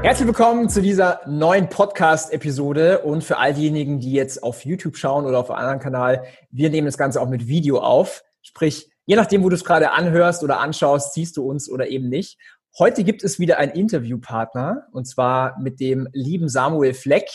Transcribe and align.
Herzlich 0.00 0.26
willkommen 0.26 0.68
zu 0.68 0.80
dieser 0.80 1.20
neuen 1.26 1.68
Podcast-Episode 1.68 3.00
und 3.00 3.22
für 3.22 3.36
all 3.38 3.52
diejenigen, 3.52 4.00
die 4.00 4.12
jetzt 4.12 4.42
auf 4.42 4.64
YouTube 4.64 4.96
schauen 4.96 5.26
oder 5.26 5.38
auf 5.38 5.50
einem 5.50 5.58
anderen 5.58 5.80
Kanal, 5.80 6.24
wir 6.50 6.70
nehmen 6.70 6.86
das 6.86 6.96
Ganze 6.96 7.20
auch 7.20 7.28
mit 7.28 7.46
Video 7.46 7.78
auf. 7.80 8.24
Sprich, 8.40 8.90
je 9.06 9.16
nachdem, 9.16 9.42
wo 9.44 9.48
du 9.48 9.54
es 9.54 9.64
gerade 9.64 9.92
anhörst 9.92 10.42
oder 10.42 10.60
anschaust, 10.60 11.14
siehst 11.14 11.36
du 11.36 11.48
uns 11.48 11.70
oder 11.70 11.88
eben 11.88 12.08
nicht. 12.08 12.38
Heute 12.78 13.04
gibt 13.04 13.22
es 13.22 13.38
wieder 13.38 13.58
einen 13.58 13.72
Interviewpartner 13.72 14.86
und 14.92 15.06
zwar 15.06 15.60
mit 15.60 15.78
dem 15.78 16.08
lieben 16.12 16.48
Samuel 16.48 16.94
Fleck. 16.94 17.28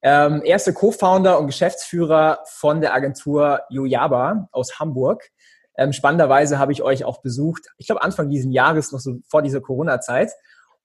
Ähm, 0.00 0.42
er 0.44 0.58
Co-Founder 0.72 1.38
und 1.38 1.46
Geschäftsführer 1.46 2.40
von 2.46 2.80
der 2.80 2.94
Agentur 2.94 3.60
Yojaba 3.70 4.48
aus 4.52 4.78
Hamburg. 4.78 5.30
Ähm, 5.76 5.92
spannenderweise 5.92 6.58
habe 6.58 6.72
ich 6.72 6.82
euch 6.82 7.04
auch 7.04 7.22
besucht, 7.22 7.68
ich 7.76 7.86
glaube 7.86 8.02
Anfang 8.02 8.28
dieses 8.28 8.52
Jahres, 8.52 8.92
noch 8.92 9.00
so 9.00 9.18
vor 9.28 9.42
dieser 9.42 9.60
Corona-Zeit. 9.60 10.32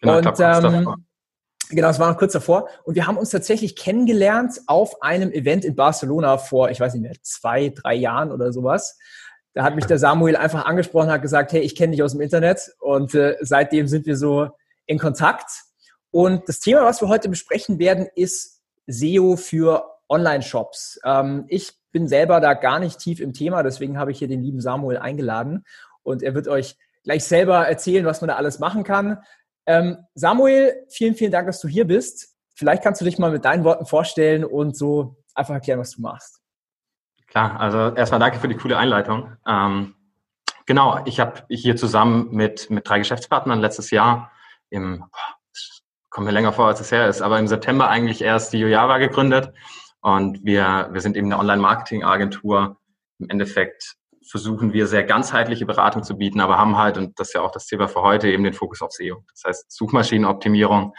Genau, 0.04 0.18
und 0.18 0.40
ähm, 0.40 1.06
genau, 1.70 1.90
es 1.90 2.00
war 2.00 2.12
noch 2.12 2.18
kurz 2.18 2.34
davor. 2.34 2.68
Und 2.84 2.96
wir 2.96 3.08
haben 3.08 3.18
uns 3.18 3.30
tatsächlich 3.30 3.76
kennengelernt 3.76 4.60
auf 4.68 5.02
einem 5.02 5.32
Event 5.32 5.64
in 5.64 5.76
Barcelona 5.76 6.38
vor, 6.38 6.70
ich 6.70 6.80
weiß 6.80 6.94
nicht 6.94 7.04
mehr, 7.04 7.14
zwei, 7.22 7.70
drei 7.70 7.96
Jahren 7.96 8.32
oder 8.32 8.52
sowas. 8.52 8.98
Da 9.54 9.64
hat 9.64 9.76
mich 9.76 9.86
der 9.86 10.00
Samuel 10.00 10.36
einfach 10.36 10.66
angesprochen, 10.66 11.10
hat 11.10 11.22
gesagt, 11.22 11.54
hey, 11.54 11.62
ich 11.62 11.76
kenne 11.76 11.92
dich 11.92 12.04
aus 12.04 12.12
dem 12.12 12.22
Internet. 12.22 12.72
Und 12.80 13.16
äh, 13.16 13.38
seitdem 13.42 13.88
sind 13.88 14.06
wir 14.06 14.18
so 14.18 14.50
in 14.86 15.00
Kontakt. 15.00 15.50
Und 16.12 16.50
das 16.50 16.60
Thema, 16.60 16.84
was 16.84 17.02
wir 17.02 17.08
heute 17.08 17.30
besprechen 17.30 17.80
werden, 17.80 18.08
ist 18.16 18.62
SEO 18.88 19.38
für 19.38 19.86
Online-Shops. 20.10 21.00
Ähm, 21.06 21.46
ich 21.48 21.72
bin 21.92 22.08
selber 22.10 22.42
da 22.42 22.56
gar 22.56 22.80
nicht 22.80 23.00
tief 23.00 23.20
im 23.22 23.34
Thema, 23.34 23.64
deswegen 23.64 23.98
habe 23.98 24.12
ich 24.12 24.20
hier 24.20 24.28
den 24.28 24.42
lieben 24.42 24.60
Samuel 24.60 24.98
eingeladen. 24.98 25.64
Und 26.02 26.24
er 26.24 26.36
wird 26.36 26.48
euch 26.48 26.76
gleich 27.04 27.24
selber 27.24 27.68
erzählen, 27.68 28.06
was 28.06 28.22
man 28.22 28.30
da 28.30 28.36
alles 28.36 28.60
machen 28.60 28.84
kann. 28.84 29.20
Ähm, 29.66 29.98
Samuel, 30.14 30.86
vielen, 30.90 31.16
vielen 31.16 31.32
Dank, 31.32 31.48
dass 31.48 31.60
du 31.60 31.68
hier 31.68 31.86
bist. 31.86 32.36
Vielleicht 32.56 32.84
kannst 32.84 33.02
du 33.02 33.06
dich 33.06 33.18
mal 33.18 33.32
mit 33.32 33.46
deinen 33.46 33.64
Worten 33.64 33.86
vorstellen 33.86 34.46
und 34.46 34.78
so 34.78 35.18
einfach 35.34 35.56
erklären, 35.56 35.80
was 35.80 35.92
du 35.92 36.02
machst. 36.02 36.40
Klar, 37.28 37.60
also 37.60 37.96
erstmal 37.96 38.20
danke 38.20 38.40
für 38.40 38.48
die 38.48 38.56
coole 38.56 38.78
Einleitung. 38.78 39.36
Ähm, 39.48 39.96
genau, 40.66 41.02
ich 41.06 41.20
habe 41.20 41.44
hier 41.50 41.76
zusammen 41.76 42.30
mit, 42.32 42.70
mit 42.70 42.88
drei 42.88 43.00
Geschäftspartnern 43.00 43.60
letztes 43.60 43.90
Jahr 43.90 44.32
im, 44.70 45.00
boah, 45.00 45.36
kommt 46.10 46.26
mir 46.26 46.32
länger 46.32 46.54
vor, 46.54 46.68
als 46.68 46.80
es 46.80 46.92
her 46.92 47.08
ist, 47.08 47.22
aber 47.22 47.40
im 47.40 47.48
September 47.48 47.90
eigentlich 47.90 48.22
erst 48.22 48.54
die 48.54 48.60
Jojava 48.60 49.00
gegründet. 49.00 49.52
Und 50.02 50.44
wir, 50.44 50.90
wir 50.92 51.02
sind 51.02 51.18
eben 51.18 51.28
eine 51.28 51.40
Online-Marketing-Agentur. 51.40 52.78
Im 53.20 53.30
Endeffekt 53.30 53.96
versuchen 54.26 54.74
wir 54.74 54.88
sehr 54.88 55.04
ganzheitliche 55.04 55.66
Beratung 55.66 56.04
zu 56.04 56.18
bieten, 56.18 56.40
aber 56.40 56.58
haben 56.58 56.78
halt, 56.78 56.98
und 56.98 57.20
das 57.20 57.30
ist 57.30 57.34
ja 57.34 57.42
auch 57.42 57.52
das 57.52 57.66
Thema 57.66 57.88
für 57.88 58.02
heute, 58.02 58.30
eben 58.30 58.44
den 58.44 58.54
Fokus 58.54 58.82
auf 58.82 58.92
SEO. 58.92 59.24
Das 59.32 59.44
heißt, 59.46 59.72
Suchmaschinenoptimierung 59.72 60.94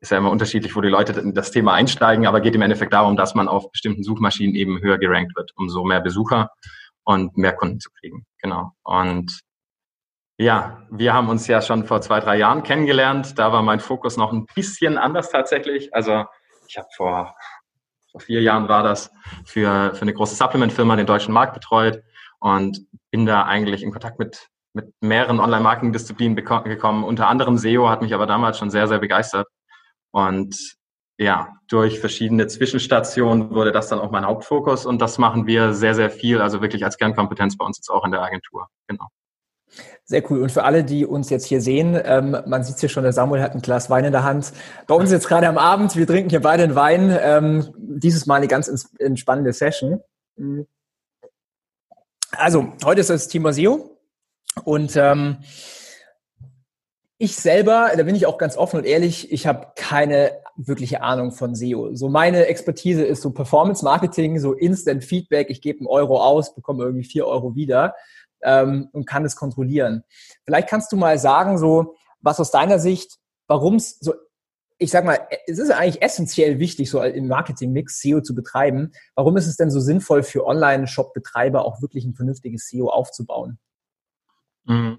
ist 0.00 0.10
ja 0.10 0.18
immer 0.18 0.30
unterschiedlich, 0.30 0.76
wo 0.76 0.80
die 0.80 0.88
Leute 0.88 1.18
in 1.18 1.34
das 1.34 1.50
Thema 1.50 1.72
einsteigen, 1.72 2.26
aber 2.26 2.40
geht 2.40 2.54
im 2.54 2.62
Endeffekt 2.62 2.92
darum, 2.92 3.16
dass 3.16 3.34
man 3.34 3.48
auf 3.48 3.70
bestimmten 3.70 4.02
Suchmaschinen 4.02 4.54
eben 4.54 4.80
höher 4.80 4.98
gerankt 4.98 5.36
wird, 5.36 5.52
um 5.56 5.68
so 5.68 5.84
mehr 5.84 6.00
Besucher 6.00 6.50
und 7.04 7.36
mehr 7.36 7.52
Kunden 7.54 7.80
zu 7.80 7.90
kriegen. 7.98 8.26
Genau. 8.42 8.72
Und 8.82 9.40
ja, 10.38 10.82
wir 10.90 11.14
haben 11.14 11.28
uns 11.28 11.46
ja 11.46 11.62
schon 11.62 11.86
vor 11.86 12.02
zwei, 12.02 12.20
drei 12.20 12.36
Jahren 12.36 12.62
kennengelernt. 12.62 13.38
Da 13.38 13.52
war 13.52 13.62
mein 13.62 13.80
Fokus 13.80 14.18
noch 14.18 14.32
ein 14.32 14.46
bisschen 14.54 14.98
anders 14.98 15.30
tatsächlich. 15.30 15.94
Also 15.94 16.24
ich 16.68 16.76
habe 16.76 16.88
vor, 16.94 17.34
vor 18.10 18.20
vier 18.20 18.42
Jahren 18.42 18.68
war 18.68 18.82
das 18.82 19.10
für, 19.46 19.94
für 19.94 20.02
eine 20.02 20.12
große 20.12 20.34
Supplement-Firma 20.34 20.96
den 20.96 21.06
deutschen 21.06 21.32
Markt 21.32 21.54
betreut 21.54 22.02
und 22.40 22.86
bin 23.10 23.26
da 23.26 23.44
eigentlich 23.44 23.82
in 23.82 23.92
Kontakt 23.92 24.18
mit, 24.18 24.48
mit 24.72 24.92
mehreren 25.00 25.40
Online-Marketing-Disziplinen 25.40 26.36
gekommen. 26.36 27.04
Unter 27.04 27.28
anderem 27.28 27.58
SEO 27.58 27.88
hat 27.88 28.02
mich 28.02 28.14
aber 28.14 28.26
damals 28.26 28.58
schon 28.58 28.70
sehr, 28.70 28.88
sehr 28.88 28.98
begeistert. 28.98 29.48
Und 30.10 30.76
ja, 31.18 31.54
durch 31.68 32.00
verschiedene 32.00 32.46
Zwischenstationen 32.46 33.50
wurde 33.50 33.72
das 33.72 33.88
dann 33.88 34.00
auch 34.00 34.10
mein 34.10 34.26
Hauptfokus 34.26 34.84
und 34.84 35.00
das 35.00 35.18
machen 35.18 35.46
wir 35.46 35.72
sehr, 35.72 35.94
sehr 35.94 36.10
viel, 36.10 36.40
also 36.40 36.60
wirklich 36.60 36.84
als 36.84 36.98
Kernkompetenz 36.98 37.56
bei 37.56 37.64
uns 37.64 37.78
jetzt 37.78 37.88
auch 37.88 38.04
in 38.04 38.12
der 38.12 38.22
Agentur. 38.22 38.68
Genau. 38.86 39.06
Sehr 40.04 40.30
cool. 40.30 40.42
Und 40.42 40.52
für 40.52 40.62
alle, 40.64 40.84
die 40.84 41.04
uns 41.04 41.30
jetzt 41.30 41.46
hier 41.46 41.60
sehen, 41.60 41.98
ähm, 42.04 42.36
man 42.46 42.62
sieht 42.62 42.78
hier 42.78 42.88
schon, 42.88 43.02
der 43.02 43.12
Samuel 43.12 43.42
hat 43.42 43.54
ein 43.54 43.62
Glas 43.62 43.90
Wein 43.90 44.04
in 44.04 44.12
der 44.12 44.22
Hand. 44.22 44.52
Bei 44.86 44.94
uns 44.94 45.10
jetzt 45.10 45.26
gerade 45.26 45.48
am 45.48 45.58
Abend, 45.58 45.96
wir 45.96 46.06
trinken 46.06 46.30
hier 46.30 46.40
beide 46.40 46.62
einen 46.62 46.76
Wein. 46.76 47.16
Ähm, 47.20 47.74
dieses 47.76 48.26
Mal 48.26 48.36
eine 48.36 48.46
ganz 48.46 48.88
entspannende 48.98 49.52
Session. 49.52 50.00
Mhm. 50.36 50.66
Also, 52.38 52.72
heute 52.84 53.00
ist 53.00 53.10
das 53.10 53.28
Thema 53.28 53.52
SEO 53.52 53.98
und 54.64 54.96
ähm, 54.96 55.38
ich 57.18 57.36
selber, 57.36 57.90
da 57.96 58.02
bin 58.02 58.14
ich 58.14 58.26
auch 58.26 58.36
ganz 58.36 58.56
offen 58.56 58.78
und 58.78 58.84
ehrlich, 58.84 59.32
ich 59.32 59.46
habe 59.46 59.68
keine 59.74 60.32
wirkliche 60.56 61.02
Ahnung 61.02 61.32
von 61.32 61.54
SEO. 61.54 61.94
So 61.94 62.08
meine 62.08 62.46
Expertise 62.46 63.04
ist 63.04 63.22
so 63.22 63.30
Performance 63.30 63.84
Marketing, 63.84 64.38
so 64.38 64.52
Instant 64.52 65.04
Feedback. 65.04 65.48
Ich 65.50 65.62
gebe 65.62 65.80
einen 65.80 65.86
Euro 65.86 66.20
aus, 66.20 66.54
bekomme 66.54 66.84
irgendwie 66.84 67.04
vier 67.04 67.26
Euro 67.26 67.54
wieder 67.54 67.94
ähm, 68.42 68.88
und 68.92 69.06
kann 69.06 69.24
es 69.24 69.36
kontrollieren. 69.36 70.04
Vielleicht 70.44 70.68
kannst 70.68 70.92
du 70.92 70.96
mal 70.96 71.18
sagen, 71.18 71.58
so 71.58 71.94
was 72.20 72.40
aus 72.40 72.50
deiner 72.50 72.78
Sicht, 72.78 73.18
warum 73.46 73.76
es 73.76 73.98
so 73.98 74.14
ich 74.78 74.90
sag 74.90 75.04
mal, 75.04 75.26
es 75.46 75.58
ist 75.58 75.70
eigentlich 75.70 76.02
essentiell 76.02 76.58
wichtig, 76.58 76.90
so 76.90 77.02
im 77.02 77.28
Marketing-Mix 77.28 78.00
SEO 78.00 78.20
zu 78.20 78.34
betreiben. 78.34 78.92
Warum 79.14 79.36
ist 79.36 79.46
es 79.46 79.56
denn 79.56 79.70
so 79.70 79.80
sinnvoll 79.80 80.22
für 80.22 80.46
Online-Shop-Betreiber 80.46 81.64
auch 81.64 81.80
wirklich 81.80 82.04
ein 82.04 82.14
vernünftiges 82.14 82.68
SEO 82.68 82.88
aufzubauen? 82.88 83.58
Mhm. 84.64 84.98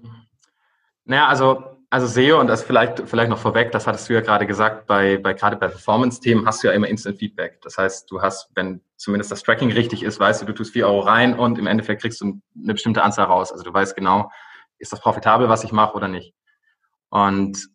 Naja, 1.04 1.28
also, 1.28 1.64
also 1.90 2.06
SEO 2.06 2.40
und 2.40 2.48
das 2.48 2.62
vielleicht, 2.62 3.08
vielleicht 3.08 3.30
noch 3.30 3.38
vorweg, 3.38 3.70
das 3.70 3.86
hattest 3.86 4.08
du 4.08 4.14
ja 4.14 4.20
gerade 4.20 4.46
gesagt, 4.46 4.86
bei, 4.86 5.16
bei 5.16 5.32
gerade 5.32 5.56
bei 5.56 5.68
Performance-Themen 5.68 6.44
hast 6.44 6.62
du 6.62 6.68
ja 6.68 6.74
immer 6.74 6.88
Instant 6.88 7.18
Feedback. 7.18 7.60
Das 7.62 7.78
heißt, 7.78 8.10
du 8.10 8.20
hast, 8.20 8.50
wenn 8.54 8.82
zumindest 8.96 9.30
das 9.30 9.42
Tracking 9.42 9.72
richtig 9.72 10.02
ist, 10.02 10.18
weißt 10.18 10.42
du, 10.42 10.46
du 10.46 10.54
tust 10.54 10.72
vier 10.72 10.86
Euro 10.86 11.00
rein 11.00 11.38
und 11.38 11.58
im 11.58 11.66
Endeffekt 11.68 12.02
kriegst 12.02 12.20
du 12.20 12.42
eine 12.56 12.74
bestimmte 12.74 13.02
Anzahl 13.02 13.26
raus. 13.26 13.52
Also 13.52 13.64
du 13.64 13.72
weißt 13.72 13.94
genau, 13.94 14.30
ist 14.78 14.92
das 14.92 15.00
profitabel, 15.00 15.48
was 15.48 15.64
ich 15.64 15.72
mache 15.72 15.94
oder 15.94 16.08
nicht. 16.08 16.34
Und 17.10 17.68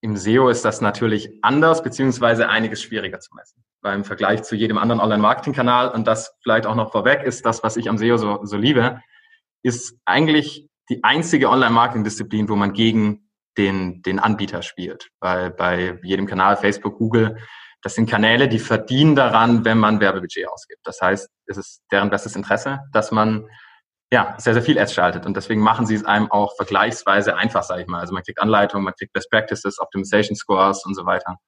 im 0.00 0.16
SEO 0.16 0.48
ist 0.48 0.64
das 0.64 0.80
natürlich 0.80 1.30
anders, 1.42 1.82
beziehungsweise 1.82 2.48
einiges 2.48 2.82
schwieriger 2.82 3.18
zu 3.18 3.34
messen. 3.34 3.64
Weil 3.80 3.96
im 3.96 4.04
Vergleich 4.04 4.42
zu 4.42 4.54
jedem 4.54 4.78
anderen 4.78 5.00
Online-Marketing-Kanal, 5.00 5.88
und 5.90 6.06
das 6.06 6.34
vielleicht 6.42 6.66
auch 6.66 6.74
noch 6.74 6.92
vorweg 6.92 7.22
ist, 7.22 7.46
das, 7.46 7.62
was 7.62 7.76
ich 7.76 7.88
am 7.88 7.98
SEO 7.98 8.16
so, 8.16 8.40
so 8.44 8.56
liebe, 8.56 9.00
ist 9.62 9.98
eigentlich 10.04 10.68
die 10.88 11.02
einzige 11.02 11.48
Online-Marketing-Disziplin, 11.50 12.48
wo 12.48 12.56
man 12.56 12.72
gegen 12.72 13.30
den, 13.56 14.02
den 14.02 14.18
Anbieter 14.18 14.62
spielt. 14.62 15.08
Weil 15.20 15.50
bei 15.50 15.98
jedem 16.02 16.26
Kanal, 16.26 16.56
Facebook, 16.56 16.98
Google, 16.98 17.38
das 17.82 17.94
sind 17.94 18.10
Kanäle, 18.10 18.48
die 18.48 18.58
verdienen 18.58 19.14
daran, 19.14 19.64
wenn 19.64 19.78
man 19.78 20.00
Werbebudget 20.00 20.48
ausgibt. 20.48 20.80
Das 20.84 21.00
heißt, 21.00 21.28
es 21.46 21.56
ist 21.56 21.82
deren 21.90 22.10
bestes 22.10 22.36
Interesse, 22.36 22.80
dass 22.92 23.12
man 23.12 23.48
ja, 24.12 24.34
sehr, 24.38 24.54
sehr 24.54 24.62
viel 24.62 24.78
Ads 24.78 24.94
schaltet. 24.94 25.26
Und 25.26 25.36
deswegen 25.36 25.60
machen 25.60 25.86
sie 25.86 25.94
es 25.94 26.04
einem 26.04 26.30
auch 26.30 26.54
vergleichsweise 26.56 27.36
einfach, 27.36 27.62
sage 27.62 27.82
ich 27.82 27.88
mal. 27.88 28.00
Also 28.00 28.14
man 28.14 28.22
kriegt 28.22 28.40
Anleitungen, 28.40 28.84
man 28.84 28.94
kriegt 28.94 29.12
Best 29.12 29.30
Practices, 29.30 29.80
Optimization 29.80 30.36
Scores 30.36 30.84
und 30.84 30.94
so 30.94 31.06
weiter. 31.06 31.38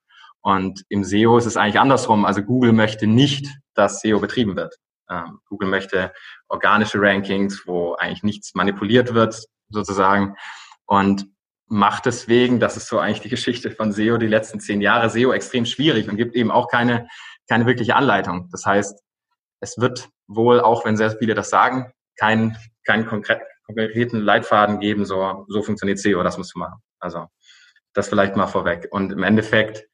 Und 0.41 0.83
im 0.89 1.05
SEO 1.05 1.39
ist 1.39 1.47
es 1.47 1.57
eigentlich 1.57 1.79
andersrum. 1.79 2.25
Also 2.25 2.43
Google 2.43 2.73
möchte 2.73 3.07
nicht, 3.07 3.49
dass 3.75 4.01
SEO 4.01 4.19
betrieben 4.19 4.57
wird. 4.57 4.77
Ähm, 5.11 5.41
Google 5.49 5.69
möchte 5.69 6.13
organische 6.49 7.01
Rankings, 7.01 7.63
wo 7.67 7.95
eigentlich 7.95 8.23
nichts 8.23 8.55
manipuliert 8.55 9.15
wird, 9.15 9.45
sozusagen. 9.69 10.37
Und 10.87 11.27
macht 11.69 12.07
deswegen, 12.07 12.61
das 12.61 12.77
ist 12.77 12.89
so 12.89 12.99
eigentlich 12.99 13.21
die 13.21 13.29
Geschichte 13.29 13.71
von 13.71 13.93
SEO, 13.93 14.17
die 14.17 14.27
letzten 14.27 14.59
zehn 14.59 14.81
Jahre 14.81 15.11
SEO 15.11 15.33
extrem 15.33 15.67
schwierig 15.67 16.09
und 16.09 16.17
gibt 16.17 16.35
eben 16.35 16.51
auch 16.51 16.69
keine, 16.69 17.09
keine 17.49 17.67
wirkliche 17.67 17.95
Anleitung. 17.95 18.49
Das 18.51 18.65
heißt, 18.65 19.01
es 19.61 19.79
wird 19.79 20.09
wohl, 20.27 20.61
auch 20.61 20.85
wenn 20.85 20.97
sehr 20.97 21.11
viele 21.11 21.35
das 21.35 21.51
sagen, 21.51 21.93
keinen 22.19 22.57
keinen 22.85 23.07
konkreten 23.07 24.19
Leitfaden 24.19 24.81
geben, 24.81 25.05
so, 25.05 25.45
so 25.49 25.63
funktioniert 25.63 25.99
SEO, 25.99 26.23
das 26.23 26.39
musst 26.39 26.55
du 26.55 26.59
machen. 26.59 26.81
Also 26.99 27.27
das 27.93 28.09
vielleicht 28.09 28.35
mal 28.35 28.47
vorweg. 28.47 28.89
Und 28.91 29.13
im 29.13 29.23
Endeffekt, 29.23 29.87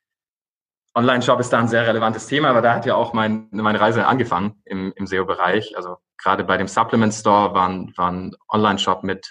Online-Shop 0.94 1.40
ist 1.40 1.52
da 1.52 1.58
ein 1.58 1.66
sehr 1.66 1.86
relevantes 1.86 2.28
Thema, 2.28 2.50
aber 2.50 2.62
da 2.62 2.74
hat 2.74 2.86
ja 2.86 2.94
auch 2.94 3.14
mein, 3.14 3.48
meine 3.50 3.80
Reise 3.80 4.06
angefangen 4.06 4.62
im, 4.64 4.92
im 4.94 5.06
SEO-Bereich. 5.06 5.76
Also 5.76 5.96
gerade 6.18 6.44
bei 6.44 6.56
dem 6.56 6.68
Supplement 6.68 7.12
Store 7.12 7.52
war 7.52 7.68
ein, 7.68 7.92
war 7.96 8.12
ein 8.12 8.36
Online-Shop 8.48 9.02
mit 9.02 9.28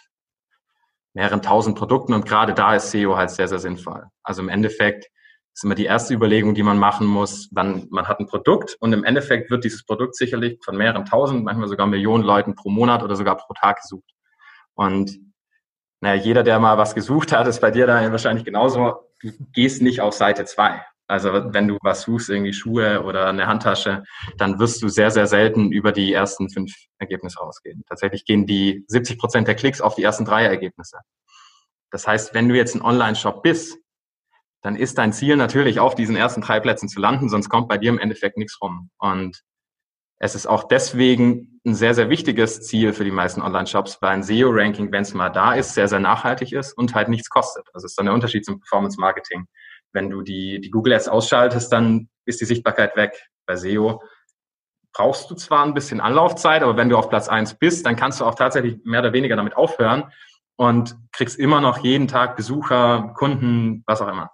mehreren 1.13 1.41
tausend 1.41 1.77
Produkten 1.77 2.13
und 2.13 2.25
gerade 2.25 2.53
da 2.53 2.75
ist 2.75 2.91
SEO 2.91 3.15
halt 3.15 3.29
sehr, 3.29 3.47
sehr 3.47 3.59
sinnvoll. 3.59 4.07
Also 4.23 4.41
im 4.41 4.49
Endeffekt 4.49 5.07
ist 5.53 5.63
immer 5.63 5.75
die 5.75 5.85
erste 5.85 6.13
Überlegung, 6.13 6.55
die 6.55 6.63
man 6.63 6.79
machen 6.79 7.05
muss. 7.05 7.50
Man, 7.51 7.88
man 7.91 8.07
hat 8.07 8.19
ein 8.19 8.27
Produkt 8.27 8.75
und 8.79 8.91
im 8.91 9.03
Endeffekt 9.03 9.51
wird 9.51 9.63
dieses 9.63 9.85
Produkt 9.85 10.15
sicherlich 10.15 10.59
von 10.63 10.75
mehreren 10.75 11.05
tausend, 11.05 11.44
manchmal 11.44 11.67
sogar 11.67 11.85
Millionen 11.85 12.23
Leuten 12.23 12.55
pro 12.55 12.69
Monat 12.69 13.03
oder 13.03 13.15
sogar 13.15 13.38
pro 13.38 13.53
Tag 13.53 13.81
gesucht. 13.81 14.09
Und 14.73 15.19
naja, 16.01 16.21
jeder, 16.21 16.44
der 16.44 16.59
mal 16.59 16.77
was 16.77 16.95
gesucht 16.95 17.31
hat, 17.31 17.47
ist 17.47 17.61
bei 17.61 17.71
dir 17.71 17.88
da 17.88 18.11
wahrscheinlich 18.11 18.45
genauso. 18.45 19.09
Du 19.21 19.31
gehst 19.53 19.81
nicht 19.81 20.01
auf 20.01 20.13
Seite 20.13 20.45
zwei. 20.45 20.83
Also 21.07 21.31
wenn 21.53 21.67
du 21.67 21.77
was 21.81 22.01
suchst, 22.01 22.29
irgendwie 22.29 22.53
Schuhe 22.53 23.03
oder 23.03 23.27
eine 23.27 23.45
Handtasche, 23.45 24.03
dann 24.38 24.57
wirst 24.57 24.81
du 24.81 24.88
sehr, 24.88 25.11
sehr 25.11 25.27
selten 25.27 25.71
über 25.71 25.91
die 25.91 26.11
ersten 26.11 26.50
fünf 26.50 26.73
Ergebnisse 26.97 27.39
rausgehen. 27.39 27.83
Tatsächlich 27.88 28.25
gehen 28.25 28.47
die 28.47 28.83
70 28.88 29.19
Prozent 29.19 29.47
der 29.47 29.55
Klicks 29.55 29.81
auf 29.81 29.95
die 29.95 30.03
ersten 30.03 30.25
drei 30.25 30.45
Ergebnisse. 30.45 30.97
Das 31.91 32.07
heißt, 32.07 32.33
wenn 32.33 32.50
du 32.50 32.55
jetzt 32.55 32.73
ein 32.73 32.81
Online-Shop 32.81 33.44
bist, 33.44 33.77
dann 34.63 34.77
ist 34.77 34.98
dein 34.98 35.13
Ziel 35.13 35.36
natürlich 35.36 35.80
auf 35.80 35.94
diesen 35.94 36.15
ersten 36.15 36.42
drei 36.42 36.60
Plätzen 36.60 36.88
zu 36.88 37.00
landen, 37.00 37.30
sonst 37.30 37.50
kommt 37.50 37.68
bei 37.68 37.77
dir 37.77 37.89
im 37.89 38.00
Endeffekt 38.00 38.38
nichts 38.38 38.60
rum. 38.62 38.89
Und 38.98 39.44
es 40.19 40.36
ist 40.36 40.48
auch 40.48 40.63
deswegen 40.63 41.60
ein 41.65 41.75
sehr, 41.75 41.94
sehr 41.94 42.10
wichtiges 42.10 42.62
Ziel 42.62 42.94
für 42.94 43.04
die 43.04 43.12
meisten 43.12 43.42
Online-Shops, 43.42 44.01
weil 44.01 44.12
ein 44.12 44.24
SEO-Ranking, 44.24 44.89
wenn 44.94 45.01
es 45.01 45.13
mal 45.13 45.30
da 45.30 45.54
ist, 45.54 45.74
sehr, 45.74 45.89
sehr 45.89 46.00
nachhaltig 46.00 46.54
ist 46.54 46.74
und 46.74 46.95
halt 46.95 47.10
nichts 47.10 47.30
kostet. 47.30 47.68
Also 47.74 47.86
ist 47.86 48.00
dann 48.00 48.06
der 48.06 48.15
Unterschied 48.15 48.45
zum 48.45 48.62
Performance-Marketing. 48.62 49.48
Wenn 49.92 50.10
du 50.10 50.21
die, 50.21 50.62
die 50.62 50.71
Google 50.71 50.94
Ads 50.94 51.10
ausschaltest, 51.10 51.71
dann 51.71 52.10
ist 52.25 52.39
die 52.39 52.45
Sichtbarkeit 52.45 52.95
weg. 52.95 53.27
Bei 53.45 53.57
SEO 53.57 54.01
brauchst 54.94 55.30
du 55.30 55.36
zwar 55.36 55.65
ein 55.65 55.74
bisschen 55.74 56.00
Anlaufzeit, 56.00 56.63
aber 56.63 56.77
wenn 56.77 56.88
du 56.88 56.98
auf 56.98 57.10
Platz 57.10 57.27
eins 57.27 57.56
bist, 57.56 57.86
dann 57.86 57.98
kannst 57.98 58.21
du 58.21 58.25
auch 58.25 58.36
tatsächlich 58.36 58.80
mehr 58.86 59.01
oder 59.01 59.12
weniger 59.12 59.36
damit 59.36 59.57
aufhören 59.57 60.06
und 60.56 60.95
kriegst 61.12 61.38
immer 61.38 61.60
noch 61.60 61.80
jeden 61.80 62.07
Tag 62.07 62.38
Besucher, 62.38 63.13
Kunden, 63.18 63.83
was 63.88 64.01
auch 64.01 64.07
immer. 64.07 64.31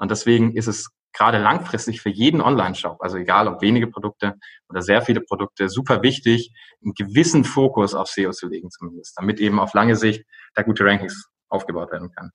Und 0.00 0.10
deswegen 0.10 0.56
ist 0.56 0.66
es 0.66 0.90
gerade 1.12 1.38
langfristig 1.38 2.00
für 2.00 2.08
jeden 2.08 2.40
Online-Shop, 2.40 2.96
also 3.00 3.18
egal 3.18 3.48
ob 3.48 3.60
wenige 3.60 3.86
Produkte 3.86 4.36
oder 4.68 4.80
sehr 4.80 5.02
viele 5.02 5.20
Produkte, 5.20 5.68
super 5.68 6.02
wichtig, 6.02 6.52
einen 6.82 6.94
gewissen 6.94 7.44
Fokus 7.44 7.94
auf 7.94 8.08
SEO 8.08 8.30
zu 8.30 8.48
legen 8.48 8.70
zumindest, 8.70 9.18
damit 9.18 9.40
eben 9.40 9.60
auf 9.60 9.74
lange 9.74 9.96
Sicht 9.96 10.24
da 10.54 10.62
gute 10.62 10.84
Rankings 10.84 11.28
aufgebaut 11.48 11.92
werden 11.92 12.10
kann. 12.12 12.30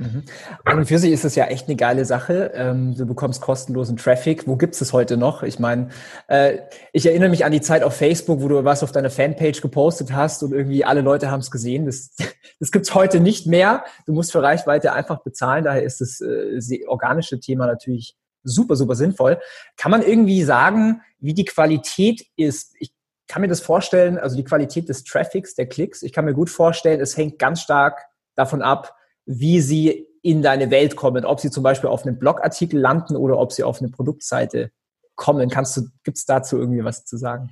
Mhm. 0.00 0.24
Und 0.64 0.86
für 0.86 0.98
sich 0.98 1.12
ist 1.12 1.24
es 1.24 1.34
ja 1.34 1.44
echt 1.44 1.68
eine 1.68 1.76
geile 1.76 2.06
Sache. 2.06 2.52
Ähm, 2.54 2.94
du 2.96 3.04
bekommst 3.04 3.42
kostenlosen 3.42 3.98
Traffic. 3.98 4.46
Wo 4.46 4.56
gibt 4.56 4.80
es 4.80 4.92
heute 4.94 5.18
noch? 5.18 5.42
Ich 5.42 5.58
meine, 5.58 5.88
äh, 6.26 6.58
ich 6.92 7.04
erinnere 7.04 7.28
mich 7.28 7.44
an 7.44 7.52
die 7.52 7.60
Zeit 7.60 7.82
auf 7.82 7.94
Facebook, 7.94 8.40
wo 8.40 8.48
du 8.48 8.64
was 8.64 8.82
auf 8.82 8.92
deiner 8.92 9.10
Fanpage 9.10 9.60
gepostet 9.60 10.12
hast 10.12 10.42
und 10.42 10.52
irgendwie 10.52 10.84
alle 10.86 11.02
Leute 11.02 11.30
haben 11.30 11.40
es 11.40 11.50
gesehen. 11.50 11.84
Das, 11.84 12.16
das 12.60 12.70
gibt's 12.70 12.94
heute 12.94 13.20
nicht 13.20 13.46
mehr. 13.46 13.84
Du 14.06 14.14
musst 14.14 14.32
für 14.32 14.42
Reichweite 14.42 14.94
einfach 14.94 15.22
bezahlen. 15.22 15.64
Daher 15.64 15.82
ist 15.82 16.00
das 16.00 16.20
äh, 16.22 16.86
organische 16.86 17.38
Thema 17.38 17.66
natürlich 17.66 18.16
super, 18.42 18.76
super 18.76 18.94
sinnvoll. 18.94 19.38
Kann 19.76 19.90
man 19.90 20.02
irgendwie 20.02 20.42
sagen, 20.44 21.02
wie 21.18 21.34
die 21.34 21.44
Qualität 21.44 22.24
ist? 22.36 22.74
Ich 22.78 22.90
kann 23.28 23.42
mir 23.42 23.48
das 23.48 23.60
vorstellen, 23.60 24.18
also 24.18 24.34
die 24.34 24.44
Qualität 24.44 24.88
des 24.88 25.04
Traffics, 25.04 25.54
der 25.54 25.66
Klicks. 25.66 26.02
Ich 26.02 26.14
kann 26.14 26.24
mir 26.24 26.32
gut 26.32 26.48
vorstellen, 26.48 27.02
es 27.02 27.18
hängt 27.18 27.38
ganz 27.38 27.60
stark 27.60 28.06
davon 28.34 28.62
ab, 28.62 28.96
wie 29.30 29.60
sie 29.60 30.06
in 30.22 30.42
deine 30.42 30.70
Welt 30.70 30.96
kommen, 30.96 31.24
ob 31.24 31.40
sie 31.40 31.50
zum 31.50 31.62
Beispiel 31.62 31.88
auf 31.88 32.04
einem 32.04 32.18
Blogartikel 32.18 32.78
landen 32.78 33.16
oder 33.16 33.38
ob 33.38 33.52
sie 33.52 33.62
auf 33.62 33.80
eine 33.80 33.88
Produktseite 33.88 34.70
kommen. 35.14 35.48
Kannst 35.48 35.76
du, 35.76 35.82
gibt 36.02 36.18
es 36.18 36.26
dazu 36.26 36.58
irgendwie 36.58 36.84
was 36.84 37.04
zu 37.04 37.16
sagen? 37.16 37.50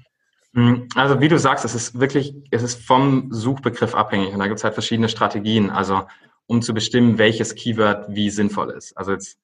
Hm, 0.55 0.89
also 0.95 1.21
wie 1.21 1.29
du 1.29 1.39
sagst, 1.39 1.65
es 1.65 1.75
ist 1.75 2.01
wirklich, 2.01 2.35
es 2.51 2.63
ist 2.63 2.85
vom 2.85 3.29
Suchbegriff 3.33 3.95
abhängig 3.95 4.33
und 4.33 4.41
da 4.41 4.47
gibt 4.47 4.59
es 4.59 4.65
halt 4.65 4.75
verschiedene 4.75 5.09
Strategien, 5.09 5.71
also 5.71 6.03
um 6.47 6.63
zu 6.63 6.75
bestimmen, 6.75 7.19
welches 7.19 7.55
Keyword 7.55 8.07
wie 8.09 8.31
sinnvoll 8.31 8.71
ist. 8.71 8.97
Also 8.97 9.13
jetzt 9.13 9.39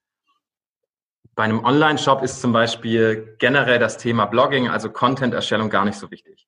bei 1.35 1.45
einem 1.45 1.65
Online-Shop 1.65 2.23
ist 2.23 2.41
zum 2.41 2.53
Beispiel 2.53 3.37
generell 3.39 3.79
das 3.79 3.99
Thema 3.99 4.27
Blogging, 4.27 4.69
also 4.69 4.91
Content-Erstellung 4.91 5.71
gar 5.71 5.85
nicht 5.85 5.99
so 5.99 6.11
wichtig. 6.11 6.47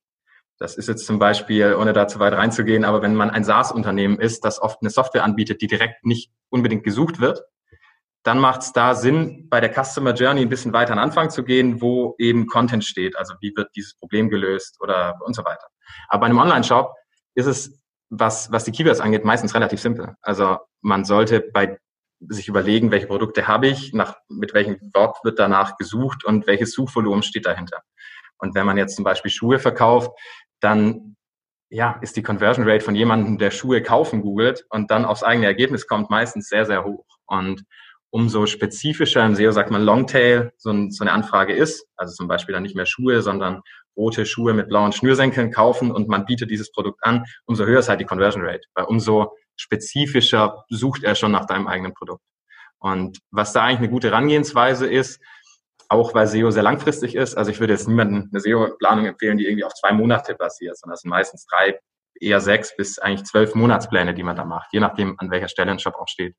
Das 0.58 0.76
ist 0.76 0.88
jetzt 0.88 1.06
zum 1.06 1.19
Beispiel, 1.19 1.75
ohne 1.75 1.93
da 1.93 2.08
zu 2.08 2.19
weit 2.19 2.32
reinzugehen, 2.32 2.85
aber 2.85 3.03
wenn 3.03 3.14
man 3.14 3.31
ein 3.31 3.44
SaaS-Unternehmen 3.44 4.19
ist, 4.19 4.44
das 4.44 4.61
oft 4.61 4.81
eine 4.81 4.91
Software 4.91 5.25
anbietet, 5.25 5.61
die 5.61 5.67
direkt 5.67 6.05
nicht 6.06 6.32
unbedingt 6.49 6.82
gesucht 6.82 7.20
wird, 7.20 7.43
dann 8.23 8.38
macht 8.41 8.62
es 8.62 8.73
da 8.73 8.94
Sinn, 8.94 9.49
bei 9.49 9.61
der 9.61 9.73
Customer 9.73 10.12
Journey 10.12 10.41
ein 10.41 10.49
bisschen 10.49 10.73
weiter 10.73 10.93
an 10.93 10.99
Anfang 10.99 11.31
zu 11.31 11.44
gehen, 11.44 11.81
wo 11.81 12.17
eben 12.19 12.47
Content 12.47 12.85
steht, 12.85 13.17
also 13.17 13.35
wie 13.41 13.53
wird 13.55 13.70
dieses 13.76 13.94
Problem 13.94 14.31
gelöst 14.31 14.79
oder 14.81 15.14
und 15.25 15.37
so 15.37 15.44
weiter. 15.44 15.69
Aber 16.08 16.20
bei 16.20 16.26
einem 16.26 16.38
Online-Shop 16.38 16.93
ist 17.35 17.47
es, 17.47 17.79
was, 18.08 18.50
was 18.50 18.64
die 18.64 18.73
Keywords 18.73 19.00
angeht, 19.00 19.25
meistens 19.25 19.55
relativ 19.55 19.81
simpel. 19.81 20.14
Also 20.23 20.58
man 20.81 21.05
sollte 21.05 21.41
bei 21.41 21.79
sich 22.20 22.49
überlegen, 22.49 22.91
welche 22.91 23.06
Produkte 23.06 23.47
habe 23.47 23.69
ich, 23.69 23.93
nach, 23.93 24.17
mit 24.29 24.55
welchem 24.55 24.79
Wort 24.94 25.19
wird 25.23 25.38
danach 25.38 25.76
gesucht 25.76 26.25
und 26.25 26.47
welches 26.47 26.73
Suchvolumen 26.73 27.23
steht 27.23 27.47
dahinter. 27.47 27.82
Und 28.38 28.55
wenn 28.55 28.67
man 28.67 28.76
jetzt 28.76 28.97
zum 28.97 29.05
Beispiel 29.05 29.31
Schuhe 29.31 29.58
verkauft, 29.58 30.11
dann 30.66 31.16
ja, 31.70 31.98
ist 32.02 32.16
die 32.16 32.22
Conversion 32.22 32.68
Rate 32.68 32.84
von 32.84 32.96
jemandem, 32.96 33.38
der 33.38 33.52
Schuhe 33.52 33.82
kaufen 33.82 34.20
googelt 34.20 34.66
und 34.68 34.90
dann 34.90 35.04
aufs 35.04 35.22
eigene 35.22 35.46
Ergebnis 35.46 35.86
kommt, 35.86 36.10
meistens 36.10 36.48
sehr, 36.48 36.66
sehr 36.66 36.84
hoch. 36.84 37.06
Und 37.26 37.64
umso 38.10 38.46
spezifischer 38.46 39.24
im 39.24 39.36
SEO 39.36 39.52
sagt 39.52 39.70
man 39.70 39.82
Longtail 39.82 40.52
so, 40.58 40.70
ein, 40.70 40.90
so 40.90 41.04
eine 41.04 41.12
Anfrage 41.12 41.52
ist, 41.52 41.86
also 41.96 42.14
zum 42.14 42.26
Beispiel 42.26 42.52
dann 42.52 42.64
nicht 42.64 42.74
mehr 42.74 42.86
Schuhe, 42.86 43.22
sondern 43.22 43.62
rote 43.96 44.26
Schuhe 44.26 44.54
mit 44.54 44.68
blauen 44.68 44.92
Schnürsenkeln 44.92 45.52
kaufen 45.52 45.92
und 45.92 46.08
man 46.08 46.24
bietet 46.24 46.50
dieses 46.50 46.72
Produkt 46.72 46.98
an, 47.02 47.24
umso 47.46 47.64
höher 47.64 47.78
ist 47.78 47.88
halt 47.88 48.00
die 48.00 48.04
Conversion 48.04 48.44
Rate, 48.44 48.66
weil 48.74 48.86
umso 48.86 49.32
spezifischer 49.56 50.64
sucht 50.69 51.04
er 51.04 51.14
schon 51.14 51.32
nach 51.32 51.46
deinem 51.46 51.69
eigenen 51.69 51.94
Produkt. 51.94 52.22
Und 52.78 53.19
was 53.30 53.52
da 53.52 53.62
eigentlich 53.62 53.78
eine 53.78 53.90
gute 53.90 54.08
Herangehensweise 54.08 54.86
ist, 54.86 55.20
auch 55.88 56.14
weil 56.14 56.26
SEO 56.26 56.50
sehr 56.50 56.62
langfristig 56.62 57.14
ist. 57.14 57.36
Also 57.36 57.50
ich 57.50 57.60
würde 57.60 57.72
jetzt 57.72 57.88
niemandem 57.88 58.28
eine 58.30 58.40
SEO-Planung 58.40 59.06
empfehlen, 59.06 59.38
die 59.38 59.46
irgendwie 59.46 59.64
auf 59.64 59.74
zwei 59.74 59.92
Monate 59.92 60.34
basiert, 60.34 60.78
sondern 60.78 60.94
das 60.94 61.00
sind 61.02 61.10
meistens 61.10 61.46
drei, 61.46 61.78
eher 62.20 62.40
sechs 62.40 62.76
bis 62.76 62.98
eigentlich 62.98 63.24
zwölf 63.24 63.54
Monatspläne, 63.54 64.14
die 64.14 64.22
man 64.22 64.36
da 64.36 64.44
macht, 64.44 64.72
je 64.72 64.80
nachdem, 64.80 65.16
an 65.18 65.30
welcher 65.30 65.48
Stelle 65.48 65.70
ein 65.70 65.78
Shop 65.78 65.94
auch 65.96 66.08
steht. 66.08 66.34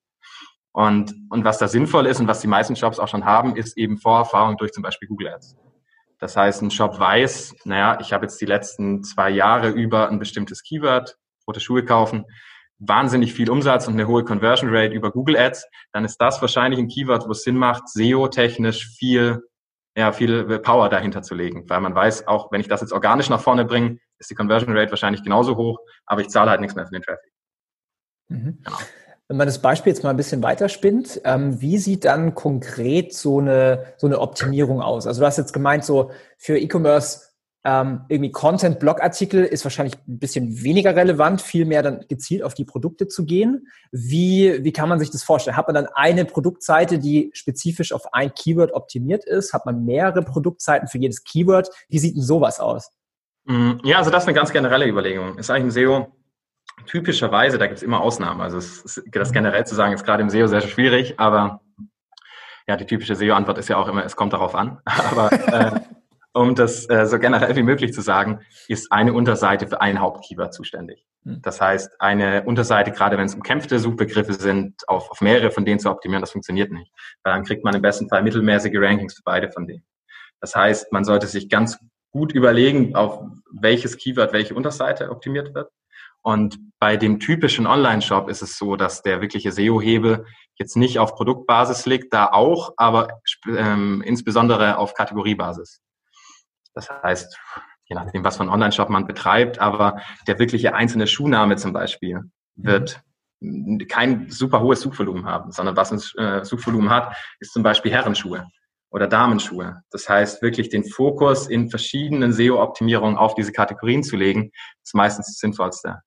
Und, 0.72 1.14
und 1.30 1.44
was 1.44 1.58
da 1.58 1.68
sinnvoll 1.68 2.06
ist 2.06 2.20
und 2.20 2.28
was 2.28 2.42
die 2.42 2.48
meisten 2.48 2.76
Shops 2.76 3.00
auch 3.00 3.08
schon 3.08 3.26
haben, 3.26 3.56
ist 3.56 3.78
eben 3.78 3.98
Vorerfahrung 3.98 4.58
durch 4.58 4.72
zum 4.74 4.84
Beispiel 4.84 5.08
Google 5.08 5.30
Ads. 5.30 5.56
Das 6.20 6.36
heißt, 6.36 6.62
ein 6.62 6.72
Shop 6.72 7.00
weiß, 7.00 7.56
naja, 7.66 8.00
ich 8.02 8.14
habe 8.14 8.26
jetzt 8.26 8.42
die 8.42 8.46
letzten 8.46 9.04
zwei 9.04 9.30
Jahre 9.30 9.70
über 9.70 10.10
ein 10.10 10.20
bestimmtes 10.20 10.64
Keyword, 10.64 11.18
rote 11.48 11.60
Schuhe 11.60 11.86
kaufen, 11.86 12.26
wahnsinnig 12.80 13.34
viel 13.34 13.50
Umsatz 13.50 13.88
und 13.88 13.94
eine 13.94 14.08
hohe 14.08 14.24
Conversion 14.24 14.70
Rate 14.74 14.94
über 14.94 15.12
Google 15.12 15.38
Ads, 15.38 15.68
dann 15.94 16.06
ist 16.06 16.18
das 16.18 16.42
wahrscheinlich 16.42 16.80
ein 16.80 16.88
Keyword, 16.88 17.28
wo 17.28 17.32
es 17.32 17.44
Sinn 17.44 17.58
macht, 17.58 17.90
SEO-technisch 17.90 18.88
viel, 18.98 19.44
ja, 19.96 20.12
viel 20.12 20.60
Power 20.60 20.90
dahinter 20.90 21.22
zu 21.22 21.36
legen. 21.36 21.70
Weil 21.70 21.82
man 21.82 21.96
weiß, 21.96 22.28
auch 22.28 22.52
wenn 22.52 22.62
ich 22.62 22.68
das 22.68 22.82
jetzt 22.82 22.94
organisch 22.94 23.30
nach 23.30 23.42
vorne 23.42 23.66
bringe, 23.66 23.98
ist 24.20 24.30
die 24.30 24.36
Conversion 24.36 24.78
Rate 24.78 24.92
wahrscheinlich 24.92 25.24
genauso 25.24 25.58
hoch, 25.58 25.80
aber 26.06 26.22
ich 26.22 26.30
zahle 26.30 26.52
halt 26.52 26.62
nichts 26.62 26.76
mehr 26.76 26.86
für 26.86 26.94
den 26.94 27.04
Traffic. 27.04 27.32
Mhm. 28.30 28.60
Genau. 28.64 28.78
Wenn 29.30 29.38
man 29.38 29.48
das 29.48 29.62
Beispiel 29.62 29.92
jetzt 29.92 30.04
mal 30.04 30.12
ein 30.12 30.18
bisschen 30.18 30.42
weiterspinnt, 30.42 31.22
ähm, 31.26 31.60
wie 31.60 31.78
sieht 31.78 32.06
dann 32.06 32.34
konkret 32.34 33.14
so 33.14 33.40
eine, 33.40 33.94
so 33.98 34.08
eine 34.08 34.22
Optimierung 34.22 34.82
aus? 34.82 35.06
Also 35.06 35.20
du 35.20 35.26
hast 35.28 35.38
jetzt 35.38 35.52
gemeint, 35.52 35.84
so 35.84 36.12
für 36.38 36.58
E-Commerce 36.58 37.27
ähm, 37.68 38.06
irgendwie 38.08 38.32
Content-Blog-Artikel 38.32 39.44
ist 39.44 39.66
wahrscheinlich 39.66 39.96
ein 40.08 40.20
bisschen 40.20 40.64
weniger 40.64 40.96
relevant, 40.96 41.42
viel 41.42 41.66
mehr 41.66 41.84
dann 41.84 42.06
gezielt 42.08 42.42
auf 42.42 42.54
die 42.54 42.64
Produkte 42.64 43.10
zu 43.10 43.26
gehen. 43.26 43.68
Wie, 43.92 44.64
wie 44.64 44.72
kann 44.72 44.88
man 44.88 45.00
sich 45.00 45.12
das 45.12 45.24
vorstellen? 45.24 45.58
Hat 45.58 45.68
man 45.68 45.76
dann 45.76 45.88
eine 45.94 46.24
Produktseite, 46.24 46.98
die 46.98 47.30
spezifisch 47.34 47.92
auf 47.92 48.14
ein 48.14 48.34
Keyword 48.34 48.74
optimiert 48.74 49.26
ist? 49.26 49.52
Hat 49.52 49.66
man 49.66 49.84
mehrere 49.84 50.22
Produktseiten 50.22 50.88
für 50.88 50.98
jedes 50.98 51.26
Keyword? 51.26 51.70
Wie 51.90 52.00
sieht 52.00 52.16
denn 52.16 52.24
sowas 52.24 52.62
aus? 52.62 52.94
Mm, 53.44 53.74
ja, 53.84 53.98
also 53.98 54.12
das 54.12 54.24
ist 54.24 54.30
eine 54.30 54.36
ganz 54.36 54.54
generelle 54.54 54.88
Überlegung. 54.88 55.38
Ist 55.38 55.50
eigentlich 55.50 55.66
ein 55.66 55.72
SEO 55.72 56.08
typischerweise, 56.86 57.58
da 57.58 57.68
gibt 57.68 57.80
es 57.80 57.84
immer 57.84 58.00
Ausnahmen. 58.00 58.40
Also 58.40 58.60
es, 58.60 59.04
das 59.12 59.34
generell 59.34 59.68
zu 59.68 59.76
sagen, 59.76 59.94
ist 59.94 60.06
gerade 60.06 60.24
im 60.24 60.30
SEO 60.30 60.48
sehr 60.48 60.62
schwierig, 60.62 61.20
aber 61.20 61.60
ja, 62.66 62.78
die 62.78 62.86
typische 62.86 63.16
SEO-Antwort 63.16 63.58
ist 63.58 63.68
ja 63.68 63.76
auch 63.76 63.90
immer, 63.90 64.06
es 64.06 64.16
kommt 64.16 64.32
darauf 64.32 64.54
an. 64.54 64.80
Aber 64.86 65.32
äh, 65.32 65.80
um 66.38 66.56
das 66.56 66.90
äh, 66.90 67.06
so 67.06 67.20
generell 67.20 67.56
wie 67.56 67.64
möglich 67.64 67.94
zu 67.94 68.02
sagen, 68.02 68.42
ist 68.68 68.92
eine 68.92 69.14
Unterseite 69.14 69.68
für 69.68 69.82
ein 69.82 70.00
Hauptkeyword 70.00 70.54
zuständig. 70.54 71.06
Hm. 71.24 71.42
Das 71.42 71.60
heißt, 71.62 72.00
eine 72.00 72.44
Unterseite, 72.44 72.92
gerade 72.92 73.18
wenn 73.18 73.26
es 73.26 73.36
umkämpfte 73.36 73.80
Suchbegriffe 73.80 74.34
sind, 74.34 74.76
auf, 74.88 75.10
auf 75.12 75.22
mehrere 75.22 75.52
von 75.52 75.66
denen 75.66 75.80
zu 75.80 75.90
optimieren, 75.90 76.22
das 76.22 76.32
funktioniert 76.32 76.72
nicht. 76.72 76.92
Weil 77.24 77.34
dann 77.34 77.44
kriegt 77.44 77.64
man 77.64 77.76
im 77.76 77.82
besten 77.82 78.10
Fall 78.10 78.24
mittelmäßige 78.24 78.76
Rankings 78.76 79.16
für 79.16 79.24
beide 79.24 79.52
von 79.52 79.68
denen. 79.68 79.84
Das 80.40 80.56
heißt, 80.56 80.92
man 80.92 81.04
sollte 81.04 81.28
sich 81.28 81.50
ganz 81.50 81.80
gut 82.12 82.32
überlegen, 82.32 82.96
auf 82.96 83.22
welches 83.52 83.98
Keyword 83.98 84.34
welche 84.34 84.56
Unterseite 84.56 85.10
optimiert 85.10 85.54
wird. 85.54 85.70
Und 86.24 86.58
bei 86.80 86.98
dem 86.98 87.20
typischen 87.20 87.68
Online-Shop 87.68 88.30
ist 88.30 88.42
es 88.42 88.58
so, 88.58 88.76
dass 88.76 89.02
der 89.02 89.22
wirkliche 89.22 89.52
SEO-Hebel 89.52 90.26
jetzt 90.56 90.76
nicht 90.76 91.00
auf 91.00 91.16
Produktbasis 91.16 91.86
liegt, 91.86 92.14
da 92.14 92.28
auch, 92.28 92.74
aber 92.78 93.08
ähm, 93.48 94.02
insbesondere 94.06 94.78
auf 94.78 94.94
Kategoriebasis. 94.94 95.82
Das 96.78 96.90
heißt, 96.90 97.40
je 97.86 97.96
nachdem, 97.96 98.24
was 98.24 98.38
für 98.38 98.44
einen 98.44 98.52
Online-Shop 98.52 98.90
man 98.90 99.08
betreibt, 99.08 99.60
aber 99.60 100.00
der 100.28 100.38
wirkliche 100.38 100.76
einzelne 100.76 101.08
Schuhname 101.08 101.56
zum 101.56 101.74
Beispiel 101.74 102.22
wird 102.56 103.02
kein 103.90 104.30
super 104.30 104.62
hohes 104.62 104.82
Suchvolumen 104.82 105.26
haben, 105.26 105.52
sondern 105.52 105.76
was 105.76 105.92
ein 105.92 106.02
äh, 106.24 106.46
Suchvolumen 106.46 106.90
hat, 106.90 107.16
ist 107.40 107.54
zum 107.54 107.64
Beispiel 107.64 107.92
Herrenschuhe 107.92 108.48
oder 108.92 109.08
Damenschuhe. 109.08 109.82
Das 109.92 110.08
heißt, 110.08 110.42
wirklich 110.42 110.70
den 110.70 110.84
Fokus 110.84 111.48
in 111.48 111.70
verschiedenen 111.70 112.32
SEO-Optimierungen 112.32 113.18
auf 113.18 113.36
diese 113.36 113.52
Kategorien 113.52 114.04
zu 114.04 114.16
legen, 114.16 114.52
ist 114.84 114.96
meistens 114.96 115.28
das 115.28 115.38
Sinnvollste. 115.38 116.02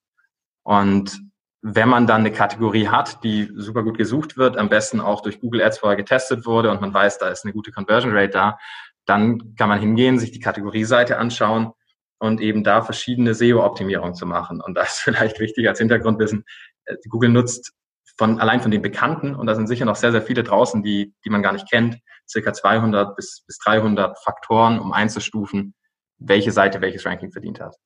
Und 0.62 1.20
wenn 1.62 1.88
man 1.88 2.06
dann 2.06 2.20
eine 2.20 2.32
Kategorie 2.32 2.88
hat, 2.88 3.22
die 3.22 3.50
super 3.54 3.82
gut 3.82 3.98
gesucht 3.98 4.36
wird, 4.36 4.56
am 4.56 4.68
besten 4.68 5.00
auch 5.00 5.20
durch 5.20 5.40
Google 5.40 5.62
Ads 5.62 5.78
vorher 5.78 5.96
getestet 5.96 6.46
wurde 6.46 6.70
und 6.70 6.80
man 6.80 6.94
weiß, 6.94 7.18
da 7.18 7.28
ist 7.28 7.44
eine 7.44 7.52
gute 7.52 7.70
Conversion 7.70 8.12
Rate 8.12 8.30
da, 8.30 8.58
dann 9.06 9.54
kann 9.56 9.68
man 9.68 9.80
hingehen, 9.80 10.18
sich 10.18 10.32
die 10.32 10.40
Kategorieseite 10.40 11.18
anschauen 11.18 11.72
und 12.18 12.40
eben 12.40 12.64
da 12.64 12.82
verschiedene 12.82 13.34
SEO-Optimierungen 13.34 14.14
zu 14.14 14.26
machen. 14.26 14.60
Und 14.60 14.74
das 14.74 14.94
ist 14.94 14.98
vielleicht 15.00 15.40
wichtig 15.40 15.68
als 15.68 15.78
Hintergrundwissen. 15.78 16.44
Äh, 16.84 16.96
Google 17.08 17.30
nutzt 17.30 17.72
von, 18.16 18.38
allein 18.38 18.60
von 18.60 18.70
den 18.70 18.82
Bekannten, 18.82 19.34
und 19.34 19.46
da 19.46 19.54
sind 19.54 19.66
sicher 19.66 19.86
noch 19.86 19.96
sehr, 19.96 20.12
sehr 20.12 20.20
viele 20.20 20.42
draußen, 20.42 20.82
die, 20.82 21.14
die 21.24 21.30
man 21.30 21.42
gar 21.42 21.52
nicht 21.52 21.70
kennt, 21.70 21.98
circa 22.28 22.52
200 22.52 23.16
bis, 23.16 23.42
bis 23.46 23.58
300 23.58 24.18
Faktoren, 24.18 24.78
um 24.78 24.92
einzustufen, 24.92 25.74
welche 26.18 26.52
Seite 26.52 26.82
welches 26.82 27.06
Ranking 27.06 27.32
verdient 27.32 27.60
hat. 27.60 27.76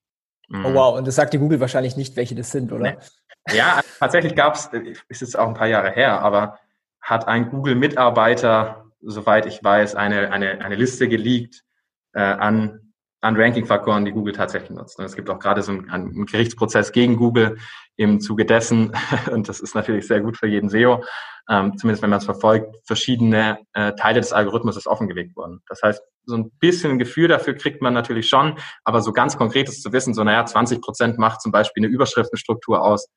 Oh 0.53 0.57
mhm. 0.57 0.75
wow, 0.75 0.99
und 0.99 1.07
das 1.07 1.15
sagt 1.15 1.33
dir 1.33 1.39
Google 1.39 1.61
wahrscheinlich 1.61 1.97
nicht, 1.97 2.17
welche 2.17 2.35
das 2.35 2.51
sind, 2.51 2.73
oder? 2.73 2.83
Nee. 2.83 3.57
Ja, 3.57 3.81
tatsächlich 3.99 4.35
gab 4.35 4.55
es, 4.55 4.71
ist 5.09 5.21
jetzt 5.21 5.39
auch 5.39 5.47
ein 5.47 5.55
paar 5.55 5.69
Jahre 5.69 5.91
her, 5.91 6.21
aber 6.21 6.59
hat 7.01 7.29
ein 7.29 7.51
Google-Mitarbeiter, 7.51 8.84
soweit 9.07 9.47
ich 9.47 9.63
weiß, 9.63 9.95
eine, 9.95 10.33
eine, 10.33 10.65
eine 10.65 10.75
Liste 10.75 11.09
geleakt 11.09 11.65
äh, 12.13 12.21
an 12.21 12.85
an 13.25 13.37
Ranking-Faktoren, 13.37 14.05
die 14.05 14.13
Google 14.13 14.35
tatsächlich 14.35 14.71
nutzt. 14.71 14.99
Und 14.99 15.07
es 15.07 15.17
gibt 15.17 15.31
auch 15.31 15.39
gerade 15.39 15.63
so 15.63 15.73
einen, 15.73 15.91
einen, 15.91 16.27
Gerichtsprozess 16.27 16.93
gegen 16.93 17.17
Google 17.17 17.57
im 17.97 18.21
Zuge 18.21 18.45
dessen, 18.45 18.93
und 19.31 19.49
das 19.49 19.61
ist 19.61 19.75
natürlich 19.75 20.07
sehr 20.07 20.21
gut 20.21 20.37
für 20.37 20.47
jeden 20.47 20.69
SEO, 20.69 21.03
ähm, 21.49 21.77
zumindest 21.79 22.03
wenn 22.03 22.11
man 22.11 22.19
es 22.19 22.27
verfolgt, 22.27 22.77
verschiedene 22.85 23.59
äh, 23.73 23.95
Teile 23.95 24.21
des 24.21 24.33
Algorithmus 24.35 24.77
ist 24.77 24.87
offengelegt 24.87 25.37
worden. 25.37 25.63
Das 25.69 25.81
heißt, 25.83 26.03
so 26.27 26.37
ein 26.37 26.51
bisschen 26.59 26.93
ein 26.93 26.99
Gefühl 26.99 27.29
dafür 27.29 27.55
kriegt 27.55 27.81
man 27.81 27.95
natürlich 27.95 28.29
schon, 28.29 28.59
aber 28.85 29.01
so 29.01 29.13
ganz 29.13 29.39
konkretes 29.39 29.81
zu 29.81 29.93
wissen, 29.93 30.13
so 30.13 30.23
naja, 30.23 30.45
20 30.45 30.83
Prozent 30.83 31.19
macht 31.19 31.41
zum 31.41 31.51
Beispiel 31.51 31.83
eine 31.83 31.93
Überschriftenstruktur 31.93 32.83
aus, 32.83 33.09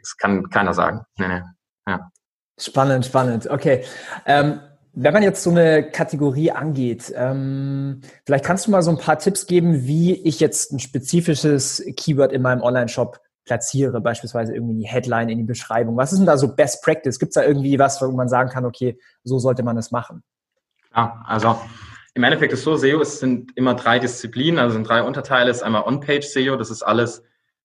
das 0.00 0.16
kann 0.18 0.50
keiner 0.50 0.74
sagen. 0.74 1.00
Nee, 1.16 1.28
nee. 1.28 1.40
Ja. 1.86 2.10
Spannend, 2.58 3.06
spannend. 3.06 3.48
Okay. 3.48 3.84
Ähm, 4.26 4.60
wenn 4.96 5.12
man 5.12 5.22
jetzt 5.22 5.42
so 5.42 5.50
eine 5.50 5.90
Kategorie 5.90 6.50
angeht, 6.50 7.12
ähm, 7.16 8.00
vielleicht 8.24 8.44
kannst 8.44 8.66
du 8.66 8.70
mal 8.70 8.82
so 8.82 8.90
ein 8.90 8.98
paar 8.98 9.18
Tipps 9.18 9.46
geben, 9.46 9.86
wie 9.86 10.14
ich 10.14 10.40
jetzt 10.40 10.72
ein 10.72 10.78
spezifisches 10.78 11.84
Keyword 11.96 12.32
in 12.32 12.42
meinem 12.42 12.62
Online-Shop 12.62 13.18
platziere, 13.44 14.00
beispielsweise 14.00 14.54
irgendwie 14.54 14.74
in 14.74 14.80
die 14.80 14.86
Headline, 14.86 15.28
in 15.28 15.38
die 15.38 15.44
Beschreibung. 15.44 15.96
Was 15.96 16.12
ist 16.12 16.18
denn 16.18 16.26
da 16.26 16.36
so 16.36 16.54
Best 16.54 16.82
Practice? 16.82 17.18
Gibt 17.18 17.30
es 17.30 17.34
da 17.34 17.44
irgendwie 17.44 17.78
was, 17.78 18.00
wo 18.00 18.10
man 18.12 18.28
sagen 18.28 18.50
kann, 18.50 18.64
okay, 18.64 18.98
so 19.22 19.38
sollte 19.38 19.62
man 19.62 19.76
es 19.76 19.90
machen? 19.90 20.22
Ja, 20.94 21.22
also 21.26 21.58
im 22.14 22.22
Endeffekt 22.22 22.52
ist 22.52 22.62
so, 22.62 22.76
SEO, 22.76 23.00
es 23.00 23.18
sind 23.18 23.50
immer 23.56 23.74
drei 23.74 23.98
Disziplinen, 23.98 24.60
also 24.60 24.74
sind 24.74 24.88
drei 24.88 25.02
Unterteile. 25.02 25.50
Es 25.50 25.58
ist 25.58 25.62
einmal 25.64 25.82
On-Page 25.82 26.24
SEO, 26.24 26.56
das 26.56 26.70
ist 26.70 26.82
alles, 26.82 27.24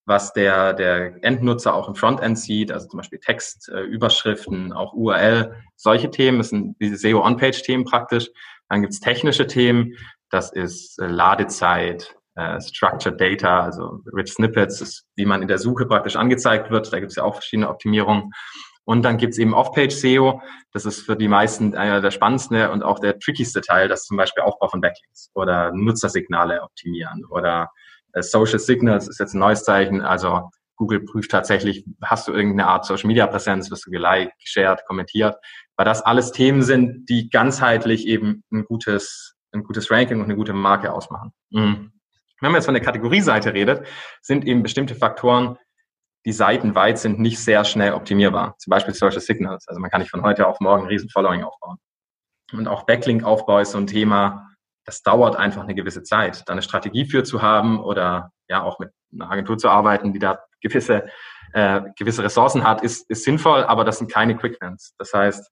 was 0.10 0.34
der, 0.34 0.74
der 0.74 1.24
Endnutzer 1.24 1.76
auch 1.76 1.88
im 1.88 1.94
Frontend 1.94 2.40
sieht, 2.40 2.72
also 2.72 2.88
zum 2.88 2.98
Beispiel 2.98 3.20
Text, 3.20 3.70
äh, 3.70 3.82
Überschriften, 3.82 4.74
auch 4.74 4.94
URL, 4.94 5.56
solche 5.76 6.10
Themen, 6.10 6.40
das 6.40 6.50
sind 6.50 6.76
diese 6.82 6.98
SEO-On-Page-Themen 6.98 7.86
praktisch. 7.86 8.32
Dann 8.70 8.82
gibt's 8.82 9.00
technische 9.00 9.46
Themen, 9.46 9.96
das 10.32 10.52
ist 10.52 10.98
äh, 10.98 11.06
Ladezeit, 11.06 12.16
äh, 12.34 12.60
Structured 12.60 13.22
Data, 13.22 13.62
also 13.62 14.00
Rich 14.12 14.34
Snippets, 14.34 14.82
ist, 14.82 15.06
wie 15.16 15.28
man 15.28 15.44
in 15.44 15.48
der 15.48 15.60
Suche 15.60 15.86
praktisch 15.86 16.16
angezeigt 16.16 16.72
wird. 16.72 16.92
Da 16.92 17.00
gibt's 17.00 17.16
ja 17.16 17.24
auch 17.24 17.36
verschiedene 17.36 17.70
Optimierungen. 17.70 18.32
Und 18.86 19.04
dann 19.04 19.18
gibt's 19.18 19.38
eben 19.38 19.54
Off-Page-SEO. 19.54 20.42
Das 20.74 20.88
ist 20.88 21.02
für 21.02 21.18
die 21.18 21.28
meisten 21.28 21.76
einer 21.76 22.02
der 22.02 22.10
spannendsten 22.10 22.68
und 22.72 22.82
auch 22.82 22.98
der 22.98 23.20
trickigste 23.20 23.62
Teil, 23.62 23.88
das 23.88 24.02
ist 24.02 24.08
zum 24.08 24.18
Beispiel 24.18 24.42
Aufbau 24.42 24.70
von 24.70 24.82
Backlinks 24.82 25.30
oder 25.36 25.72
Nutzersignale 25.72 26.64
optimieren 26.64 27.26
oder 27.30 27.70
Social 28.14 28.60
Signals 28.60 29.08
ist 29.08 29.20
jetzt 29.20 29.34
ein 29.34 29.40
neues 29.40 29.64
Zeichen. 29.64 30.02
Also 30.02 30.50
Google 30.76 31.02
prüft 31.02 31.32
tatsächlich, 31.32 31.86
hast 32.02 32.28
du 32.28 32.32
irgendeine 32.32 32.68
Art 32.68 32.86
Social 32.86 33.08
Media 33.08 33.28
Präsenz, 33.28 33.70
wirst 33.70 33.86
du 33.86 33.92
geliked, 33.92 34.34
geshared, 34.40 34.86
kommentiert, 34.88 35.36
weil 35.76 35.86
das 35.86 36.02
alles 36.02 36.32
Themen 36.32 36.64
sind, 36.64 37.10
die 37.10 37.30
ganzheitlich 37.30 38.08
eben 38.08 38.44
ein 38.52 38.66
gutes, 38.66 39.36
ein 39.52 39.64
gutes 39.64 39.92
Ranking 39.92 40.20
und 40.20 40.26
eine 40.26 40.36
gute 40.36 40.54
Marke 40.54 40.94
ausmachen. 40.94 41.34
Mhm. 41.50 41.92
Wenn 42.42 42.52
man 42.52 42.60
jetzt 42.60 42.66
von 42.66 42.74
der 42.74 42.84
Kategorieseite 42.84 43.54
redet, 43.54 43.86
sind 44.22 44.46
eben 44.46 44.64
bestimmte 44.64 44.96
Faktoren, 44.96 45.58
die 46.26 46.32
seitenweit 46.32 46.98
sind, 46.98 47.20
nicht 47.20 47.40
sehr 47.40 47.66
schnell 47.66 47.94
optimierbar. 47.94 48.56
Zum 48.58 48.72
Beispiel 48.72 48.94
Social 48.94 49.20
Signals. 49.20 49.68
Also 49.68 49.82
man 49.82 49.90
kann 49.90 50.02
nicht 50.02 50.12
von 50.12 50.24
heute 50.24 50.48
auf 50.48 50.60
morgen 50.62 50.84
ein 50.84 50.88
riesen 50.88 51.10
Following 51.10 51.44
aufbauen. 51.44 51.78
Und 52.54 52.68
auch 52.68 52.84
Backlink-Aufbau 52.84 53.60
ist 53.60 53.72
so 53.72 53.78
ein 53.78 53.88
Thema, 53.88 54.49
das 54.86 55.02
dauert 55.04 55.36
einfach 55.36 55.64
eine 55.64 55.76
gewisse 55.76 56.04
Zeit. 56.04 56.44
Da 56.48 56.54
eine 56.54 56.62
Strategie 56.62 57.06
für 57.06 57.24
zu 57.24 57.42
haben 57.42 57.80
oder 57.80 58.32
ja 58.48 58.64
auch 58.64 58.80
mit 58.80 58.92
einer 59.14 59.30
Agentur 59.30 59.58
zu 59.58 59.70
arbeiten, 59.70 60.14
die 60.14 60.20
da 60.20 60.40
gewisse, 60.62 61.08
äh, 61.54 61.82
gewisse 61.98 62.24
Ressourcen 62.24 62.64
hat, 62.64 62.82
ist, 62.82 63.10
ist 63.10 63.24
sinnvoll, 63.24 63.64
aber 63.64 63.84
das 63.84 64.00
sind 64.00 64.12
keine 64.12 64.36
Quick 64.36 64.60
Wins. 64.62 64.96
Das 64.98 65.14
heißt, 65.14 65.52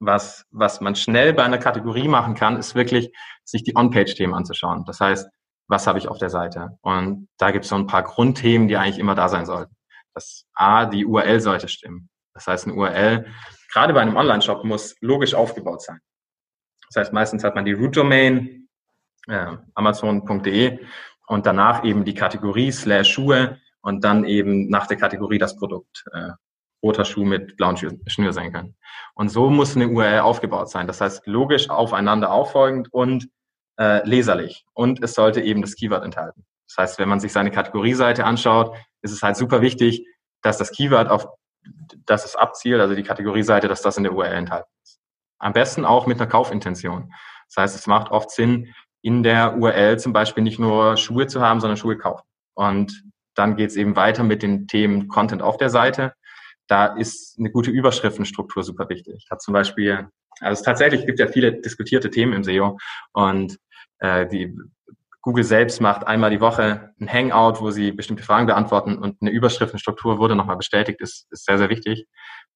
was, 0.00 0.44
was 0.50 0.80
man 0.80 0.94
schnell 0.94 1.32
bei 1.32 1.44
einer 1.44 1.58
Kategorie 1.58 2.08
machen 2.08 2.34
kann, 2.34 2.56
ist 2.56 2.74
wirklich, 2.74 3.12
sich 3.44 3.64
die 3.64 3.76
On-Page-Themen 3.76 4.34
anzuschauen. 4.34 4.84
Das 4.84 5.00
heißt, 5.00 5.28
was 5.68 5.86
habe 5.86 5.98
ich 5.98 6.08
auf 6.08 6.18
der 6.18 6.30
Seite? 6.30 6.78
Und 6.82 7.28
da 7.38 7.50
gibt 7.50 7.64
es 7.64 7.70
so 7.70 7.76
ein 7.76 7.86
paar 7.86 8.02
Grundthemen, 8.02 8.68
die 8.68 8.76
eigentlich 8.76 8.98
immer 8.98 9.14
da 9.14 9.28
sein 9.28 9.46
sollten. 9.46 9.74
Das 10.14 10.44
A, 10.54 10.86
die 10.86 11.04
URL 11.04 11.40
sollte 11.40 11.68
stimmen. 11.68 12.08
Das 12.34 12.46
heißt, 12.46 12.66
eine 12.66 12.74
URL, 12.74 13.26
gerade 13.72 13.92
bei 13.92 14.00
einem 14.00 14.16
Online-Shop, 14.16 14.64
muss 14.64 14.96
logisch 15.00 15.34
aufgebaut 15.34 15.82
sein. 15.82 16.00
Das 16.88 17.00
heißt, 17.00 17.12
meistens 17.12 17.44
hat 17.44 17.54
man 17.54 17.64
die 17.64 17.72
Root-Domain, 17.72 18.68
äh, 19.28 19.56
amazon.de 19.74 20.78
und 21.26 21.46
danach 21.46 21.84
eben 21.84 22.04
die 22.04 22.14
Kategorie 22.14 22.72
slash 22.72 23.12
Schuhe 23.12 23.58
und 23.80 24.04
dann 24.04 24.24
eben 24.24 24.68
nach 24.68 24.86
der 24.86 24.96
Kategorie 24.96 25.38
das 25.38 25.56
Produkt. 25.56 26.04
Äh, 26.12 26.30
roter 26.82 27.04
Schuh 27.04 27.24
mit 27.24 27.56
blauen 27.56 27.76
Schnürsenkeln. 27.76 28.76
Und 29.14 29.30
so 29.30 29.50
muss 29.50 29.76
eine 29.76 29.88
URL 29.88 30.20
aufgebaut 30.20 30.70
sein. 30.70 30.86
Das 30.86 31.00
heißt, 31.00 31.26
logisch 31.26 31.70
aufeinander 31.70 32.30
auffolgend 32.30 32.92
und 32.92 33.28
äh, 33.78 34.06
leserlich. 34.06 34.64
Und 34.74 35.02
es 35.02 35.14
sollte 35.14 35.40
eben 35.40 35.60
das 35.60 35.74
Keyword 35.74 36.04
enthalten. 36.04 36.44
Das 36.68 36.76
heißt, 36.78 36.98
wenn 36.98 37.08
man 37.08 37.20
sich 37.20 37.32
seine 37.32 37.50
Kategorieseite 37.50 38.24
anschaut, 38.24 38.76
ist 39.02 39.12
es 39.12 39.22
halt 39.22 39.36
super 39.36 39.60
wichtig, 39.60 40.06
dass 40.42 40.58
das 40.58 40.70
Keyword 40.70 41.08
auf 41.08 41.28
das 42.06 42.24
es 42.24 42.36
abzielt, 42.36 42.80
also 42.80 42.94
die 42.94 43.02
Kategorieseite, 43.02 43.68
dass 43.68 43.82
das 43.82 43.96
in 43.96 44.04
der 44.04 44.14
URL 44.14 44.34
enthalten 44.34 44.70
ist. 44.82 44.97
Am 45.38 45.52
besten 45.52 45.84
auch 45.84 46.06
mit 46.06 46.20
einer 46.20 46.28
Kaufintention. 46.28 47.12
Das 47.48 47.62
heißt, 47.62 47.76
es 47.76 47.86
macht 47.86 48.10
oft 48.10 48.30
Sinn, 48.30 48.74
in 49.02 49.22
der 49.22 49.56
URL 49.56 49.98
zum 49.98 50.12
Beispiel 50.12 50.42
nicht 50.42 50.58
nur 50.58 50.96
Schuhe 50.96 51.26
zu 51.26 51.40
haben, 51.40 51.60
sondern 51.60 51.76
Schuhe 51.76 51.96
kaufen. 51.96 52.26
Und 52.54 53.04
dann 53.34 53.56
geht 53.56 53.70
es 53.70 53.76
eben 53.76 53.96
weiter 53.96 54.24
mit 54.24 54.42
den 54.42 54.66
Themen 54.66 55.08
Content 55.08 55.42
auf 55.42 55.56
der 55.56 55.70
Seite. 55.70 56.12
Da 56.66 56.86
ist 56.86 57.38
eine 57.38 57.50
gute 57.50 57.70
Überschriftenstruktur 57.70 58.62
super 58.62 58.88
wichtig. 58.88 59.26
Hat 59.30 59.40
zum 59.40 59.54
Beispiel, 59.54 60.08
also 60.40 60.60
es 60.60 60.62
tatsächlich 60.62 61.06
gibt 61.06 61.20
ja 61.20 61.28
viele 61.28 61.60
diskutierte 61.60 62.10
Themen 62.10 62.32
im 62.32 62.44
SEO 62.44 62.78
und 63.12 63.58
äh, 64.00 64.26
die 64.26 64.56
Google 65.22 65.44
selbst 65.44 65.80
macht 65.80 66.06
einmal 66.06 66.30
die 66.30 66.40
Woche 66.40 66.94
ein 67.00 67.12
Hangout, 67.12 67.60
wo 67.60 67.70
sie 67.70 67.92
bestimmte 67.92 68.22
Fragen 68.22 68.46
beantworten 68.46 68.98
und 68.98 69.16
eine 69.20 69.30
Überschriftenstruktur 69.30 70.18
wurde 70.18 70.36
nochmal 70.36 70.56
bestätigt, 70.56 71.00
ist, 71.00 71.26
ist 71.30 71.44
sehr, 71.44 71.58
sehr 71.58 71.68
wichtig. 71.68 72.06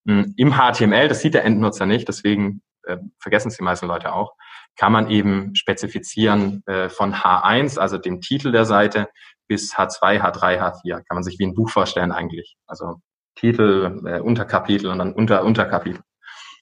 Hm, 0.07 0.35
Im 0.37 0.55
HTML, 0.55 1.09
das 1.09 1.21
sieht 1.21 1.35
der 1.35 1.45
Endnutzer 1.45 1.87
nicht, 1.87 2.09
deswegen 2.09 2.63
äh, 2.85 2.99
vergessen 3.19 3.49
es 3.49 3.57
die 3.57 3.65
meisten 3.65 3.87
Leute 3.87 4.13
auch, 4.13 4.35
kann 4.77 4.93
man 4.93 5.11
eben 5.11 5.55
spezifizieren 5.55 6.63
äh, 6.67 6.89
von 6.89 7.15
H1, 7.15 7.79
also 7.79 7.99
dem 7.99 8.21
Titel 8.21 8.53
der 8.53 8.65
Seite, 8.65 9.09
bis 9.47 9.75
H2, 9.75 10.21
H3, 10.21 10.59
H4. 10.59 10.95
Kann 10.95 11.15
man 11.15 11.23
sich 11.23 11.39
wie 11.39 11.47
ein 11.47 11.55
Buch 11.55 11.71
vorstellen 11.71 12.13
eigentlich. 12.13 12.57
Also 12.67 12.97
Titel, 13.35 14.01
äh, 14.07 14.21
Unterkapitel 14.21 14.91
und 14.91 14.99
dann 14.99 15.13
Unter 15.13 15.45
Unterkapitel. 15.45 16.03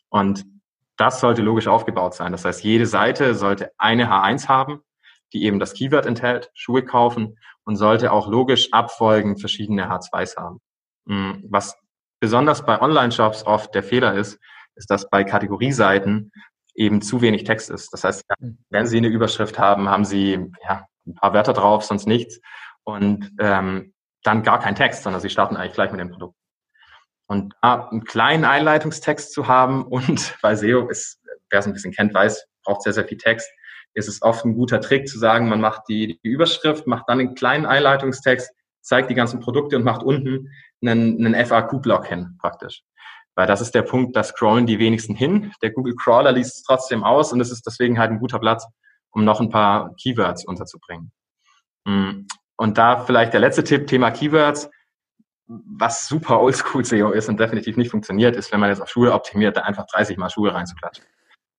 Und 0.08 0.44
das 0.96 1.20
sollte 1.20 1.42
logisch 1.42 1.68
aufgebaut 1.68 2.14
sein. 2.14 2.32
Das 2.32 2.44
heißt, 2.44 2.62
jede 2.62 2.86
Seite 2.86 3.34
sollte 3.34 3.70
eine 3.78 4.10
H1 4.10 4.48
haben, 4.48 4.80
die 5.32 5.44
eben 5.44 5.58
das 5.58 5.72
Keyword 5.72 6.06
enthält, 6.06 6.50
Schuhe 6.54 6.84
kaufen 6.84 7.38
und 7.64 7.76
sollte 7.76 8.12
auch 8.12 8.28
logisch 8.28 8.72
abfolgend 8.72 9.40
verschiedene 9.40 9.90
H2s 9.90 10.36
haben. 10.36 10.60
Hm, 11.06 11.44
was 11.48 11.76
besonders 12.20 12.66
bei 12.66 12.80
Online-Shops 12.80 13.46
oft 13.46 13.74
der 13.74 13.82
Fehler 13.82 14.14
ist, 14.14 14.38
ist, 14.80 14.90
dass 14.90 15.08
bei 15.08 15.22
Kategorieseiten 15.22 16.32
eben 16.74 17.02
zu 17.02 17.20
wenig 17.20 17.44
Text 17.44 17.70
ist. 17.70 17.92
Das 17.92 18.04
heißt, 18.04 18.24
hm. 18.40 18.58
wenn 18.70 18.86
Sie 18.86 18.96
eine 18.98 19.08
Überschrift 19.08 19.58
haben, 19.58 19.88
haben 19.88 20.04
Sie 20.04 20.50
ja, 20.66 20.86
ein 21.06 21.14
paar 21.14 21.32
Wörter 21.34 21.52
drauf, 21.52 21.84
sonst 21.84 22.06
nichts 22.06 22.40
und 22.84 23.30
ähm, 23.38 23.92
dann 24.22 24.42
gar 24.42 24.58
kein 24.58 24.74
Text, 24.74 25.02
sondern 25.02 25.20
Sie 25.20 25.30
starten 25.30 25.56
eigentlich 25.56 25.74
gleich 25.74 25.90
mit 25.90 26.00
dem 26.00 26.10
Produkt. 26.10 26.36
Und 27.26 27.54
da 27.62 27.88
einen 27.88 28.04
kleinen 28.04 28.44
Einleitungstext 28.44 29.32
zu 29.32 29.46
haben 29.46 29.84
und 29.86 30.36
bei 30.42 30.56
SEO 30.56 30.88
ist, 30.88 31.20
wer 31.50 31.60
es 31.60 31.66
ein 31.66 31.72
bisschen 31.72 31.92
kennt, 31.92 32.14
weiß, 32.14 32.46
braucht 32.64 32.82
sehr, 32.82 32.92
sehr 32.92 33.06
viel 33.06 33.18
Text, 33.18 33.48
ist 33.94 34.08
es 34.08 34.22
oft 34.22 34.44
ein 34.44 34.54
guter 34.54 34.80
Trick 34.80 35.08
zu 35.08 35.18
sagen, 35.18 35.48
man 35.48 35.60
macht 35.60 35.82
die, 35.88 36.18
die 36.22 36.28
Überschrift, 36.28 36.86
macht 36.86 37.04
dann 37.08 37.20
einen 37.20 37.34
kleinen 37.34 37.66
Einleitungstext, 37.66 38.50
zeigt 38.80 39.10
die 39.10 39.14
ganzen 39.14 39.40
Produkte 39.40 39.76
und 39.76 39.84
macht 39.84 40.02
unten 40.02 40.48
einen, 40.82 41.24
einen 41.24 41.46
FAQ-Block 41.46 42.06
hin, 42.06 42.36
praktisch. 42.38 42.82
Weil 43.34 43.46
das 43.46 43.60
ist 43.60 43.74
der 43.74 43.82
Punkt, 43.82 44.16
da 44.16 44.22
scrollen 44.22 44.66
die 44.66 44.78
wenigsten 44.78 45.14
hin. 45.14 45.52
Der 45.62 45.70
Google 45.70 45.94
Crawler 45.96 46.32
liest 46.32 46.56
es 46.56 46.62
trotzdem 46.62 47.04
aus 47.04 47.32
und 47.32 47.40
es 47.40 47.50
ist 47.50 47.66
deswegen 47.66 47.98
halt 47.98 48.10
ein 48.10 48.18
guter 48.18 48.38
Platz, 48.38 48.66
um 49.10 49.24
noch 49.24 49.40
ein 49.40 49.50
paar 49.50 49.94
Keywords 49.96 50.44
unterzubringen. 50.44 51.12
Mm. 51.84 52.26
Und 52.56 52.76
da 52.76 53.04
vielleicht 53.04 53.32
der 53.32 53.40
letzte 53.40 53.64
Tipp, 53.64 53.86
Thema 53.86 54.10
Keywords. 54.10 54.68
Was 55.46 56.06
super 56.06 56.40
oldschool 56.40 56.84
SEO 56.84 57.10
ist 57.10 57.28
und 57.28 57.40
definitiv 57.40 57.76
nicht 57.76 57.90
funktioniert, 57.90 58.36
ist, 58.36 58.52
wenn 58.52 58.60
man 58.60 58.68
jetzt 58.68 58.80
auf 58.80 58.88
Schuhe 58.88 59.12
optimiert, 59.12 59.56
da 59.56 59.62
einfach 59.62 59.86
30 59.86 60.16
Mal 60.16 60.30
Schuhe 60.30 60.54
reinzuklatschen. 60.54 61.04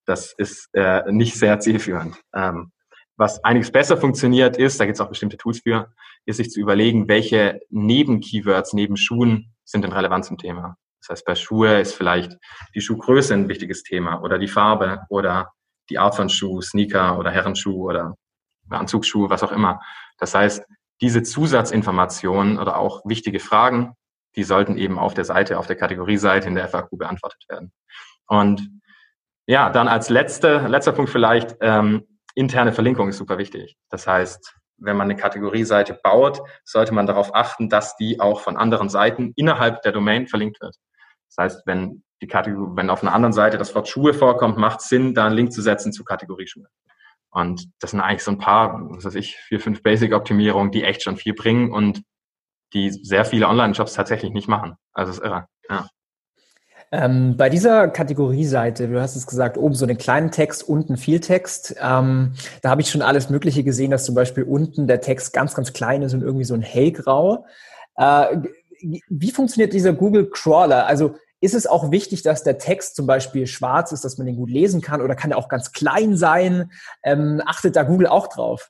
Das 0.06 0.34
ist 0.34 0.70
äh, 0.74 1.12
nicht 1.12 1.38
sehr 1.38 1.60
zielführend. 1.60 2.18
Ähm, 2.34 2.72
was 3.18 3.44
einiges 3.44 3.72
besser 3.72 3.98
funktioniert 3.98 4.58
ist, 4.58 4.80
da 4.80 4.86
gibt 4.86 4.96
es 4.96 5.02
auch 5.02 5.10
bestimmte 5.10 5.38
Tools 5.38 5.60
für, 5.60 5.94
ist 6.26 6.38
sich 6.38 6.50
zu 6.50 6.60
überlegen, 6.60 7.08
welche 7.08 7.60
Neben-Keywords 7.70 8.74
neben 8.74 8.98
Schuhen 8.98 9.54
sind 9.64 9.84
denn 9.84 9.92
relevant 9.92 10.26
zum 10.26 10.38
Thema. 10.38 10.78
Heißt, 11.12 11.26
bei 11.26 11.36
Schuhe 11.36 11.80
ist 11.80 11.94
vielleicht 11.94 12.38
die 12.74 12.82
Schuhgröße 12.82 13.34
ein 13.34 13.50
wichtiges 13.50 13.84
Thema 13.84 14.22
oder 14.22 14.40
die 14.40 14.48
Farbe 14.48 15.02
oder 15.10 15.52
die 15.90 16.00
Art 16.00 16.16
von 16.16 16.30
Schuh, 16.30 16.62
Sneaker 16.62 17.20
oder 17.20 17.32
Herrenschuh 17.32 17.90
oder 17.90 18.16
Anzugsschuhe, 18.70 19.30
was 19.30 19.44
auch 19.44 19.52
immer. 19.52 19.82
Das 20.18 20.34
heißt, 20.34 20.64
diese 21.02 21.24
Zusatzinformationen 21.24 22.58
oder 22.60 22.78
auch 22.78 23.02
wichtige 23.06 23.40
Fragen, 23.40 23.94
die 24.36 24.44
sollten 24.44 24.78
eben 24.78 24.98
auf 24.98 25.14
der 25.14 25.26
Seite, 25.26 25.60
auf 25.60 25.68
der 25.68 25.76
Kategorieseite 25.76 26.48
in 26.48 26.56
der 26.56 26.70
FAQ 26.70 26.98
beantwortet 26.98 27.44
werden. 27.50 27.74
Und 28.28 28.70
ja, 29.46 29.70
dann 29.70 29.88
als 29.88 30.10
letzte, 30.10 30.68
letzter 30.68 30.94
Punkt 30.94 31.12
vielleicht, 31.12 31.58
ähm, 31.60 32.08
interne 32.36 32.72
Verlinkung 32.72 33.10
ist 33.10 33.18
super 33.18 33.38
wichtig. 33.38 33.76
Das 33.90 34.08
heißt, 34.08 34.56
wenn 34.78 34.96
man 34.96 35.10
eine 35.10 35.20
Kategorieseite 35.20 36.00
baut, 36.02 36.42
sollte 36.64 36.94
man 36.94 37.06
darauf 37.06 37.36
achten, 37.36 37.70
dass 37.70 37.98
die 37.98 38.20
auch 38.20 38.40
von 38.40 38.58
anderen 38.58 38.90
Seiten 38.90 39.34
innerhalb 39.36 39.82
der 39.82 39.92
Domain 39.92 40.28
verlinkt 40.28 40.62
wird. 40.62 40.76
Das 41.36 41.44
heißt, 41.44 41.68
wenn 41.68 42.04
die 42.22 42.28
Kategorie, 42.28 42.72
wenn 42.76 42.90
auf 42.90 43.02
einer 43.02 43.14
anderen 43.14 43.34
Seite 43.34 43.58
das 43.58 43.74
Wort 43.74 43.88
Schuhe 43.88 44.14
vorkommt, 44.14 44.58
macht 44.58 44.82
Sinn, 44.82 45.14
da 45.14 45.26
einen 45.26 45.36
Link 45.36 45.52
zu 45.52 45.62
setzen 45.62 45.94
zu 45.94 46.04
Kategorie 46.04 46.48
Schuhe. 46.48 46.68
Und 47.32 47.70
das 47.80 47.92
sind 47.92 48.02
eigentlich 48.02 48.24
so 48.24 48.32
ein 48.32 48.38
paar, 48.38 48.80
was 48.92 49.06
weiß 49.06 49.16
ich, 49.16 49.38
vier, 49.38 49.60
fünf 49.60 49.82
Basic-Optimierungen, 49.84 50.72
die 50.72 50.84
echt 50.84 51.04
schon 51.04 51.16
viel 51.16 51.34
bringen 51.34 51.72
und 51.72 52.04
die 52.74 52.92
sehr 52.92 53.26
viele 53.26 53.48
Online-Shops 53.48 53.94
tatsächlich 53.94 54.34
nicht 54.34 54.48
machen. 54.48 54.76
Also 54.94 55.12
ist 55.12 55.24
irre. 55.24 55.48
Ja. 55.70 55.88
Ähm, 56.94 57.38
bei 57.38 57.50
dieser 57.50 57.88
Kategorieseite, 57.88 58.90
du 58.90 59.02
hast 59.02 59.16
es 59.16 59.26
gesagt, 59.26 59.58
oben 59.58 59.76
so 59.76 59.86
einen 59.86 59.98
kleinen 59.98 60.30
Text, 60.30 60.68
unten 60.68 60.98
viel 60.98 61.22
Text. 61.22 61.76
Ähm, 61.82 62.34
da 62.62 62.70
habe 62.70 62.82
ich 62.82 62.90
schon 62.90 63.02
alles 63.02 63.30
Mögliche 63.30 63.64
gesehen, 63.64 63.92
dass 63.92 64.04
zum 64.04 64.14
Beispiel 64.14 64.44
unten 64.44 64.88
der 64.88 65.00
Text 65.00 65.32
ganz, 65.32 65.56
ganz 65.56 65.72
klein 65.72 66.02
ist 66.02 66.14
und 66.14 66.22
irgendwie 66.22 66.44
so 66.44 66.54
ein 66.54 66.62
hellgrau. 66.62 67.46
Äh, 67.96 68.40
wie 68.82 69.32
funktioniert 69.32 69.74
dieser 69.74 69.94
Google 69.94 70.30
Crawler? 70.30 70.86
Also 70.88 71.16
ist 71.42 71.56
es 71.56 71.66
auch 71.66 71.92
wichtig, 71.92 72.22
dass 72.22 72.44
der 72.44 72.60
Text 72.60 72.96
zum 72.96 73.08
Beispiel 73.08 73.48
schwarz 73.48 73.92
ist, 73.92 74.06
dass 74.06 74.18
man 74.18 74.28
den 74.28 74.36
gut 74.36 74.50
lesen 74.50 74.82
kann 74.82 75.02
oder 75.02 75.16
kann 75.16 75.32
er 75.32 75.38
auch 75.38 75.50
ganz 75.50 75.72
klein 75.72 76.16
sein? 76.16 76.72
Ähm, 77.04 77.42
achtet 77.46 77.76
da 77.76 77.84
Google 77.84 78.08
auch 78.08 78.28
drauf? 78.28 78.70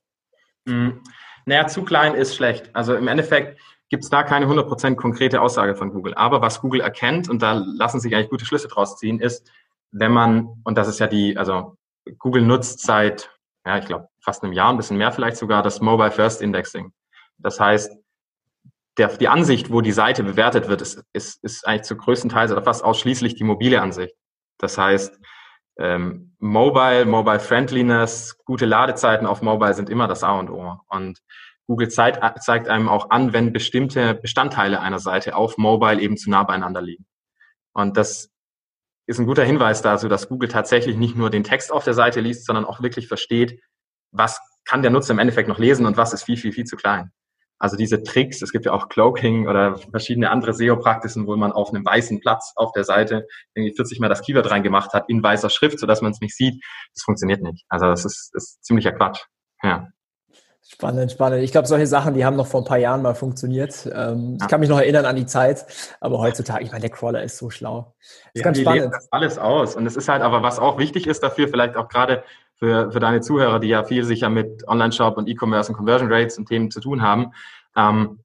Mhm. 0.66 1.02
Naja, 1.46 1.68
zu 1.68 1.84
klein 1.84 2.16
ist 2.16 2.36
schlecht. 2.36 2.70
Also 2.74 2.96
im 2.96 3.08
Endeffekt 3.08 3.60
gibt 3.90 4.06
es 4.06 4.10
da 4.10 4.24
keine 4.24 4.46
100% 4.46 4.96
konkrete 4.96 5.42
Aussage 5.42 5.76
von 5.76 5.92
Google. 5.92 6.14
Aber 6.14 6.42
was 6.42 6.62
Google 6.62 6.80
erkennt, 6.80 7.30
und 7.30 7.42
da 7.42 7.54
lassen 7.54 8.00
sich 8.00 8.16
eigentlich 8.16 8.30
gute 8.30 8.46
Schlüsse 8.46 8.70
draus 8.70 8.98
ziehen, 8.98 9.20
ist, 9.20 9.52
wenn 9.92 10.14
man, 10.14 10.62
und 10.64 10.78
das 10.78 10.88
ist 10.88 11.00
ja 11.00 11.08
die, 11.08 11.38
also 11.38 11.76
Google 12.18 12.44
nutzt 12.44 12.82
seit, 12.82 13.30
ja, 13.66 13.78
ich 13.78 13.86
glaube, 13.86 14.08
fast 14.22 14.44
einem 14.44 14.54
Jahr, 14.54 14.70
ein 14.70 14.78
bisschen 14.78 14.98
mehr 14.98 15.12
vielleicht 15.12 15.36
sogar, 15.36 15.62
das 15.62 15.82
Mobile 15.82 16.12
First 16.12 16.42
Indexing. 16.42 16.94
Das 17.38 17.60
heißt, 17.60 17.92
der, 18.98 19.08
die 19.18 19.28
Ansicht, 19.28 19.72
wo 19.72 19.82
die 19.82 19.92
Seite 19.92 20.24
bewertet 20.24 20.68
wird, 20.68 20.82
ist, 20.82 21.04
ist, 21.14 21.44
ist 21.44 21.68
eigentlich 21.68 21.84
zu 21.84 21.96
größten 21.96 22.30
Teil 22.30 22.52
oder 22.52 22.62
fast 22.62 22.84
ausschließlich 22.84 23.36
die 23.36 23.44
mobile 23.44 23.82
Ansicht. 23.82 24.16
Das 24.58 24.78
heißt, 24.78 25.18
ähm, 25.80 26.36
Mobile, 26.40 27.06
Mobile 27.06 27.40
Friendliness, 27.40 28.38
gute 28.46 28.66
Ladezeiten 28.66 29.26
auf 29.26 29.42
Mobile 29.42 29.74
sind 29.74 29.90
immer 29.90 30.08
das 30.08 30.24
A 30.24 30.38
und 30.38 30.50
O. 30.50 30.80
Und 30.88 31.20
Google 31.68 31.90
zeigt, 31.90 32.20
zeigt 32.44 32.68
einem 32.68 32.90
auch 32.90 33.10
an, 33.12 33.34
wenn 33.34 33.54
bestimmte 33.54 34.16
Bestandteile 34.16 34.82
einer 34.82 35.00
Seite 35.00 35.36
auf 35.36 35.58
Mobile 35.58 36.02
eben 36.02 36.18
zu 36.18 36.30
nah 36.30 36.44
beieinander 36.44 36.82
liegen. 36.82 37.06
Und 37.74 37.96
das 37.96 38.30
ist 39.08 39.20
ein 39.20 39.26
guter 39.26 39.44
Hinweis 39.44 39.82
dazu, 39.82 40.10
dass 40.10 40.28
Google 40.28 40.50
tatsächlich 40.50 40.98
nicht 40.98 41.16
nur 41.16 41.30
den 41.30 41.44
Text 41.44 41.72
auf 41.72 41.84
der 41.84 41.94
Seite 41.94 42.20
liest, 42.20 42.46
sondern 42.46 42.66
auch 42.66 42.82
wirklich 42.82 43.08
versteht, 43.08 43.62
was 44.12 44.40
kann 44.66 44.82
der 44.82 44.92
Nutzer 44.92 45.14
im 45.14 45.20
Endeffekt 45.20 45.48
noch 45.48 45.60
lesen 45.60 45.86
und 45.86 45.98
was 45.98 46.14
ist 46.14 46.24
viel, 46.24 46.38
viel, 46.38 46.52
viel 46.52 46.66
zu 46.66 46.76
klein. 46.76 47.12
Also 47.62 47.78
diese 47.78 48.02
Tricks, 48.02 48.42
es 48.42 48.52
gibt 48.52 48.66
ja 48.66 48.74
auch 48.74 48.90
Cloaking 48.90 49.48
oder 49.48 49.78
verschiedene 49.78 50.32
andere 50.32 50.52
SEO-Praktiken, 50.52 51.28
wo 51.28 51.36
man 51.36 51.52
auf 51.52 51.70
einem 51.70 51.86
weißen 51.86 52.20
Platz 52.20 52.54
auf 52.56 52.72
der 52.72 52.84
Seite 52.84 53.28
irgendwie 53.54 53.76
40 53.76 54.00
Mal 54.00 54.10
das 54.10 54.24
Keyword 54.24 54.50
reingemacht 54.50 54.94
hat 54.94 55.08
in 55.10 55.22
weißer 55.22 55.52
Schrift, 55.52 55.78
sodass 55.78 56.02
man 56.02 56.12
es 56.12 56.22
nicht 56.22 56.36
sieht. 56.36 56.64
Das 56.96 57.04
funktioniert 57.04 57.44
nicht. 57.44 57.64
Also 57.70 57.86
das 57.86 58.04
ist, 58.04 58.34
ist 58.34 58.64
ziemlicher 58.66 58.94
Quatsch. 58.94 59.20
Ja. 59.62 59.90
Spannend, 60.68 61.12
spannend. 61.12 61.44
Ich 61.44 61.52
glaube, 61.52 61.68
solche 61.68 61.86
Sachen, 61.86 62.16
die 62.16 62.26
haben 62.26 62.36
noch 62.36 62.48
vor 62.48 62.62
ein 62.62 62.66
paar 62.66 62.80
Jahren 62.80 63.04
mal 63.04 63.14
funktioniert. 63.14 63.88
Ähm, 63.94 64.38
ja. 64.40 64.46
Ich 64.46 64.48
kann 64.48 64.60
mich 64.60 64.70
noch 64.70 64.80
erinnern 64.80 65.06
an 65.06 65.16
die 65.16 65.28
Zeit, 65.28 65.68
aber 66.00 66.18
heutzutage, 66.18 66.64
ich 66.64 66.72
meine, 66.72 66.82
der 66.82 66.90
Crawler 66.90 67.22
ist 67.22 67.38
so 67.38 67.52
schlau. 67.52 67.94
Das 68.00 68.10
ist 68.34 68.40
ja, 68.40 68.44
ganz 68.44 68.58
die 68.58 68.64
spannend. 68.64 68.92
Das 68.92 69.08
alles 69.12 69.38
aus. 69.38 69.76
Und 69.76 69.86
es 69.86 69.96
ist 69.96 70.10
halt 70.10 70.24
aber, 70.24 70.42
was 70.42 70.58
auch 70.58 70.80
wichtig 70.80 71.06
ist 71.06 71.22
dafür, 71.22 71.48
vielleicht 71.48 71.76
auch 71.76 71.90
gerade 71.90 72.24
für, 72.62 72.92
für 72.92 73.00
deine 73.00 73.22
Zuhörer, 73.22 73.60
die 73.60 73.70
ja 73.70 73.84
viel 73.84 74.04
sicher 74.04 74.30
mit 74.30 74.68
Online-Shop 74.68 75.18
und 75.18 75.28
E-Commerce 75.28 75.72
und 75.72 75.78
Conversion 75.78 76.14
Rates 76.14 76.38
und 76.38 76.48
Themen 76.48 76.70
zu 76.70 76.80
tun 76.80 77.02
haben. 77.02 77.34
Ähm, 77.76 78.20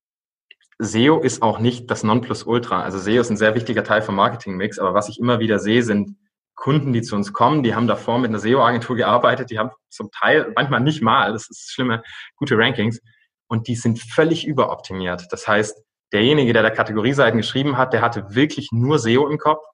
SEO 0.78 1.20
ist 1.20 1.40
auch 1.40 1.58
nicht 1.58 1.90
das 1.90 2.02
Nonplusultra. 2.02 2.82
Also 2.82 2.98
SEO 2.98 3.22
ist 3.22 3.30
ein 3.30 3.38
sehr 3.38 3.54
wichtiger 3.54 3.82
Teil 3.82 4.02
vom 4.02 4.14
Marketing-Mix, 4.16 4.78
aber 4.78 4.92
was 4.92 5.08
ich 5.08 5.18
immer 5.18 5.38
wieder 5.38 5.58
sehe, 5.58 5.82
sind 5.82 6.16
Kunden, 6.54 6.92
die 6.92 7.00
zu 7.00 7.16
uns 7.16 7.32
kommen, 7.32 7.62
die 7.62 7.74
haben 7.74 7.86
davor 7.86 8.18
mit 8.18 8.28
einer 8.28 8.38
SEO-Agentur 8.38 8.96
gearbeitet, 8.96 9.50
die 9.50 9.58
haben 9.58 9.70
zum 9.88 10.10
Teil, 10.10 10.52
manchmal 10.54 10.80
nicht 10.80 11.02
mal, 11.02 11.32
das 11.32 11.48
ist 11.48 11.72
schlimme, 11.72 12.02
gute 12.36 12.58
Rankings 12.58 13.00
und 13.46 13.68
die 13.68 13.74
sind 13.74 13.98
völlig 13.98 14.46
überoptimiert. 14.46 15.28
Das 15.30 15.48
heißt, 15.48 15.82
derjenige, 16.12 16.52
der 16.52 16.62
da 16.62 16.70
Kategorieseiten 16.70 17.38
geschrieben 17.38 17.78
hat, 17.78 17.94
der 17.94 18.02
hatte 18.02 18.34
wirklich 18.34 18.68
nur 18.70 18.98
SEO 18.98 19.28
im 19.28 19.38
Kopf 19.38 19.64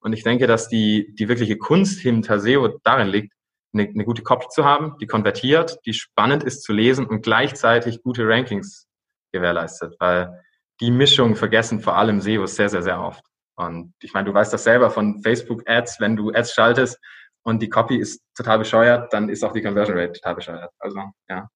und 0.00 0.14
ich 0.14 0.22
denke, 0.22 0.46
dass 0.46 0.68
die, 0.68 1.14
die 1.18 1.28
wirkliche 1.28 1.58
Kunst 1.58 2.00
hinter 2.00 2.40
SEO 2.40 2.78
darin 2.82 3.08
liegt, 3.08 3.35
eine, 3.78 3.88
eine 3.88 4.04
gute 4.04 4.22
Copy 4.22 4.46
zu 4.48 4.64
haben, 4.64 4.96
die 5.00 5.06
konvertiert, 5.06 5.78
die 5.86 5.92
spannend 5.92 6.44
ist 6.44 6.62
zu 6.62 6.72
lesen 6.72 7.06
und 7.06 7.22
gleichzeitig 7.22 8.02
gute 8.02 8.26
Rankings 8.26 8.86
gewährleistet, 9.32 9.96
weil 9.98 10.42
die 10.80 10.90
Mischung 10.90 11.36
vergessen 11.36 11.80
vor 11.80 11.96
allem 11.96 12.20
SEO 12.20 12.46
sehr, 12.46 12.68
sehr, 12.68 12.82
sehr 12.82 13.00
oft. 13.00 13.24
Und 13.56 13.94
ich 14.02 14.12
meine, 14.12 14.26
du 14.26 14.34
weißt 14.34 14.52
das 14.52 14.64
selber 14.64 14.90
von 14.90 15.22
Facebook-Ads, 15.22 16.00
wenn 16.00 16.16
du 16.16 16.30
Ads 16.30 16.52
schaltest 16.52 16.98
und 17.42 17.62
die 17.62 17.70
Copy 17.70 17.96
ist 17.96 18.20
total 18.36 18.58
bescheuert, 18.58 19.12
dann 19.12 19.28
ist 19.28 19.42
auch 19.44 19.52
die 19.52 19.62
Conversion 19.62 19.96
Rate 19.96 20.12
total 20.12 20.34
bescheuert. 20.34 20.70
Also, 20.78 21.00
ja. 21.28 21.48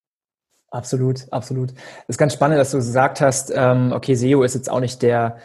Absolut, 0.70 1.26
absolut. 1.32 1.72
Das 1.72 2.08
ist 2.08 2.18
ganz 2.18 2.32
spannend, 2.32 2.58
dass 2.58 2.70
du 2.70 2.78
gesagt 2.78 3.20
hast, 3.20 3.52
ähm, 3.54 3.92
okay, 3.92 4.14
SEO 4.14 4.44
ist 4.44 4.54
jetzt 4.54 4.70
auch 4.70 4.80
nicht 4.80 5.02
der, 5.02 5.38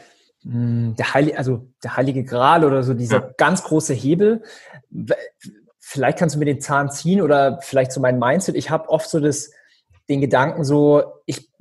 mh, 0.44 0.54
hm, 0.54 0.96
der, 0.96 1.14
Heilige, 1.14 1.38
also 1.38 1.68
der 1.84 1.98
heilige 1.98 2.24
Gral 2.24 2.64
oder 2.64 2.84
so 2.84 2.94
dieser 2.94 3.22
ja. 3.22 3.32
ganz 3.38 3.64
große 3.64 3.94
Hebel. 3.94 4.44
Vielleicht 5.88 6.18
kannst 6.18 6.34
du 6.34 6.40
mir 6.40 6.46
den 6.46 6.62
Zahn 6.62 6.90
ziehen 6.90 7.22
oder 7.22 7.60
vielleicht 7.62 7.92
so 7.92 8.02
mein 8.02 8.18
Mindset. 8.18 8.56
Ich 8.56 8.72
habe 8.72 8.90
oft 8.90 9.08
so 9.08 9.20
das, 9.20 9.52
den 10.10 10.20
Gedanken 10.20 10.64
so, 10.64 11.04
ich 11.28 11.52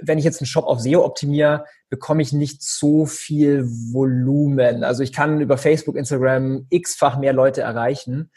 wenn 0.00 0.18
ich 0.18 0.24
jetzt 0.24 0.40
einen 0.40 0.46
Shop 0.46 0.64
auf 0.64 0.80
SEO 0.80 1.04
optimiere, 1.04 1.66
bekomme 1.90 2.22
ich 2.22 2.32
nicht 2.32 2.62
so 2.62 3.04
viel 3.04 3.64
Volumen. 3.92 4.82
Also 4.82 5.02
ich 5.02 5.12
kann 5.12 5.40
über 5.40 5.58
Facebook, 5.58 5.96
Instagram 5.96 6.66
x-fach 6.70 7.18
mehr 7.18 7.32
Leute 7.32 7.60
erreichen. 7.60 8.30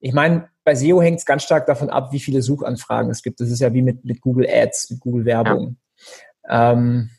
Ich 0.00 0.12
meine, 0.12 0.50
bei 0.64 0.74
SEO 0.74 1.00
hängt 1.00 1.18
es 1.18 1.26
ganz 1.26 1.42
stark 1.42 1.66
davon 1.66 1.90
ab, 1.90 2.12
wie 2.12 2.20
viele 2.20 2.42
Suchanfragen 2.42 3.10
es 3.10 3.22
gibt. 3.22 3.40
Das 3.40 3.50
ist 3.50 3.60
ja 3.60 3.72
wie 3.72 3.82
mit, 3.82 4.04
mit 4.04 4.20
Google 4.20 4.46
Ads, 4.48 4.90
mit 4.90 5.00
Google 5.00 5.24
Werbung. 5.24 5.76
Ja. 6.46 6.72
Ähm, 6.72 7.10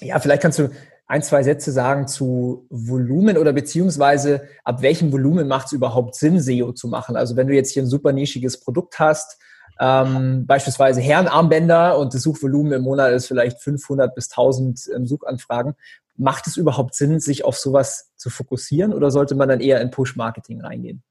ja, 0.00 0.18
vielleicht 0.18 0.42
kannst 0.42 0.58
du 0.58 0.70
ein, 1.14 1.22
zwei 1.22 1.44
Sätze 1.44 1.70
sagen 1.70 2.08
zu 2.08 2.66
Volumen 2.70 3.38
oder 3.38 3.52
beziehungsweise 3.52 4.48
ab 4.64 4.82
welchem 4.82 5.12
Volumen 5.12 5.46
macht 5.46 5.66
es 5.66 5.72
überhaupt 5.72 6.16
Sinn, 6.16 6.40
SEO 6.40 6.72
zu 6.72 6.88
machen? 6.88 7.14
Also 7.14 7.36
wenn 7.36 7.46
du 7.46 7.54
jetzt 7.54 7.70
hier 7.70 7.84
ein 7.84 7.88
super 7.88 8.12
nischiges 8.12 8.58
Produkt 8.58 8.98
hast, 8.98 9.40
ähm, 9.78 10.44
beispielsweise 10.44 11.00
Herrenarmbänder 11.00 11.98
und 11.98 12.14
das 12.14 12.22
Suchvolumen 12.22 12.72
im 12.72 12.82
Monat 12.82 13.12
ist 13.12 13.28
vielleicht 13.28 13.60
500 13.60 14.12
bis 14.12 14.28
1000 14.28 14.90
ähm, 14.92 15.06
Suchanfragen. 15.06 15.76
Macht 16.16 16.48
es 16.48 16.56
überhaupt 16.56 16.96
Sinn, 16.96 17.20
sich 17.20 17.44
auf 17.44 17.56
sowas 17.58 18.10
zu 18.16 18.28
fokussieren 18.28 18.92
oder 18.92 19.12
sollte 19.12 19.36
man 19.36 19.48
dann 19.48 19.60
eher 19.60 19.80
in 19.80 19.92
Push-Marketing 19.92 20.62
reingehen? 20.62 21.04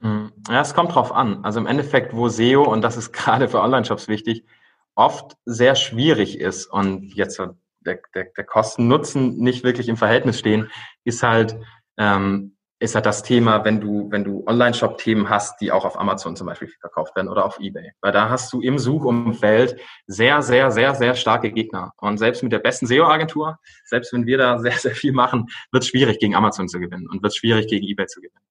Hm. 0.00 0.32
Ja, 0.48 0.62
es 0.62 0.72
kommt 0.72 0.94
drauf 0.94 1.12
an. 1.12 1.44
Also 1.44 1.60
im 1.60 1.66
Endeffekt, 1.66 2.16
wo 2.16 2.30
SEO, 2.30 2.62
und 2.62 2.80
das 2.80 2.96
ist 2.96 3.12
gerade 3.12 3.48
für 3.50 3.60
Online-Shops 3.60 4.08
wichtig, 4.08 4.46
oft 4.94 5.36
sehr 5.44 5.74
schwierig 5.74 6.40
ist 6.40 6.66
und 6.66 7.14
jetzt 7.14 7.38
der, 7.84 8.00
der, 8.14 8.26
der 8.36 8.44
Kosten-Nutzen 8.44 9.38
nicht 9.38 9.64
wirklich 9.64 9.88
im 9.88 9.96
Verhältnis 9.96 10.38
stehen, 10.38 10.70
ist 11.04 11.22
halt 11.22 11.58
ähm, 11.98 12.56
ist 12.82 12.96
halt 12.96 13.06
das 13.06 13.22
Thema, 13.22 13.64
wenn 13.64 13.80
du, 13.80 14.08
wenn 14.10 14.24
du 14.24 14.44
Online-Shop-Themen 14.44 15.30
hast, 15.30 15.60
die 15.60 15.70
auch 15.70 15.84
auf 15.84 15.98
Amazon 15.98 16.34
zum 16.34 16.48
Beispiel 16.48 16.68
verkauft 16.80 17.14
werden 17.14 17.28
oder 17.28 17.44
auf 17.44 17.60
Ebay. 17.60 17.92
Weil 18.00 18.10
da 18.10 18.28
hast 18.28 18.52
du 18.52 18.60
im 18.60 18.76
Suchumfeld 18.76 19.80
sehr, 20.08 20.42
sehr, 20.42 20.72
sehr, 20.72 20.96
sehr 20.96 21.14
starke 21.14 21.52
Gegner. 21.52 21.92
Und 21.98 22.18
selbst 22.18 22.42
mit 22.42 22.50
der 22.50 22.58
besten 22.58 22.88
SEO-Agentur, 22.88 23.58
selbst 23.84 24.12
wenn 24.12 24.26
wir 24.26 24.36
da 24.36 24.58
sehr, 24.58 24.72
sehr 24.72 24.96
viel 24.96 25.12
machen, 25.12 25.46
wird 25.70 25.84
es 25.84 25.90
schwierig, 25.90 26.18
gegen 26.18 26.34
Amazon 26.34 26.68
zu 26.68 26.80
gewinnen 26.80 27.08
und 27.08 27.22
wird 27.22 27.36
schwierig, 27.36 27.68
gegen 27.68 27.86
Ebay 27.86 28.06
zu 28.06 28.20
gewinnen. 28.20 28.44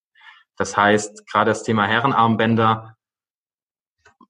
Das 0.55 0.77
heißt, 0.77 1.27
gerade 1.27 1.51
das 1.51 1.63
Thema 1.63 1.85
Herrenarmbänder, 1.85 2.95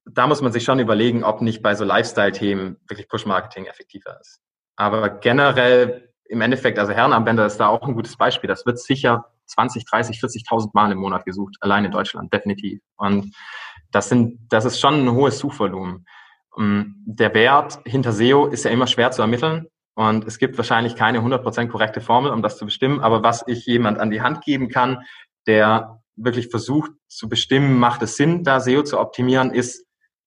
da 0.05 0.25
muss 0.25 0.41
man 0.41 0.51
sich 0.51 0.63
schon 0.63 0.79
überlegen, 0.79 1.23
ob 1.23 1.41
nicht 1.41 1.61
bei 1.61 1.75
so 1.75 1.85
Lifestyle-Themen 1.85 2.77
wirklich 2.87 3.07
Push-Marketing 3.07 3.67
effektiver 3.67 4.19
ist. 4.19 4.41
Aber 4.81 5.09
generell 5.09 6.09
im 6.27 6.41
Endeffekt, 6.41 6.79
also 6.79 6.91
Herrenarmbänder 6.91 7.45
ist 7.45 7.57
da 7.57 7.67
auch 7.67 7.87
ein 7.87 7.93
gutes 7.93 8.17
Beispiel. 8.17 8.47
Das 8.47 8.65
wird 8.65 8.79
sicher 8.79 9.25
20, 9.45 9.85
30, 9.85 10.17
40.000 10.17 10.71
Mal 10.73 10.91
im 10.91 10.97
Monat 10.97 11.23
gesucht, 11.23 11.55
allein 11.61 11.85
in 11.85 11.91
Deutschland, 11.91 12.33
definitiv. 12.33 12.79
Und 12.95 13.35
das 13.91 14.09
sind, 14.09 14.39
das 14.49 14.65
ist 14.65 14.79
schon 14.79 15.05
ein 15.05 15.11
hohes 15.11 15.37
Suchvolumen. 15.37 16.07
Der 16.57 17.31
Wert 17.35 17.79
hinter 17.85 18.11
SEO 18.11 18.47
ist 18.47 18.65
ja 18.65 18.71
immer 18.71 18.87
schwer 18.87 19.11
zu 19.11 19.21
ermitteln. 19.21 19.67
Und 19.93 20.25
es 20.25 20.39
gibt 20.39 20.57
wahrscheinlich 20.57 20.95
keine 20.95 21.19
100% 21.19 21.67
korrekte 21.67 22.01
Formel, 22.01 22.31
um 22.31 22.41
das 22.41 22.57
zu 22.57 22.65
bestimmen. 22.65 23.01
Aber 23.01 23.21
was 23.21 23.43
ich 23.45 23.67
jemand 23.67 23.99
an 23.99 24.09
die 24.09 24.23
Hand 24.23 24.43
geben 24.43 24.67
kann, 24.69 25.03
der 25.45 26.01
wirklich 26.15 26.47
versucht 26.47 26.89
zu 27.07 27.29
bestimmen, 27.29 27.77
macht 27.77 28.01
es 28.01 28.17
Sinn, 28.17 28.43
da 28.43 28.59
SEO 28.59 28.81
zu 28.81 28.99
optimieren, 28.99 29.51
ist 29.51 29.85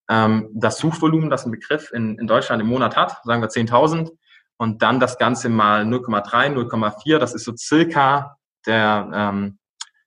ähm, 0.09 0.49
das 0.55 0.79
Suchvolumen, 0.79 1.29
das 1.29 1.45
ein 1.45 1.51
Begriff 1.51 1.91
in, 1.93 2.19
in 2.21 2.29
Deutschland 2.29 2.63
im 2.63 2.69
Monat 2.69 2.97
hat, 2.97 3.17
sagen 3.25 3.43
wir 3.43 3.49
10.000 3.49 4.13
und 4.57 4.83
dann 4.83 5.01
das 5.01 5.19
Ganze 5.19 5.49
mal 5.49 5.83
0,3, 5.83 6.55
0,4, 6.55 7.19
das 7.19 7.35
ist 7.35 7.45
so 7.45 7.55
circa 7.57 8.37
der, 8.67 9.11
ähm, 9.13 9.59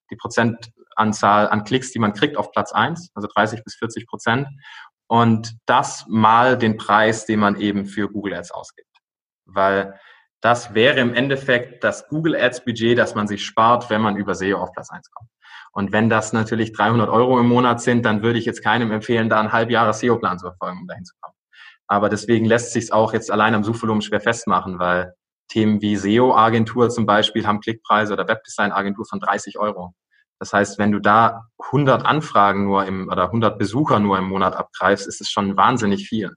die 0.09 0.15
Prozentanzahl 0.15 1.49
an 1.49 1.63
Klicks, 1.63 1.91
die 1.91 1.99
man 1.99 2.13
kriegt 2.13 2.37
auf 2.37 2.51
Platz 2.51 2.71
eins, 2.71 3.11
also 3.13 3.27
30 3.33 3.63
bis 3.63 3.75
40 3.75 4.07
Prozent. 4.07 4.47
Und 5.07 5.55
das 5.65 6.05
mal 6.07 6.57
den 6.57 6.77
Preis, 6.77 7.25
den 7.25 7.39
man 7.39 7.59
eben 7.59 7.85
für 7.85 8.09
Google 8.09 8.33
Ads 8.33 8.51
ausgibt. 8.51 8.89
Weil 9.45 9.99
das 10.41 10.73
wäre 10.73 10.99
im 10.99 11.13
Endeffekt 11.13 11.83
das 11.83 12.07
Google 12.09 12.35
Ads 12.35 12.65
Budget, 12.65 12.97
das 12.97 13.15
man 13.15 13.27
sich 13.27 13.45
spart, 13.45 13.89
wenn 13.89 14.01
man 14.01 14.17
über 14.17 14.35
SEO 14.35 14.57
auf 14.57 14.71
Platz 14.71 14.89
eins 14.91 15.09
kommt. 15.11 15.29
Und 15.71 15.91
wenn 15.91 16.09
das 16.09 16.33
natürlich 16.33 16.73
300 16.73 17.09
Euro 17.09 17.39
im 17.39 17.47
Monat 17.47 17.81
sind, 17.81 18.05
dann 18.05 18.21
würde 18.21 18.39
ich 18.39 18.45
jetzt 18.45 18.63
keinem 18.63 18.91
empfehlen, 18.91 19.29
da 19.29 19.39
einen 19.39 19.51
Halbjahres 19.51 19.99
SEO-Plan 19.99 20.39
zu 20.39 20.47
verfolgen, 20.47 20.79
um 20.81 20.87
dahin 20.87 21.05
zu 21.05 21.13
kommen. 21.21 21.36
Aber 21.87 22.09
deswegen 22.09 22.45
lässt 22.45 22.73
sich 22.73 22.85
es 22.85 22.91
auch 22.91 23.13
jetzt 23.13 23.31
allein 23.31 23.55
am 23.55 23.63
Suchvolumen 23.63 24.01
schwer 24.01 24.21
festmachen, 24.21 24.79
weil 24.79 25.13
Themen 25.47 25.81
wie 25.81 25.95
SEO-Agentur 25.95 26.89
zum 26.89 27.05
Beispiel 27.05 27.47
haben 27.47 27.61
Klickpreise 27.61 28.13
oder 28.13 28.27
Webdesign-Agentur 28.27 29.05
von 29.05 29.19
30 29.19 29.57
Euro. 29.57 29.93
Das 30.39 30.53
heißt, 30.53 30.77
wenn 30.77 30.91
du 30.91 30.99
da 30.99 31.47
100 31.59 32.05
Anfragen 32.05 32.65
nur 32.65 32.85
im 32.85 33.07
oder 33.09 33.25
100 33.25 33.57
Besucher 33.57 33.99
nur 33.99 34.17
im 34.17 34.25
Monat 34.25 34.55
abgreifst, 34.55 35.07
ist 35.07 35.21
es 35.21 35.29
schon 35.29 35.57
wahnsinnig 35.57 36.07
viel. 36.07 36.31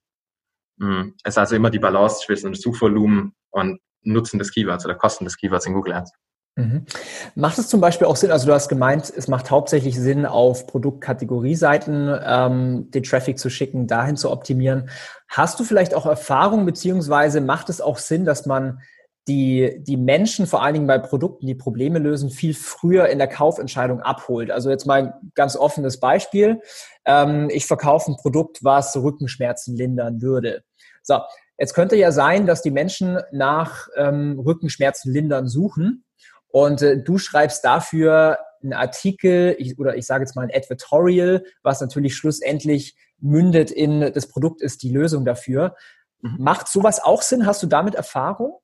Hm. 0.81 1.15
Es 1.25 1.35
ist 1.35 1.39
also 1.39 1.57
immer 1.57 1.71
die 1.71 1.79
Balance 1.79 2.25
zwischen 2.25 2.55
Suchvolumen 2.55 3.35
und 3.51 3.81
Nutzen 4.03 4.39
des 4.39 4.53
Keywords 4.53 4.87
oder 4.87 4.95
Kosten 4.95 5.25
des 5.25 5.37
Keywords 5.37 5.67
in 5.67 5.75
Google 5.75 5.93
Ads. 5.93 6.13
Mhm. 6.61 6.87
Macht 7.35 7.59
es 7.59 7.69
zum 7.69 7.81
Beispiel 7.81 8.07
auch 8.07 8.17
Sinn, 8.17 8.31
also 8.31 8.47
du 8.47 8.53
hast 8.53 8.69
gemeint, 8.69 9.13
es 9.15 9.29
macht 9.29 9.51
hauptsächlich 9.51 9.99
Sinn, 9.99 10.27
auf 10.27 10.67
Produktkategorieseiten 10.67 12.15
ähm, 12.25 12.91
den 12.91 13.03
Traffic 13.03 13.39
zu 13.39 13.49
schicken, 13.51 13.87
dahin 13.87 14.17
zu 14.17 14.31
optimieren. 14.31 14.91
Hast 15.29 15.59
du 15.59 15.65
vielleicht 15.65 15.95
auch 15.95 16.07
Erfahrung, 16.07 16.67
beziehungsweise 16.67 17.41
macht 17.41 17.71
es 17.71 17.81
auch 17.81 17.99
Sinn, 17.99 18.25
dass 18.25 18.47
man 18.47 18.81
die, 19.29 19.83
die 19.87 19.97
Menschen, 19.97 20.47
vor 20.47 20.63
allen 20.63 20.75
Dingen 20.75 20.87
bei 20.87 20.99
Produkten, 20.99 21.47
die 21.47 21.55
Probleme 21.55 21.99
lösen, 21.99 22.31
viel 22.31 22.55
früher 22.55 23.09
in 23.09 23.19
der 23.19 23.29
Kaufentscheidung 23.29 24.01
abholt? 24.01 24.51
Also 24.51 24.71
jetzt 24.71 24.87
mal 24.87 25.03
ein 25.03 25.33
ganz 25.35 25.57
offenes 25.57 26.01
Beispiel. 26.01 26.61
Ähm, 27.05 27.49
ich 27.51 27.67
verkaufe 27.67 28.11
ein 28.11 28.17
Produkt, 28.17 28.65
was 28.65 28.97
Rückenschmerzen 28.97 29.77
lindern 29.77 30.21
würde. 30.21 30.63
So, 31.03 31.21
jetzt 31.59 31.75
könnte 31.75 31.97
ja 31.97 32.13
sein, 32.13 32.47
dass 32.47 32.63
die 32.63 32.71
Menschen 32.71 33.19
nach 33.31 33.89
ähm, 33.97 34.39
Rückenschmerzen 34.39 35.13
lindern 35.13 35.49
suchen 35.49 36.05
und 36.53 36.83
äh, 36.83 37.03
du 37.03 37.19
schreibst 37.19 37.65
dafür 37.65 38.39
einen 38.63 38.73
Artikel 38.73 39.57
ich, 39.59 39.79
oder 39.79 39.97
ich 39.97 40.07
sage 40.07 40.25
jetzt 40.25 40.37
mal 40.37 40.43
ein 40.43 40.55
Advertorial, 40.55 41.45
was 41.63 41.81
natürlich 41.81 42.17
schlussendlich 42.17 42.97
mündet 43.19 43.71
in 43.71 44.13
das 44.13 44.29
Produkt 44.29 44.63
ist 44.63 44.83
die 44.83 44.93
Lösung 44.93 45.25
dafür. 45.25 45.75
Mhm. 46.23 46.37
Macht 46.39 46.69
sowas 46.69 47.03
auch 47.03 47.23
Sinn? 47.23 47.47
Hast 47.47 47.63
du 47.63 47.67
damit 47.67 47.95
Erfahrung? 47.95 48.59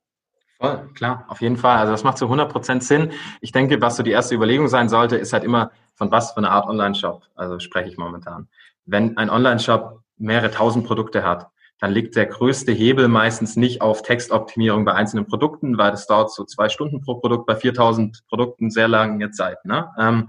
Voll, 0.58 0.88
klar, 0.94 1.26
auf 1.28 1.42
jeden 1.42 1.56
Fall. 1.56 1.78
Also 1.78 1.92
das 1.92 2.02
macht 2.02 2.18
zu 2.18 2.24
100 2.26 2.50
Prozent 2.50 2.82
Sinn. 2.82 3.12
Ich 3.40 3.52
denke, 3.52 3.80
was 3.80 3.96
so 3.96 4.02
die 4.02 4.10
erste 4.10 4.34
Überlegung 4.34 4.68
sein 4.68 4.88
sollte, 4.88 5.16
ist 5.16 5.32
halt 5.32 5.44
immer, 5.44 5.70
von 5.94 6.10
was 6.10 6.32
für 6.32 6.38
eine 6.38 6.50
Art 6.50 6.66
Online-Shop, 6.66 7.24
also 7.34 7.58
spreche 7.58 7.90
ich 7.90 7.98
momentan. 7.98 8.48
Wenn 8.86 9.16
ein 9.18 9.28
Online-Shop 9.28 10.00
mehrere 10.16 10.50
tausend 10.50 10.86
Produkte 10.86 11.24
hat, 11.24 11.48
dann 11.78 11.92
liegt 11.92 12.16
der 12.16 12.26
größte 12.26 12.72
Hebel 12.72 13.08
meistens 13.08 13.56
nicht 13.56 13.82
auf 13.82 14.02
Textoptimierung 14.02 14.84
bei 14.84 14.94
einzelnen 14.94 15.26
Produkten, 15.26 15.76
weil 15.76 15.90
das 15.90 16.06
dauert 16.06 16.32
so 16.32 16.44
zwei 16.44 16.68
Stunden 16.68 17.02
pro 17.02 17.16
Produkt, 17.16 17.46
bei 17.46 17.54
4000 17.54 18.22
Produkten 18.28 18.70
sehr 18.70 18.88
lange 18.88 19.30
Zeit. 19.30 19.62
Ne? 19.64 19.88
Ähm, 19.98 20.28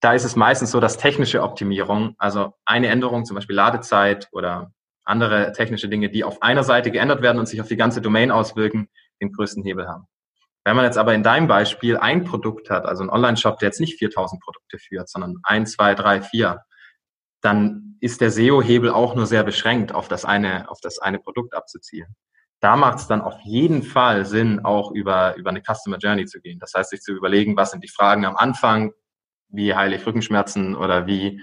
da 0.00 0.14
ist 0.14 0.24
es 0.24 0.34
meistens 0.34 0.70
so, 0.70 0.80
dass 0.80 0.96
technische 0.96 1.42
Optimierung, 1.42 2.14
also 2.18 2.54
eine 2.64 2.88
Änderung, 2.88 3.24
zum 3.24 3.34
Beispiel 3.34 3.54
Ladezeit 3.54 4.28
oder 4.32 4.72
andere 5.04 5.52
technische 5.52 5.88
Dinge, 5.88 6.08
die 6.08 6.24
auf 6.24 6.42
einer 6.42 6.64
Seite 6.64 6.90
geändert 6.90 7.22
werden 7.22 7.38
und 7.38 7.46
sich 7.46 7.60
auf 7.60 7.68
die 7.68 7.76
ganze 7.76 8.00
Domain 8.00 8.30
auswirken, 8.30 8.88
den 9.20 9.32
größten 9.32 9.62
Hebel 9.62 9.88
haben. 9.88 10.06
Wenn 10.64 10.76
man 10.76 10.84
jetzt 10.84 10.98
aber 10.98 11.12
in 11.12 11.22
deinem 11.22 11.48
Beispiel 11.48 11.96
ein 11.96 12.24
Produkt 12.24 12.70
hat, 12.70 12.86
also 12.86 13.02
ein 13.02 13.10
Online-Shop, 13.10 13.58
der 13.58 13.68
jetzt 13.68 13.80
nicht 13.80 13.98
4000 13.98 14.40
Produkte 14.40 14.78
führt, 14.78 15.08
sondern 15.08 15.38
ein, 15.42 15.66
zwei, 15.66 15.94
drei, 15.94 16.22
vier, 16.22 16.62
dann 17.42 17.96
ist 18.00 18.20
der 18.20 18.30
SEO-Hebel 18.30 18.90
auch 18.90 19.14
nur 19.14 19.26
sehr 19.26 19.44
beschränkt 19.44 19.94
auf 19.94 20.08
das 20.08 20.24
eine, 20.24 20.68
auf 20.70 20.80
das 20.80 20.98
eine 20.98 21.18
Produkt 21.18 21.54
abzuzielen. 21.54 22.16
Da 22.60 22.76
macht 22.76 22.98
es 22.98 23.06
dann 23.06 23.20
auf 23.20 23.38
jeden 23.42 23.82
Fall 23.82 24.24
Sinn, 24.24 24.64
auch 24.64 24.92
über, 24.92 25.34
über 25.36 25.50
eine 25.50 25.62
Customer 25.62 25.98
Journey 25.98 26.26
zu 26.26 26.40
gehen. 26.40 26.58
Das 26.60 26.72
heißt, 26.74 26.90
sich 26.90 27.00
zu 27.00 27.12
überlegen, 27.12 27.56
was 27.56 27.72
sind 27.72 27.82
die 27.82 27.88
Fragen 27.88 28.24
am 28.24 28.36
Anfang, 28.36 28.92
wie 29.48 29.74
heile 29.74 29.96
ich 29.96 30.06
Rückenschmerzen 30.06 30.76
oder 30.76 31.06
wie 31.06 31.42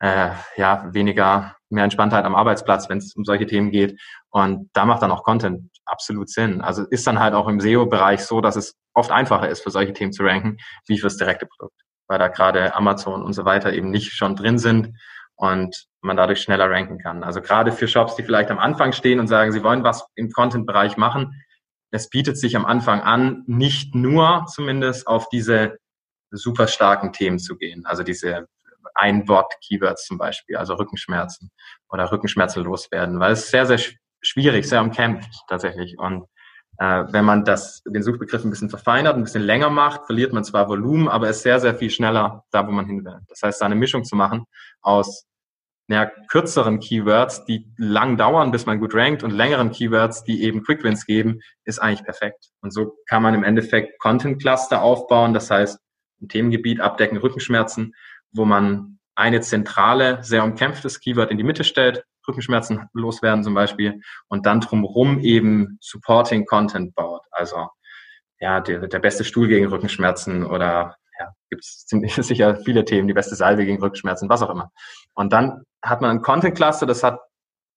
äh, 0.00 0.30
ja 0.56 0.88
weniger 0.92 1.56
mehr 1.70 1.84
Entspanntheit 1.84 2.24
am 2.24 2.34
Arbeitsplatz, 2.34 2.88
wenn 2.88 2.98
es 2.98 3.14
um 3.14 3.24
solche 3.24 3.46
Themen 3.46 3.70
geht. 3.70 4.00
Und 4.30 4.70
da 4.72 4.84
macht 4.86 5.02
dann 5.02 5.10
auch 5.10 5.22
Content 5.22 5.70
absolut 5.84 6.30
Sinn. 6.30 6.60
Also 6.62 6.84
ist 6.88 7.06
dann 7.06 7.18
halt 7.18 7.34
auch 7.34 7.48
im 7.48 7.60
SEO-Bereich 7.60 8.24
so, 8.24 8.40
dass 8.40 8.56
es 8.56 8.74
oft 8.94 9.10
einfacher 9.10 9.48
ist, 9.48 9.62
für 9.62 9.70
solche 9.70 9.92
Themen 9.92 10.12
zu 10.12 10.22
ranken, 10.22 10.56
wie 10.86 10.98
fürs 10.98 11.16
direkte 11.16 11.46
Produkt, 11.46 11.80
weil 12.08 12.18
da 12.18 12.28
gerade 12.28 12.74
Amazon 12.74 13.22
und 13.22 13.34
so 13.34 13.44
weiter 13.44 13.72
eben 13.72 13.90
nicht 13.90 14.12
schon 14.12 14.34
drin 14.36 14.58
sind 14.58 14.94
und 15.38 15.86
man 16.00 16.16
dadurch 16.16 16.40
schneller 16.40 16.68
ranken 16.70 16.98
kann. 16.98 17.22
Also 17.22 17.40
gerade 17.40 17.72
für 17.72 17.88
Shops, 17.88 18.16
die 18.16 18.22
vielleicht 18.24 18.50
am 18.50 18.58
Anfang 18.58 18.92
stehen 18.92 19.20
und 19.20 19.28
sagen, 19.28 19.52
sie 19.52 19.62
wollen 19.62 19.84
was 19.84 20.06
im 20.16 20.30
Content-Bereich 20.30 20.96
machen, 20.96 21.44
es 21.90 22.10
bietet 22.10 22.36
sich 22.36 22.56
am 22.56 22.66
Anfang 22.66 23.00
an, 23.00 23.44
nicht 23.46 23.94
nur 23.94 24.44
zumindest 24.46 25.06
auf 25.06 25.28
diese 25.30 25.78
super 26.30 26.66
starken 26.66 27.12
Themen 27.12 27.38
zu 27.38 27.56
gehen. 27.56 27.86
Also 27.86 28.02
diese 28.02 28.48
Ein-Wort-Keywords 28.94 30.06
zum 30.06 30.18
Beispiel, 30.18 30.56
also 30.56 30.74
Rückenschmerzen 30.74 31.50
oder 31.88 32.10
Rückenschmerzen 32.10 32.64
loswerden, 32.64 33.20
weil 33.20 33.32
es 33.32 33.50
sehr, 33.50 33.64
sehr 33.64 33.78
schwierig, 34.20 34.68
sehr 34.68 34.82
umkämpft 34.82 35.30
tatsächlich. 35.48 35.98
Und 35.98 36.26
äh, 36.78 37.04
wenn 37.10 37.24
man 37.24 37.44
das, 37.44 37.82
den 37.86 38.02
Suchbegriff 38.02 38.44
ein 38.44 38.50
bisschen 38.50 38.70
verfeinert, 38.70 39.16
ein 39.16 39.22
bisschen 39.22 39.42
länger 39.42 39.70
macht, 39.70 40.06
verliert 40.06 40.32
man 40.32 40.44
zwar 40.44 40.68
Volumen, 40.68 41.08
aber 41.08 41.28
ist 41.30 41.42
sehr, 41.42 41.60
sehr 41.60 41.76
viel 41.76 41.90
schneller 41.90 42.44
da, 42.50 42.66
wo 42.66 42.72
man 42.72 42.86
hin 42.86 43.04
will. 43.04 43.20
Das 43.28 43.42
heißt, 43.42 43.60
da 43.60 43.66
eine 43.66 43.76
Mischung 43.76 44.04
zu 44.04 44.16
machen 44.16 44.44
aus 44.82 45.27
naja, 45.88 46.10
kürzeren 46.28 46.80
Keywords, 46.80 47.46
die 47.46 47.66
lang 47.78 48.18
dauern, 48.18 48.50
bis 48.50 48.66
man 48.66 48.78
gut 48.78 48.94
rankt 48.94 49.22
und 49.22 49.30
längeren 49.30 49.70
Keywords, 49.70 50.22
die 50.22 50.42
eben 50.42 50.62
Quick 50.62 50.84
Wins 50.84 51.06
geben, 51.06 51.40
ist 51.64 51.78
eigentlich 51.78 52.04
perfekt. 52.04 52.50
Und 52.60 52.72
so 52.72 52.98
kann 53.06 53.22
man 53.22 53.34
im 53.34 53.42
Endeffekt 53.42 53.98
Content 53.98 54.40
Cluster 54.40 54.82
aufbauen, 54.82 55.32
das 55.32 55.50
heißt, 55.50 55.80
ein 56.20 56.28
Themengebiet 56.28 56.80
abdecken, 56.80 57.16
Rückenschmerzen, 57.16 57.94
wo 58.32 58.44
man 58.44 58.98
eine 59.14 59.40
zentrale, 59.40 60.22
sehr 60.22 60.44
umkämpftes 60.44 61.00
Keyword 61.00 61.30
in 61.30 61.38
die 61.38 61.44
Mitte 61.44 61.64
stellt, 61.64 62.04
Rückenschmerzen 62.28 62.88
loswerden 62.92 63.42
zum 63.42 63.54
Beispiel, 63.54 64.02
und 64.28 64.44
dann 64.44 64.60
drumherum 64.60 65.20
eben 65.20 65.78
Supporting 65.80 66.44
Content 66.44 66.94
baut. 66.94 67.22
Also 67.30 67.68
ja, 68.40 68.60
der, 68.60 68.86
der 68.88 68.98
beste 68.98 69.24
Stuhl 69.24 69.48
gegen 69.48 69.66
Rückenschmerzen 69.66 70.44
oder 70.44 70.96
ja, 71.18 71.32
gibt 71.48 71.64
es 71.64 71.86
sicher 72.26 72.56
viele 72.56 72.84
Themen, 72.84 73.08
die 73.08 73.14
beste 73.14 73.34
Salbe 73.34 73.64
gegen 73.64 73.80
Rückenschmerzen, 73.82 74.28
was 74.28 74.42
auch 74.42 74.50
immer. 74.50 74.70
Und 75.14 75.32
dann 75.32 75.64
hat 75.82 76.00
man 76.00 76.10
ein 76.10 76.22
Content 76.22 76.56
Cluster, 76.56 76.86
das 76.86 77.02
hat 77.02 77.20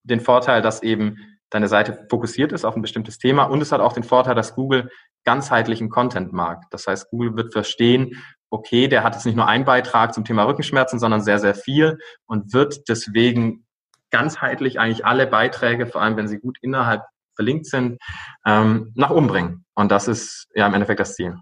den 0.04 0.20
Vorteil, 0.20 0.62
dass 0.62 0.84
eben 0.84 1.18
deine 1.50 1.68
Seite 1.68 2.08
fokussiert 2.10 2.52
ist 2.54 2.66
auf 2.66 2.76
ein 2.76 2.82
bestimmtes 2.82 3.18
Thema 3.18 3.44
und 3.44 3.62
es 3.62 3.72
hat 3.72 3.82
auch 3.82 3.94
den 3.94 4.04
Vorteil, 4.04 4.36
dass 4.36 4.56
Google 4.56 4.90
ganzheitlichen 5.26 5.90
Content 5.90 6.34
mag. 6.34 6.64
Das 6.72 6.88
heißt, 6.88 7.10
Google 7.12 7.36
wird 7.36 7.54
verstehen, 7.54 8.16
okay, 8.50 8.88
der 8.88 9.04
hat 9.04 9.16
jetzt 9.16 9.26
nicht 9.26 9.36
nur 9.36 9.48
einen 9.48 9.66
Beitrag 9.66 10.14
zum 10.14 10.26
Thema 10.26 10.44
Rückenschmerzen, 10.44 11.00
sondern 11.00 11.22
sehr, 11.22 11.40
sehr 11.40 11.56
viel 11.56 12.00
und 12.26 12.54
wird 12.54 12.90
deswegen 12.90 13.66
ganzheitlich 14.10 14.80
eigentlich 14.80 15.06
alle 15.06 15.28
Beiträge, 15.28 15.88
vor 15.88 16.02
allem 16.02 16.18
wenn 16.18 16.28
sie 16.28 16.40
gut 16.40 16.58
innerhalb 16.62 17.04
verlinkt 17.36 17.66
sind, 17.66 18.02
ähm, 18.46 18.92
nach 18.96 19.10
oben 19.10 19.28
bringen. 19.28 19.66
Und 19.74 19.92
das 19.92 20.08
ist 20.08 20.48
ja 20.54 20.68
im 20.68 20.74
Endeffekt 20.74 21.00
das 21.00 21.16
Ziel. 21.16 21.38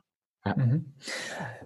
Ja. 0.45 0.55
Mhm. 0.55 0.93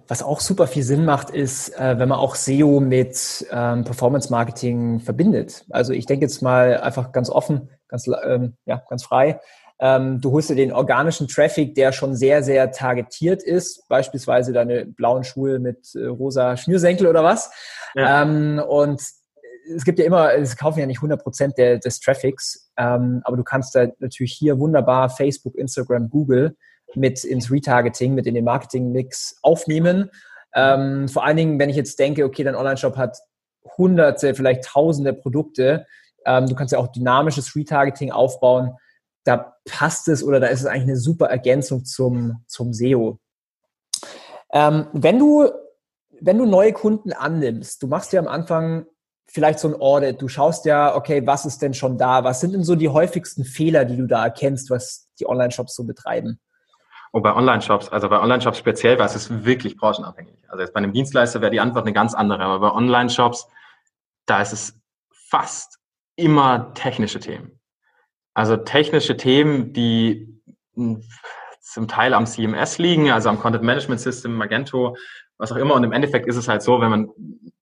Was 0.06 0.22
auch 0.22 0.40
super 0.40 0.66
viel 0.66 0.82
Sinn 0.82 1.04
macht, 1.04 1.30
ist, 1.30 1.70
äh, 1.78 1.98
wenn 1.98 2.08
man 2.08 2.18
auch 2.18 2.34
SEO 2.34 2.80
mit 2.80 3.46
ähm, 3.50 3.84
Performance 3.84 4.30
Marketing 4.30 5.00
verbindet. 5.00 5.64
Also 5.70 5.92
ich 5.92 6.04
denke 6.04 6.26
jetzt 6.26 6.42
mal 6.42 6.78
einfach 6.80 7.12
ganz 7.12 7.30
offen, 7.30 7.70
ganz, 7.88 8.06
ähm, 8.24 8.54
ja, 8.66 8.82
ganz 8.88 9.04
frei. 9.04 9.40
Ähm, 9.80 10.20
du 10.20 10.32
holst 10.32 10.50
dir 10.50 10.56
den 10.56 10.72
organischen 10.72 11.26
Traffic, 11.26 11.74
der 11.74 11.92
schon 11.92 12.14
sehr, 12.14 12.42
sehr 12.42 12.70
targetiert 12.70 13.42
ist, 13.42 13.88
beispielsweise 13.88 14.52
deine 14.52 14.86
blauen 14.86 15.24
Schuhe 15.24 15.58
mit 15.58 15.94
äh, 15.94 16.04
rosa 16.04 16.56
Schnürsenkel 16.56 17.06
oder 17.06 17.24
was. 17.24 17.50
Ja. 17.94 18.22
Ähm, 18.22 18.62
und 18.66 19.00
es 19.74 19.84
gibt 19.84 19.98
ja 19.98 20.04
immer, 20.04 20.34
es 20.34 20.56
kaufen 20.56 20.80
ja 20.80 20.86
nicht 20.86 20.98
100 20.98 21.22
Prozent 21.22 21.56
des 21.56 22.00
Traffics, 22.00 22.70
ähm, 22.76 23.22
aber 23.24 23.38
du 23.38 23.44
kannst 23.44 23.74
da 23.74 23.86
natürlich 23.98 24.34
hier 24.34 24.58
wunderbar 24.58 25.08
Facebook, 25.08 25.54
Instagram, 25.56 26.10
Google 26.10 26.56
mit 26.94 27.24
ins 27.24 27.50
Retargeting, 27.50 28.14
mit 28.14 28.26
in 28.26 28.34
den 28.34 28.44
Marketing-Mix 28.44 29.38
aufnehmen. 29.42 30.10
Ähm, 30.54 31.08
vor 31.08 31.24
allen 31.24 31.36
Dingen, 31.36 31.58
wenn 31.58 31.70
ich 31.70 31.76
jetzt 31.76 31.98
denke, 31.98 32.24
okay, 32.24 32.44
dein 32.44 32.54
Online-Shop 32.54 32.96
hat 32.96 33.18
hunderte, 33.76 34.34
vielleicht 34.34 34.64
tausende 34.64 35.12
Produkte, 35.12 35.86
ähm, 36.26 36.46
du 36.46 36.54
kannst 36.54 36.72
ja 36.72 36.78
auch 36.78 36.88
dynamisches 36.88 37.56
Retargeting 37.56 38.12
aufbauen. 38.12 38.76
Da 39.24 39.56
passt 39.64 40.08
es 40.08 40.22
oder 40.22 40.38
da 40.38 40.48
ist 40.48 40.60
es 40.60 40.66
eigentlich 40.66 40.82
eine 40.82 40.96
super 40.96 41.26
Ergänzung 41.26 41.84
zum, 41.84 42.44
zum 42.46 42.72
SEO. 42.72 43.18
Ähm, 44.52 44.86
wenn 44.92 45.18
du 45.18 45.50
wenn 46.20 46.38
du 46.38 46.46
neue 46.46 46.72
Kunden 46.72 47.12
annimmst, 47.12 47.82
du 47.82 47.86
machst 47.86 48.12
ja 48.12 48.20
am 48.20 48.28
Anfang 48.28 48.86
vielleicht 49.26 49.58
so 49.58 49.68
ein 49.68 49.80
Audit, 49.80 50.22
du 50.22 50.28
schaust 50.28 50.64
ja, 50.64 50.94
okay, 50.94 51.26
was 51.26 51.44
ist 51.44 51.60
denn 51.60 51.74
schon 51.74 51.98
da? 51.98 52.24
Was 52.24 52.40
sind 52.40 52.52
denn 52.52 52.64
so 52.64 52.76
die 52.76 52.88
häufigsten 52.88 53.44
Fehler, 53.44 53.84
die 53.84 53.96
du 53.96 54.06
da 54.06 54.24
erkennst, 54.24 54.70
was 54.70 55.08
die 55.18 55.26
Online-Shops 55.26 55.74
so 55.74 55.84
betreiben? 55.84 56.40
Und 57.14 57.22
bei 57.22 57.32
Online-Shops, 57.32 57.90
also 57.90 58.08
bei 58.08 58.20
Online-Shops 58.20 58.58
speziell, 58.58 58.98
weil 58.98 59.06
es 59.06 59.14
ist 59.14 59.44
wirklich 59.44 59.76
branchenabhängig. 59.76 60.34
Also 60.48 60.62
jetzt 60.62 60.74
bei 60.74 60.78
einem 60.78 60.92
Dienstleister 60.92 61.40
wäre 61.40 61.52
die 61.52 61.60
Antwort 61.60 61.84
eine 61.84 61.92
ganz 61.92 62.12
andere, 62.12 62.42
aber 62.42 62.58
bei 62.58 62.72
Online-Shops, 62.74 63.46
da 64.26 64.42
ist 64.42 64.52
es 64.52 64.80
fast 65.12 65.78
immer 66.16 66.74
technische 66.74 67.20
Themen. 67.20 67.60
Also 68.34 68.56
technische 68.56 69.16
Themen, 69.16 69.72
die 69.72 70.42
hm, 70.74 71.04
zum 71.60 71.86
Teil 71.86 72.14
am 72.14 72.26
CMS 72.26 72.78
liegen, 72.78 73.12
also 73.12 73.28
am 73.28 73.38
Content 73.38 73.62
Management 73.62 74.00
System, 74.00 74.34
Magento, 74.34 74.96
was 75.38 75.52
auch 75.52 75.56
immer. 75.56 75.76
Und 75.76 75.84
im 75.84 75.92
Endeffekt 75.92 76.26
ist 76.26 76.34
es 76.34 76.48
halt 76.48 76.62
so, 76.62 76.80
wenn 76.80 76.90
man 76.90 77.10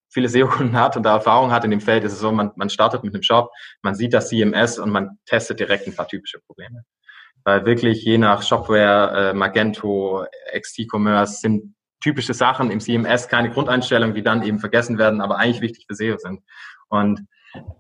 viele 0.09 0.31
SEO-Kunden 0.31 0.79
hat 0.79 0.97
und 0.97 1.03
da 1.03 1.17
Erfahrung 1.17 1.51
hat 1.51 1.67
in 1.67 1.71
dem 1.71 1.83
Feld, 1.83 2.05
ist 2.05 2.15
es 2.15 2.21
so, 2.21 2.33
man, 2.33 2.53
man 2.57 2.71
startet 2.71 3.05
mit 3.05 3.13
einem 3.13 3.23
Shop, 3.23 3.51
man 3.83 3.95
sieht 3.95 4.15
das 4.15 4.31
CMS 4.31 4.79
und 4.79 4.89
man 4.89 5.19
testet 5.27 5.61
direkt 5.61 5.87
ein 5.87 5.95
paar 5.95 6.09
typische 6.09 6.39
Probleme. 6.41 6.85
Weil 7.45 7.65
wirklich 7.65 8.05
je 8.05 8.19
nach 8.19 8.43
Shopware, 8.43 9.31
äh, 9.31 9.35
Magento, 9.35 10.25
XT-Commerce 10.57 11.41
sind 11.41 11.75
typische 12.01 12.35
Sachen 12.35 12.71
im 12.71 12.81
CMS, 12.81 13.29
keine 13.29 13.51
Grundeinstellungen, 13.51 14.15
die 14.15 14.23
dann 14.23 14.43
eben 14.43 14.59
vergessen 14.59 14.99
werden, 14.99 15.21
aber 15.21 15.39
eigentlich 15.39 15.61
wichtig 15.61 15.87
für 15.87 15.95
SEO 15.95 16.17
sind. 16.19 16.43
Und 16.89 17.27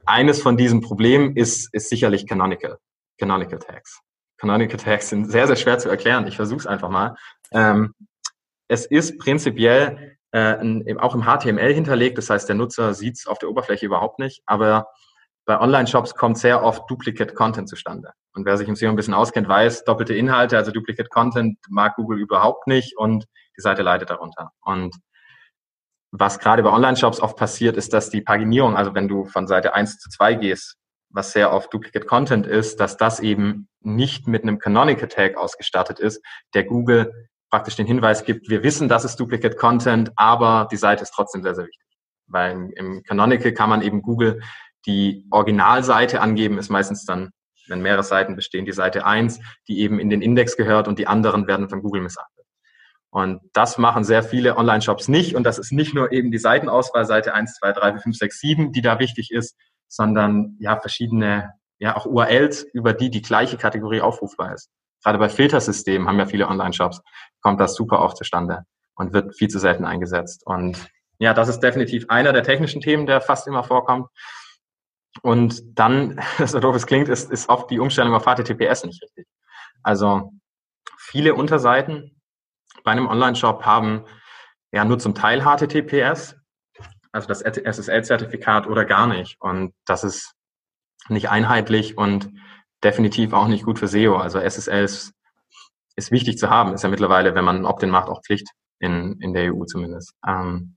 eines 0.07 0.41
von 0.41 0.57
diesen 0.57 0.81
Problemen 0.81 1.37
ist, 1.37 1.73
ist 1.75 1.89
sicherlich 1.89 2.27
Canonical, 2.27 2.79
Canonical 3.19 3.59
Tags. 3.59 4.01
Canonical 4.39 4.79
Tags 4.79 5.09
sind 5.09 5.31
sehr, 5.31 5.47
sehr 5.47 5.57
schwer 5.57 5.79
zu 5.79 5.89
erklären. 5.89 6.27
Ich 6.27 6.37
versuche 6.37 6.61
es 6.61 6.67
einfach 6.67 6.89
mal. 6.89 7.17
Ähm, 7.53 7.95
es 8.69 8.87
ist 8.87 9.19
prinzipiell 9.19 10.17
äh, 10.33 10.97
auch 10.99 11.15
im 11.15 11.25
HTML 11.25 11.75
hinterlegt, 11.75 12.17
das 12.19 12.31
heißt, 12.31 12.49
der 12.49 12.57
Nutzer 12.57 12.95
sieht 12.95 13.19
es 13.19 13.27
auf 13.27 13.39
der 13.39 13.51
Oberfläche 13.51 13.87
überhaupt 13.87 14.19
nicht, 14.19 14.43
aber 14.47 14.89
bei 15.45 15.61
Online-Shops 15.61 16.15
kommt 16.15 16.39
sehr 16.39 16.63
oft 16.63 16.89
Duplicate 16.91 17.35
Content 17.35 17.69
zustande. 17.69 18.13
Und 18.35 18.47
wer 18.47 18.57
sich 18.57 18.69
im 18.69 18.77
SEO 18.77 18.91
ein 18.91 18.97
bisschen 18.97 19.15
auskennt, 19.15 19.49
weiß, 19.49 19.85
doppelte 19.85 20.15
Inhalte, 20.15 20.57
also 20.57 20.71
Duplicate 20.71 21.09
Content 21.09 21.59
mag 21.69 21.97
Google 21.97 22.19
überhaupt 22.19 22.67
nicht 22.67 22.97
und 22.97 23.27
die 23.57 23.61
Seite 23.61 23.83
leidet 23.83 24.11
darunter. 24.11 24.51
Und 24.61 24.97
was 26.13 26.39
gerade 26.39 26.63
bei 26.63 26.71
Online-Shops 26.71 27.21
oft 27.21 27.37
passiert, 27.37 27.77
ist, 27.77 27.93
dass 27.93 28.11
die 28.11 28.21
Paginierung, 28.21 28.77
also 28.77 28.95
wenn 28.95 29.09
du 29.09 29.25
von 29.25 29.47
Seite 29.47 29.75
1 29.75 29.99
zu 29.99 30.11
2 30.11 30.35
gehst, 30.35 30.77
was 31.09 31.33
sehr 31.33 31.53
oft 31.53 31.73
Duplicate 31.73 32.07
Content 32.07 32.47
ist, 32.47 32.81
dass 32.81 32.97
das 32.97 33.21
eben 33.21 33.69
nicht 33.81 34.29
mit 34.29 34.43
einem 34.43 34.59
Canonical 34.59 35.09
Tag 35.09 35.37
ausgestattet 35.37 35.99
ist, 35.99 36.23
der 36.55 36.65
Google 36.65 37.13
praktisch 37.51 37.77
den 37.77 37.87
Hinweis 37.87 38.25
gibt, 38.25 38.49
wir 38.49 38.63
wissen, 38.63 38.89
das 38.89 39.05
ist 39.05 39.17
Duplicate 39.17 39.57
Content, 39.57 40.13
aber 40.17 40.69
die 40.71 40.77
Seite 40.77 41.03
ist 41.03 41.13
trotzdem 41.15 41.43
sehr, 41.43 41.55
sehr 41.55 41.67
wichtig. 41.67 41.87
Weil 42.27 42.71
im 42.77 43.03
Canonical 43.03 43.53
kann 43.53 43.69
man 43.69 43.83
eben 43.83 44.01
Google 44.01 44.41
die 44.87 45.27
Originalseite 45.31 46.21
angeben, 46.21 46.59
ist 46.59 46.71
meistens 46.71 47.05
dann, 47.05 47.31
wenn 47.69 47.83
mehrere 47.83 48.03
Seiten 48.03 48.37
bestehen, 48.37 48.65
die 48.65 48.73
Seite 48.73 49.07
1, 49.07 49.41
die 49.69 49.81
eben 49.81 49.99
in 49.99 50.11
den 50.11 50.23
Index 50.23 50.57
gehört 50.57 50.89
und 50.89 50.99
die 50.99 51.07
anderen 51.07 51.47
werden 51.47 51.69
von 51.69 51.83
Google 51.83 52.03
missachtet. 52.03 52.45
Und 53.11 53.43
das 53.53 53.77
machen 53.77 54.05
sehr 54.05 54.23
viele 54.23 54.57
Online-Shops 54.57 55.09
nicht. 55.09 55.37
Und 55.37 55.45
das 55.45 55.59
ist 55.59 55.71
nicht 55.71 55.95
nur 55.95 56.13
eben 56.13 56.31
die 56.31 56.39
Seitenauswahl, 56.39 57.05
Seite 57.05 57.35
1, 57.35 57.59
2, 57.59 57.73
3, 57.73 57.93
4, 57.93 58.01
5, 58.01 58.17
6, 58.17 58.41
7, 58.41 58.73
die 58.73 58.81
da 58.81 58.99
wichtig 58.99 59.31
ist, 59.31 59.55
sondern 59.87 60.57
ja 60.59 60.81
verschiedene, 60.81 61.53
ja 61.79 61.95
auch 61.95 62.07
URLs, 62.07 62.63
über 62.73 62.95
die 62.95 63.11
die 63.11 63.21
gleiche 63.21 63.59
Kategorie 63.59 64.01
aufrufbar 64.01 64.55
ist. 64.55 64.71
Gerade 65.05 65.19
bei 65.19 65.29
Filtersystemen 65.29 66.09
haben 66.09 66.19
ja 66.19 66.27
viele 66.27 66.49
Online-Shops, 66.49 67.03
kommt 67.43 67.61
das 67.61 67.75
super 67.75 68.01
oft 68.01 68.17
zustande 68.17 68.65
und 68.95 69.13
wird 69.13 69.37
viel 69.37 69.49
zu 69.49 69.59
selten 69.59 69.85
eingesetzt. 69.85 70.47
Und 70.47 70.89
ja, 71.19 71.35
das 71.35 71.49
ist 71.49 71.61
definitiv 71.61 72.07
einer 72.09 72.33
der 72.33 72.45
technischen 72.45 72.81
Themen, 72.81 73.07
der 73.07 73.21
fast 73.21 73.47
immer 73.47 73.63
vorkommt. 73.63 74.09
Und 75.21 75.63
dann, 75.79 76.21
so 76.45 76.59
doof 76.61 76.77
es 76.77 76.87
klingt, 76.87 77.09
ist, 77.09 77.31
ist 77.31 77.49
oft 77.49 77.71
die 77.71 77.79
Umstellung 77.79 78.15
auf 78.15 78.25
HTTPS 78.25 78.85
nicht 78.85 79.03
richtig. 79.03 79.27
Also 79.83 80.33
viele 80.99 81.35
Unterseiten 81.35 82.21
bei 82.85 82.93
einem 82.93 83.09
Online-Shop 83.09 83.65
haben 83.65 84.05
ja 84.73 84.85
nur 84.85 84.99
zum 84.99 85.15
Teil 85.15 85.43
HTTPS, 85.43 86.37
also 87.13 87.29
das 87.29 87.43
SSL-Zertifikat 87.43 88.67
oder 88.67 88.85
gar 88.85 89.07
nicht. 89.07 89.41
Und 89.41 89.75
das 89.85 90.03
ist 90.03 90.35
nicht 91.09 91.29
einheitlich 91.29 91.99
und 91.99 92.31
definitiv 92.83 93.33
auch 93.33 93.49
nicht 93.49 93.65
gut 93.65 93.79
für 93.79 93.89
SEO. 93.89 94.17
Also 94.17 94.39
SSL 94.39 94.85
ist, 94.85 95.13
ist 95.97 96.11
wichtig 96.11 96.39
zu 96.39 96.49
haben, 96.49 96.73
ist 96.73 96.83
ja 96.83 96.89
mittlerweile, 96.89 97.35
wenn 97.35 97.45
man 97.45 97.67
Opt-in 97.67 97.91
macht, 97.91 98.09
auch 98.09 98.23
Pflicht 98.23 98.49
in, 98.79 99.21
in 99.21 99.35
der 99.35 99.55
EU 99.55 99.65
zumindest. 99.65 100.15
Ähm, 100.27 100.77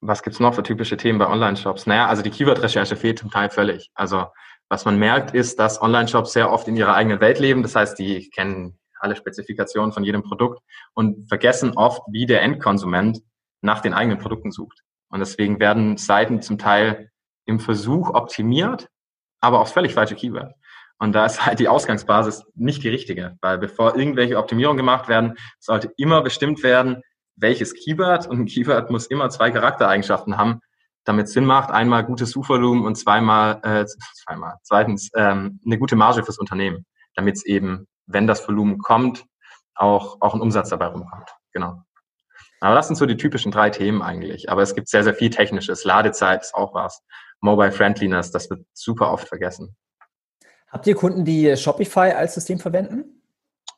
was 0.00 0.22
gibt's 0.22 0.40
noch 0.40 0.54
für 0.54 0.62
typische 0.62 0.96
Themen 0.96 1.18
bei 1.18 1.28
Online-Shops? 1.28 1.86
Naja, 1.86 2.06
also 2.06 2.22
die 2.22 2.30
Keyword-Recherche 2.30 2.96
fehlt 2.96 3.18
zum 3.18 3.30
Teil 3.30 3.50
völlig. 3.50 3.90
Also 3.94 4.26
was 4.68 4.84
man 4.84 4.98
merkt, 4.98 5.34
ist, 5.34 5.58
dass 5.58 5.82
Online-Shops 5.82 6.32
sehr 6.32 6.50
oft 6.50 6.68
in 6.68 6.76
ihrer 6.76 6.94
eigenen 6.94 7.20
Welt 7.20 7.38
leben. 7.38 7.62
Das 7.62 7.74
heißt, 7.74 7.98
die 7.98 8.30
kennen 8.30 8.78
alle 9.00 9.16
Spezifikationen 9.16 9.92
von 9.92 10.04
jedem 10.04 10.22
Produkt 10.22 10.60
und 10.94 11.28
vergessen 11.28 11.72
oft, 11.76 12.02
wie 12.10 12.26
der 12.26 12.42
Endkonsument 12.42 13.20
nach 13.62 13.80
den 13.80 13.94
eigenen 13.94 14.18
Produkten 14.18 14.52
sucht. 14.52 14.80
Und 15.08 15.20
deswegen 15.20 15.58
werden 15.58 15.96
Seiten 15.96 16.40
zum 16.40 16.58
Teil 16.58 17.10
im 17.46 17.58
Versuch 17.60 18.10
optimiert, 18.10 18.88
aber 19.40 19.60
auch 19.60 19.68
völlig 19.68 19.94
falsche 19.94 20.14
Keyword. 20.14 20.54
Und 20.98 21.14
da 21.14 21.26
ist 21.26 21.44
halt 21.44 21.58
die 21.58 21.68
Ausgangsbasis 21.68 22.44
nicht 22.54 22.84
die 22.84 22.90
richtige, 22.90 23.36
weil 23.40 23.58
bevor 23.58 23.96
irgendwelche 23.96 24.38
Optimierungen 24.38 24.76
gemacht 24.76 25.08
werden, 25.08 25.34
sollte 25.58 25.92
immer 25.96 26.22
bestimmt 26.22 26.62
werden, 26.62 27.02
welches 27.40 27.74
Keyword 27.74 28.26
und 28.26 28.40
ein 28.40 28.46
Keyword 28.46 28.90
muss 28.90 29.06
immer 29.06 29.30
zwei 29.30 29.50
Charaktereigenschaften 29.50 30.36
haben, 30.36 30.60
damit 31.04 31.28
Sinn 31.28 31.44
macht. 31.44 31.70
Einmal 31.70 32.04
gutes 32.04 32.30
Suchvolumen 32.30 32.84
und 32.84 32.96
zweimal, 32.96 33.60
äh, 33.62 33.86
zweimal, 34.24 34.54
zweitens 34.62 35.10
ähm, 35.16 35.60
eine 35.64 35.78
gute 35.78 35.96
Marge 35.96 36.22
fürs 36.22 36.38
Unternehmen, 36.38 36.84
damit 37.14 37.36
es 37.36 37.46
eben, 37.46 37.86
wenn 38.06 38.26
das 38.26 38.46
Volumen 38.46 38.78
kommt, 38.78 39.24
auch, 39.74 40.18
auch 40.20 40.34
ein 40.34 40.40
Umsatz 40.40 40.68
dabei 40.70 40.86
rumkommt. 40.86 41.30
Genau. 41.52 41.82
Aber 42.60 42.74
das 42.74 42.88
sind 42.88 42.96
so 42.96 43.06
die 43.06 43.16
typischen 43.16 43.50
drei 43.50 43.70
Themen 43.70 44.02
eigentlich. 44.02 44.50
Aber 44.50 44.62
es 44.62 44.74
gibt 44.74 44.88
sehr, 44.88 45.02
sehr 45.02 45.14
viel 45.14 45.30
Technisches. 45.30 45.84
Ladezeit 45.84 46.42
ist 46.42 46.54
auch 46.54 46.74
was. 46.74 47.02
Mobile 47.40 47.72
Friendliness, 47.72 48.30
das 48.30 48.50
wird 48.50 48.66
super 48.74 49.10
oft 49.12 49.26
vergessen. 49.28 49.74
Habt 50.68 50.86
ihr 50.86 50.94
Kunden, 50.94 51.24
die 51.24 51.56
Shopify 51.56 52.12
als 52.12 52.34
System 52.34 52.58
verwenden? 52.58 53.22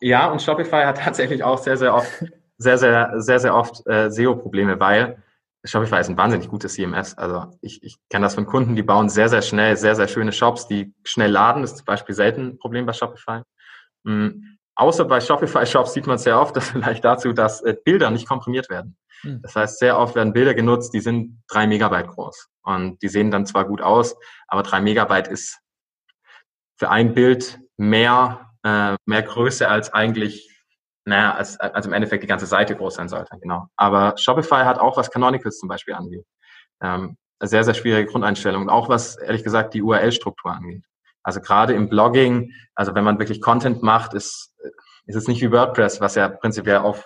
Ja, 0.00 0.30
und 0.30 0.42
Shopify 0.42 0.82
hat 0.82 0.98
tatsächlich 0.98 1.44
auch 1.44 1.58
sehr, 1.58 1.76
sehr 1.76 1.94
oft, 1.94 2.10
sehr, 2.58 2.78
sehr, 2.78 3.20
sehr, 3.20 3.38
sehr 3.38 3.54
oft 3.54 3.86
äh, 3.86 4.10
SEO-Probleme, 4.10 4.78
weil 4.80 5.22
Shopify 5.64 6.00
ist 6.00 6.08
ein 6.08 6.16
wahnsinnig 6.16 6.48
gutes 6.48 6.74
CMS. 6.74 7.16
Also 7.16 7.56
ich, 7.60 7.82
ich 7.82 7.96
kenne 8.10 8.26
das 8.26 8.34
von 8.34 8.46
Kunden, 8.46 8.74
die 8.74 8.82
bauen 8.82 9.08
sehr, 9.08 9.28
sehr 9.28 9.42
schnell, 9.42 9.76
sehr, 9.76 9.94
sehr 9.94 10.08
schöne 10.08 10.32
Shops, 10.32 10.66
die 10.66 10.92
schnell 11.04 11.30
laden. 11.30 11.62
Das 11.62 11.72
ist 11.72 11.78
zum 11.78 11.86
Beispiel 11.86 12.14
selten 12.14 12.48
ein 12.48 12.58
Problem 12.58 12.84
bei 12.84 12.92
Shopify. 12.92 13.42
Mhm. 14.04 14.58
Außer 14.74 15.04
bei 15.04 15.20
Shopify-Shops 15.20 15.92
sieht 15.92 16.06
man 16.06 16.18
sehr 16.18 16.40
oft, 16.40 16.56
das 16.56 16.70
vielleicht 16.70 17.04
dazu, 17.04 17.32
dass 17.32 17.62
äh, 17.62 17.76
Bilder 17.84 18.10
nicht 18.10 18.26
komprimiert 18.28 18.70
werden. 18.70 18.96
Mhm. 19.22 19.40
Das 19.42 19.54
heißt, 19.54 19.78
sehr 19.78 19.98
oft 19.98 20.14
werden 20.16 20.32
Bilder 20.32 20.54
genutzt, 20.54 20.94
die 20.94 21.00
sind 21.00 21.42
drei 21.48 21.66
Megabyte 21.66 22.08
groß. 22.08 22.48
Und 22.62 23.00
die 23.02 23.08
sehen 23.08 23.30
dann 23.30 23.46
zwar 23.46 23.64
gut 23.64 23.82
aus, 23.82 24.16
aber 24.48 24.62
drei 24.62 24.80
Megabyte 24.80 25.28
ist 25.28 25.60
für 26.78 26.90
ein 26.90 27.14
Bild 27.14 27.60
mehr, 27.76 28.50
äh, 28.64 28.96
mehr 29.06 29.22
Größe 29.22 29.68
als 29.68 29.92
eigentlich, 29.92 30.48
naja, 31.04 31.34
als, 31.34 31.58
als 31.58 31.86
im 31.86 31.92
Endeffekt 31.92 32.22
die 32.22 32.28
ganze 32.28 32.46
Seite 32.46 32.76
groß 32.76 32.94
sein 32.94 33.08
sollte, 33.08 33.36
genau. 33.40 33.66
Aber 33.76 34.14
Shopify 34.16 34.64
hat 34.64 34.78
auch, 34.78 34.96
was 34.96 35.10
Canonicals 35.10 35.58
zum 35.58 35.68
Beispiel 35.68 35.94
angeht, 35.94 36.24
ähm, 36.80 37.16
sehr, 37.40 37.64
sehr 37.64 37.74
schwierige 37.74 38.10
Grundeinstellungen, 38.10 38.70
auch 38.70 38.88
was, 38.88 39.16
ehrlich 39.16 39.42
gesagt, 39.42 39.74
die 39.74 39.82
URL-Struktur 39.82 40.52
angeht. 40.52 40.84
Also 41.24 41.40
gerade 41.40 41.74
im 41.74 41.88
Blogging, 41.88 42.52
also 42.74 42.94
wenn 42.94 43.04
man 43.04 43.18
wirklich 43.18 43.40
Content 43.40 43.82
macht, 43.82 44.14
ist, 44.14 44.54
ist 45.06 45.16
es 45.16 45.28
nicht 45.28 45.40
wie 45.40 45.50
WordPress, 45.50 46.00
was 46.00 46.14
ja 46.14 46.28
prinzipiell 46.28 46.78
auf, 46.78 47.04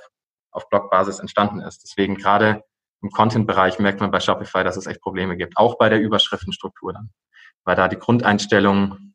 auf 0.51 0.69
Blogbasis 0.69 1.19
entstanden 1.19 1.61
ist. 1.61 1.83
Deswegen 1.83 2.17
gerade 2.17 2.63
im 3.03 3.11
Content-Bereich 3.11 3.79
merkt 3.79 4.01
man 4.01 4.11
bei 4.11 4.21
Shopify, 4.21 4.65
dass 4.65 4.77
es 4.77 4.87
echt 4.87 5.01
Probleme 5.01 5.37
gibt, 5.37 5.57
auch 5.57 5.79
bei 5.79 5.89
der 5.89 6.01
Überschriftenstruktur 6.01 6.93
dann, 6.93 7.11
weil 7.65 7.77
da 7.77 7.89
die 7.89 7.99
Grundeinstellung 7.99 9.06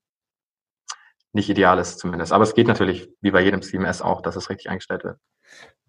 nicht 1.34 1.50
ideal 1.50 1.80
ist 1.80 2.00
zumindest. 2.00 2.34
Aber 2.34 2.44
es 2.44 2.54
geht 2.54 2.68
natürlich, 2.68 3.10
wie 3.22 3.32
bei 3.32 3.42
jedem 3.42 3.62
CMS 3.62 4.02
auch, 4.02 4.22
dass 4.22 4.36
es 4.36 4.50
richtig 4.50 4.70
eingestellt 4.70 5.04
wird. 5.04 5.18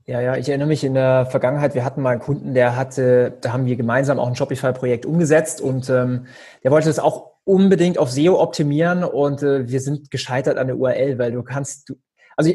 Ja, 0.05 0.21
ja, 0.21 0.37
ich 0.37 0.49
erinnere 0.49 0.69
mich 0.69 0.83
in 0.83 0.95
der 0.95 1.27
Vergangenheit, 1.27 1.75
wir 1.75 1.85
hatten 1.85 2.03
mal 2.03 2.11
einen 2.11 2.21
Kunden, 2.21 2.55
der 2.55 2.77
hatte, 2.77 3.39
da 3.41 3.53
haben 3.53 3.67
wir 3.67 3.77
gemeinsam 3.77 4.19
auch 4.19 4.27
ein 4.27 4.35
Shopify-Projekt 4.35 5.07
umgesetzt 5.07 5.61
und 5.61 5.89
ähm, 5.91 6.27
der 6.65 6.73
wollte 6.73 6.89
das 6.89 6.99
auch 6.99 7.33
unbedingt 7.45 7.99
auf 7.99 8.11
SEO 8.11 8.41
optimieren 8.41 9.05
und 9.05 9.43
äh, 9.43 9.69
wir 9.69 9.81
sind 9.81 10.11
gescheitert 10.11 10.59
an 10.59 10.67
der 10.67 10.77
URL, 10.77 11.19
weil 11.19 11.31
du 11.31 11.45
kannst, 11.45 11.89
du, 11.89 11.95
also 12.37 12.53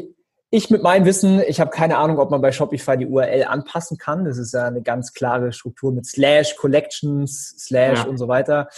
ich, 0.50 0.70
mit 0.70 0.82
meinem 0.82 1.04
Wissen, 1.04 1.42
ich 1.46 1.60
habe 1.60 1.70
keine 1.70 1.98
Ahnung, 1.98 2.18
ob 2.18 2.30
man 2.30 2.40
bei 2.40 2.52
Shopify 2.52 2.96
die 2.96 3.06
URL 3.06 3.44
anpassen 3.44 3.98
kann. 3.98 4.24
Das 4.24 4.38
ist 4.38 4.54
ja 4.54 4.66
eine 4.66 4.82
ganz 4.82 5.12
klare 5.12 5.52
Struktur 5.52 5.92
mit 5.92 6.06
Slash, 6.06 6.56
Collections, 6.56 7.54
Slash 7.58 7.98
ja. 7.98 8.04
und 8.06 8.16
so 8.16 8.28
weiter. 8.28 8.68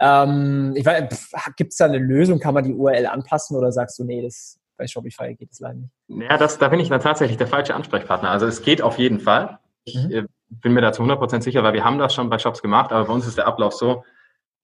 Ähm, 0.00 0.72
ich 0.74 0.84
weiß, 0.84 1.32
gibt 1.56 1.72
es 1.72 1.76
da 1.76 1.84
eine 1.84 1.98
Lösung? 1.98 2.40
Kann 2.40 2.54
man 2.54 2.64
die 2.64 2.74
URL 2.74 3.06
anpassen 3.06 3.56
oder 3.56 3.70
sagst 3.70 3.98
du, 3.98 4.04
nee, 4.04 4.20
das 4.20 4.58
bei 4.76 4.88
Shopify 4.88 5.34
geht 5.34 5.52
es 5.52 5.60
leider 5.60 5.78
nicht. 5.78 5.92
Ja, 6.08 6.36
das, 6.36 6.58
da 6.58 6.68
bin 6.68 6.80
ich 6.80 6.88
dann 6.88 7.00
tatsächlich 7.00 7.38
der 7.38 7.46
falsche 7.46 7.74
Ansprechpartner. 7.74 8.30
Also 8.30 8.46
es 8.46 8.62
geht 8.62 8.82
auf 8.82 8.98
jeden 8.98 9.20
Fall. 9.20 9.60
Ich 9.84 9.94
mhm. 9.94 10.10
äh, 10.10 10.24
bin 10.48 10.72
mir 10.72 10.80
da 10.80 10.92
zu 10.92 11.02
100% 11.02 11.42
sicher, 11.42 11.62
weil 11.62 11.72
wir 11.72 11.84
haben 11.84 11.98
das 11.98 12.14
schon 12.14 12.30
bei 12.30 12.38
Shops 12.38 12.62
gemacht, 12.62 12.90
aber 12.90 13.06
bei 13.06 13.12
uns 13.12 13.26
ist 13.26 13.38
der 13.38 13.46
Ablauf 13.46 13.74
so, 13.74 14.04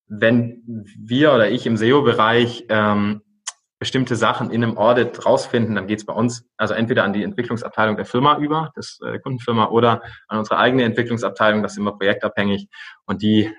wenn 0.09 0.63
wir 0.99 1.33
oder 1.33 1.51
ich 1.51 1.67
im 1.67 1.77
SEO-Bereich 1.77 2.67
ähm, 2.69 3.23
bestimmte 3.79 4.17
Sachen 4.17 4.51
in 4.51 4.65
einem 4.65 4.77
Audit 4.77 5.25
rausfinden, 5.25 5.77
dann 5.77 5.87
geht 5.87 6.01
es 6.01 6.07
bei 6.07 6.13
uns 6.13 6.45
also 6.57 6.75
entweder 6.75 7.05
an 7.05 7.13
die 7.13 7.23
Entwicklungsabteilung 7.23 7.97
der 7.97 8.07
Firma 8.07 8.39
über, 8.39 8.73
das 8.75 8.99
äh, 9.05 9.19
Kundenfirma, 9.21 9.69
oder 9.69 10.03
an 10.27 10.39
unsere 10.39 10.59
eigene 10.59 10.83
Entwicklungsabteilung, 10.85 11.63
das 11.63 11.73
ist 11.73 11.79
immer 11.79 11.97
projektabhängig 11.97 12.69
und 13.07 13.23
die 13.23 13.53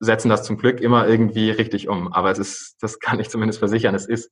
setzen 0.00 0.28
das 0.28 0.44
zum 0.44 0.58
Glück 0.58 0.80
immer 0.80 1.08
irgendwie 1.08 1.50
richtig 1.50 1.88
um. 1.88 2.12
Aber 2.12 2.30
es 2.30 2.38
ist, 2.38 2.76
das 2.80 3.00
kann 3.00 3.18
ich 3.18 3.30
zumindest 3.30 3.58
versichern, 3.58 3.94
es 3.94 4.06
ist 4.06 4.30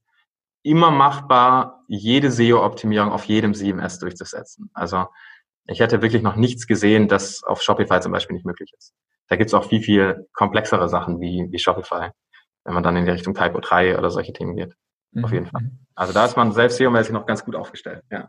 immer 0.62 0.90
machbar, 0.90 1.84
jede 1.88 2.30
SEO-Optimierung 2.30 3.10
auf 3.10 3.24
jedem 3.24 3.54
CMS 3.54 3.98
durchzusetzen. 3.98 4.70
Also 4.74 5.06
ich 5.66 5.80
hätte 5.80 6.02
wirklich 6.02 6.22
noch 6.22 6.36
nichts 6.36 6.66
gesehen, 6.66 7.08
das 7.08 7.42
auf 7.42 7.62
Shopify 7.62 8.00
zum 8.00 8.12
Beispiel 8.12 8.34
nicht 8.34 8.46
möglich 8.46 8.72
ist. 8.76 8.94
Da 9.28 9.36
gibt 9.36 9.48
es 9.48 9.54
auch 9.54 9.64
viel, 9.64 9.82
viel 9.82 10.28
komplexere 10.32 10.88
Sachen 10.88 11.20
wie, 11.20 11.48
wie 11.50 11.58
Shopify, 11.58 12.10
wenn 12.64 12.74
man 12.74 12.82
dann 12.82 12.96
in 12.96 13.04
die 13.04 13.10
Richtung 13.10 13.34
Typo 13.34 13.60
3 13.60 13.98
oder 13.98 14.10
solche 14.10 14.32
Themen 14.32 14.56
geht. 14.56 14.74
Mhm. 15.12 15.24
Auf 15.24 15.32
jeden 15.32 15.46
Fall. 15.46 15.70
Also 15.94 16.12
da 16.12 16.24
ist 16.24 16.36
man 16.36 16.52
selbst 16.52 16.78
SEO-mäßig 16.78 17.12
noch 17.12 17.26
ganz 17.26 17.44
gut 17.44 17.54
aufgestellt. 17.54 18.02
Ja. 18.10 18.28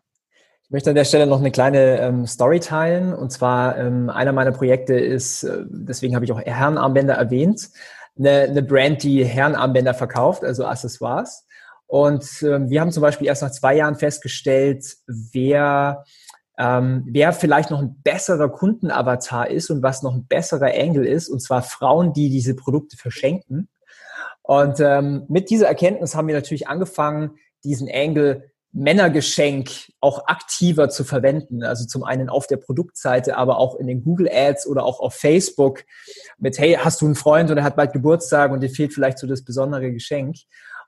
Ich 0.64 0.72
möchte 0.72 0.90
an 0.90 0.96
der 0.96 1.06
Stelle 1.06 1.28
noch 1.28 1.40
eine 1.40 1.52
kleine 1.52 2.00
ähm, 2.00 2.26
Story 2.26 2.60
teilen. 2.60 3.14
Und 3.14 3.32
zwar 3.32 3.78
ähm, 3.78 4.10
einer 4.10 4.32
meiner 4.32 4.52
Projekte 4.52 4.96
ist, 4.96 5.44
äh, 5.44 5.64
deswegen 5.68 6.16
habe 6.16 6.26
ich 6.26 6.32
auch 6.32 6.40
Herrenarmbänder 6.40 7.14
erwähnt, 7.14 7.70
eine, 8.18 8.44
eine 8.44 8.64
Brand, 8.64 9.04
die 9.04 9.26
Herrenarmbänder 9.26 9.94
verkauft, 9.94 10.44
also 10.44 10.66
Accessoires. 10.66 11.46
Und 11.88 12.26
ähm, 12.42 12.70
wir 12.70 12.82
haben 12.82 12.92
zum 12.92 13.02
Beispiel 13.02 13.28
erst 13.28 13.44
nach 13.44 13.52
zwei 13.52 13.76
Jahren 13.76 13.96
festgestellt, 13.96 14.84
wer, 15.06 16.06
ähm, 16.58 17.04
wer 17.08 17.34
vielleicht 17.34 17.70
noch 17.70 17.82
ein 17.82 18.02
besserer 18.04 18.50
Kundenavatar 18.50 19.50
ist 19.50 19.70
und 19.70 19.84
was 19.84 20.02
noch 20.02 20.16
ein 20.16 20.26
besserer 20.26 20.72
Angle 20.74 21.06
ist, 21.06 21.30
und 21.30 21.40
zwar 21.40 21.62
Frauen, 21.62 22.14
die 22.14 22.30
diese 22.30 22.56
Produkte 22.56 22.98
verschenken. 22.98 23.70
Und 24.44 24.80
ähm, 24.80 25.26
mit 25.30 25.50
dieser 25.50 25.68
Erkenntnis 25.68 26.16
haben 26.16 26.28
wir 26.28 26.36
natürlich 26.36 26.68
angefangen, 26.68 27.38
diesen 27.64 27.90
Angle 27.92 28.52
Männergeschenk 28.74 29.70
auch 30.02 30.26
aktiver 30.26 30.90
zu 30.90 31.04
verwenden. 31.04 31.64
Also 31.64 31.86
zum 31.86 32.04
einen 32.04 32.28
auf 32.28 32.48
der 32.48 32.58
Produktseite, 32.58 33.38
aber 33.38 33.58
auch 33.58 33.76
in 33.76 33.88
den 33.88 34.04
Google 34.04 34.30
Ads 34.32 34.68
oder 34.68 34.84
auch 34.84 35.00
auf 35.00 35.14
Facebook 35.14 35.84
mit, 36.40 36.58
hey, 36.58 36.78
hast 36.80 37.00
du 37.02 37.06
einen 37.06 37.16
Freund 37.16 37.52
und 37.52 37.58
er 37.58 37.64
hat 37.64 37.76
bald 37.76 37.94
Geburtstag 37.94 38.52
und 38.52 38.62
dir 38.62 38.70
fehlt 38.70 38.94
vielleicht 38.94 39.20
so 39.20 39.28
das 39.28 39.44
besondere 39.44 39.92
Geschenk. 39.92 40.38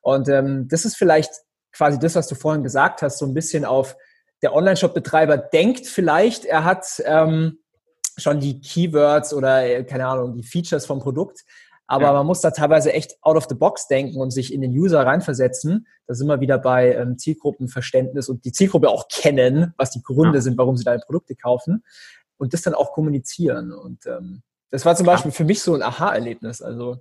Und 0.02 0.28
ähm, 0.30 0.68
das 0.68 0.84
ist 0.84 0.98
vielleicht 0.98 1.32
quasi 1.72 2.00
das, 2.00 2.16
was 2.16 2.28
du 2.28 2.36
vorhin 2.36 2.64
gesagt 2.64 3.04
hast, 3.04 3.20
so 3.20 3.26
ein 3.26 3.36
bisschen 3.36 3.66
auf 3.66 3.96
der 4.42 4.54
Online-Shop-Betreiber 4.54 5.38
denkt 5.38 5.86
vielleicht, 5.86 6.46
er 6.46 6.64
hat 6.64 6.86
ähm, 7.06 7.60
schon 8.18 8.40
die 8.40 8.62
Keywords 8.62 9.34
oder 9.34 9.64
äh, 9.64 9.84
keine 9.84 10.08
Ahnung, 10.08 10.34
die 10.34 10.44
Features 10.44 10.86
vom 10.86 11.00
Produkt. 11.00 11.42
Aber 11.88 12.06
ja. 12.06 12.14
man 12.14 12.26
muss 12.26 12.42
da 12.42 12.52
teilweise 12.52 12.94
echt 12.94 13.18
out 13.22 13.38
of 13.38 13.46
the 13.48 13.56
box 13.56 13.88
denken 13.88 14.20
und 14.20 14.32
sich 14.32 14.54
in 14.54 14.62
den 14.62 14.72
User 14.72 15.06
reinversetzen. 15.06 15.88
Da 16.08 16.16
sind 16.16 16.28
wir 16.28 16.40
wieder 16.40 16.58
bei 16.58 16.96
ähm, 16.96 17.18
Zielgruppenverständnis 17.18 18.28
und 18.28 18.46
die 18.46 18.52
Zielgruppe 18.52 18.90
auch 18.90 19.08
kennen, 19.08 19.74
was 19.78 19.92
die 19.92 20.02
Gründe 20.02 20.40
ja. 20.40 20.42
sind, 20.42 20.58
warum 20.58 20.78
sie 20.78 20.84
deine 20.84 21.02
Produkte 21.06 21.36
kaufen 21.36 21.84
und 22.38 22.54
das 22.54 22.64
dann 22.64 22.74
auch 22.74 22.92
kommunizieren. 22.92 23.72
Und 23.72 24.06
ähm, 24.08 24.42
das 24.76 24.86
war 24.86 24.94
zum 24.94 25.06
Beispiel 25.06 25.32
für 25.32 25.46
mich 25.46 25.62
so 25.62 25.74
ein 25.74 25.82
Aha-Erlebnis. 25.82 26.62
Also 26.62 26.98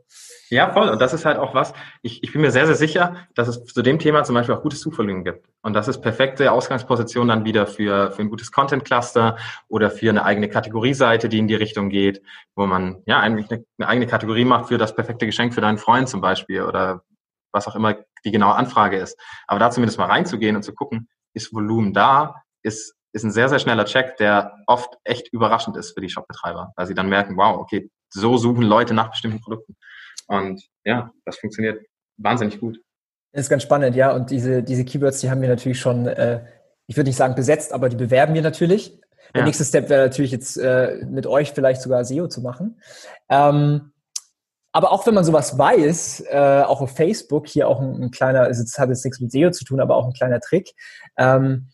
ja, 0.49 0.73
voll. 0.73 0.89
Und 0.89 1.01
das 1.01 1.13
ist 1.13 1.25
halt 1.25 1.39
auch 1.39 1.55
was. 1.55 1.73
Ich, 2.03 2.23
ich 2.23 2.33
bin 2.33 2.41
mir 2.41 2.53
sehr, 2.53 2.67
sehr 2.67 2.77
sicher, 2.77 3.17
dass 3.35 3.49
es 3.49 3.65
zu 3.65 3.83
dem 3.83 3.99
Thema 3.99 4.23
zum 4.23 4.37
Beispiel 4.37 4.55
auch 4.55 4.63
gutes 4.63 4.81
Suchvolumen 4.81 5.25
gibt. 5.25 5.49
Und 5.61 5.73
das 5.73 5.89
ist 5.89 6.01
perfekte 6.01 6.53
Ausgangsposition 6.53 7.27
dann 7.27 7.45
wieder 7.45 7.67
für, 7.67 8.13
für 8.13 8.23
ein 8.23 8.31
gutes 8.31 8.53
Content-Cluster 8.53 9.37
oder 9.67 9.91
für 9.91 10.09
eine 10.09 10.25
eigene 10.25 10.49
Kategorieseite, 10.49 11.29
die 11.29 11.39
in 11.39 11.49
die 11.49 11.57
Richtung 11.57 11.89
geht, 11.89 12.23
wo 12.55 12.65
man 12.67 13.03
ja 13.07 13.19
eigentlich 13.19 13.51
eine, 13.51 13.65
eine 13.79 13.89
eigene 13.89 14.07
Kategorie 14.07 14.45
macht 14.45 14.69
für 14.69 14.79
das 14.79 14.95
perfekte 14.95 15.27
Geschenk 15.27 15.53
für 15.53 15.61
deinen 15.61 15.79
Freund 15.79 16.09
zum 16.09 16.21
Beispiel 16.21 16.63
oder 16.63 17.03
was 17.51 17.67
auch 17.67 17.75
immer 17.75 17.97
die 18.25 18.31
genaue 18.31 18.55
Anfrage 18.55 18.99
ist. 18.99 19.19
Aber 19.49 19.59
da 19.59 19.73
zumindest 19.73 19.99
mal 19.99 20.07
reinzugehen 20.07 20.55
und 20.55 20.63
zu 20.63 20.75
gucken, 20.75 21.09
ist 21.33 21.53
Volumen 21.53 21.93
da, 21.93 22.37
ist 22.63 22.95
ist 23.15 23.23
ein 23.25 23.31
sehr, 23.31 23.49
sehr 23.49 23.61
schneller 23.61 23.85
Check, 23.85 24.17
der 24.17 24.59
oft 24.67 24.99
echt 25.05 25.33
überraschend 25.33 25.77
ist 25.77 25.93
für 25.93 26.01
die 26.01 26.11
Shopbetreiber, 26.11 26.73
weil 26.77 26.87
sie 26.87 26.95
dann 26.95 27.09
merken, 27.09 27.37
wow, 27.37 27.59
okay, 27.59 27.91
so 28.11 28.37
suchen 28.37 28.63
Leute 28.63 28.93
nach 28.93 29.11
bestimmten 29.11 29.41
Produkten. 29.41 29.77
Und 30.27 30.63
ja, 30.85 31.11
das 31.25 31.39
funktioniert 31.39 31.85
wahnsinnig 32.17 32.61
gut. 32.61 32.79
Das 33.33 33.43
ist 33.43 33.51
ganz 33.51 33.63
spannend, 33.63 33.95
ja. 33.95 34.13
Und 34.13 34.31
diese, 34.31 34.63
diese 34.63 34.85
Keywords, 34.85 35.21
die 35.21 35.31
haben 35.31 35.41
wir 35.43 35.49
natürlich 35.49 35.79
schon, 35.79 36.07
äh, 36.07 36.45
ich 36.87 36.97
würde 36.97 37.09
nicht 37.09 37.17
sagen 37.17 37.35
besetzt, 37.35 37.73
aber 37.73 37.89
die 37.89 37.97
bewerben 37.97 38.35
wir 38.35 38.43
natürlich. 38.43 39.01
Der 39.33 39.41
ja. 39.41 39.47
nächste 39.47 39.65
Step 39.65 39.89
wäre 39.89 40.07
natürlich 40.07 40.33
jetzt 40.33 40.57
äh, 40.57 41.05
mit 41.09 41.27
euch 41.27 41.53
vielleicht 41.53 41.83
sogar 41.83 42.05
SEO 42.05 42.29
zu 42.29 42.41
machen. 42.41 42.81
Ähm, 43.29 43.93
aber 44.73 44.91
auch 44.91 45.07
wenn 45.07 45.15
man 45.15 45.25
sowas 45.25 45.57
weiß, 45.57 46.25
äh, 46.31 46.63
auch 46.67 46.81
auf 46.81 46.97
Facebook, 46.97 47.47
hier 47.47 47.69
auch 47.69 47.81
ein, 47.81 48.03
ein 48.03 48.11
kleiner, 48.11 48.41
also 48.41 48.63
das 48.63 48.77
hat 48.77 48.89
jetzt 48.89 49.05
nichts 49.05 49.21
mit 49.21 49.31
SEO 49.31 49.51
zu 49.51 49.65
tun, 49.65 49.81
aber 49.81 49.95
auch 49.97 50.07
ein 50.07 50.13
kleiner 50.13 50.41
Trick. 50.41 50.73
Ähm, 51.17 51.69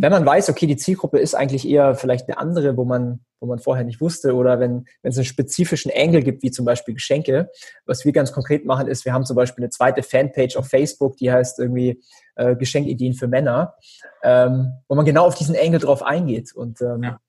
wenn 0.00 0.12
man 0.12 0.24
weiß, 0.24 0.48
okay, 0.48 0.66
die 0.66 0.76
Zielgruppe 0.76 1.18
ist 1.18 1.34
eigentlich 1.34 1.68
eher 1.68 1.96
vielleicht 1.96 2.28
eine 2.28 2.38
andere, 2.38 2.76
wo 2.76 2.84
man, 2.84 3.20
wo 3.40 3.46
man 3.46 3.58
vorher 3.58 3.84
nicht 3.84 4.00
wusste, 4.00 4.34
oder 4.34 4.60
wenn, 4.60 4.86
wenn 5.02 5.10
es 5.10 5.16
einen 5.16 5.24
spezifischen 5.24 5.90
Angle 5.94 6.22
gibt, 6.22 6.44
wie 6.44 6.52
zum 6.52 6.64
Beispiel 6.64 6.94
Geschenke, 6.94 7.50
was 7.84 8.04
wir 8.04 8.12
ganz 8.12 8.32
konkret 8.32 8.64
machen, 8.64 8.86
ist, 8.86 9.04
wir 9.04 9.12
haben 9.12 9.24
zum 9.24 9.34
Beispiel 9.34 9.64
eine 9.64 9.70
zweite 9.70 10.04
Fanpage 10.04 10.56
auf 10.56 10.68
Facebook, 10.68 11.16
die 11.16 11.32
heißt 11.32 11.58
irgendwie 11.58 12.00
äh, 12.36 12.54
Geschenkideen 12.54 13.14
für 13.14 13.26
Männer, 13.26 13.74
ähm, 14.22 14.72
wo 14.86 14.94
man 14.94 15.04
genau 15.04 15.26
auf 15.26 15.34
diesen 15.34 15.56
Angle 15.56 15.80
drauf 15.80 16.04
eingeht. 16.04 16.54
Und 16.54 16.80
ähm, 16.80 17.02
ja. 17.02 17.20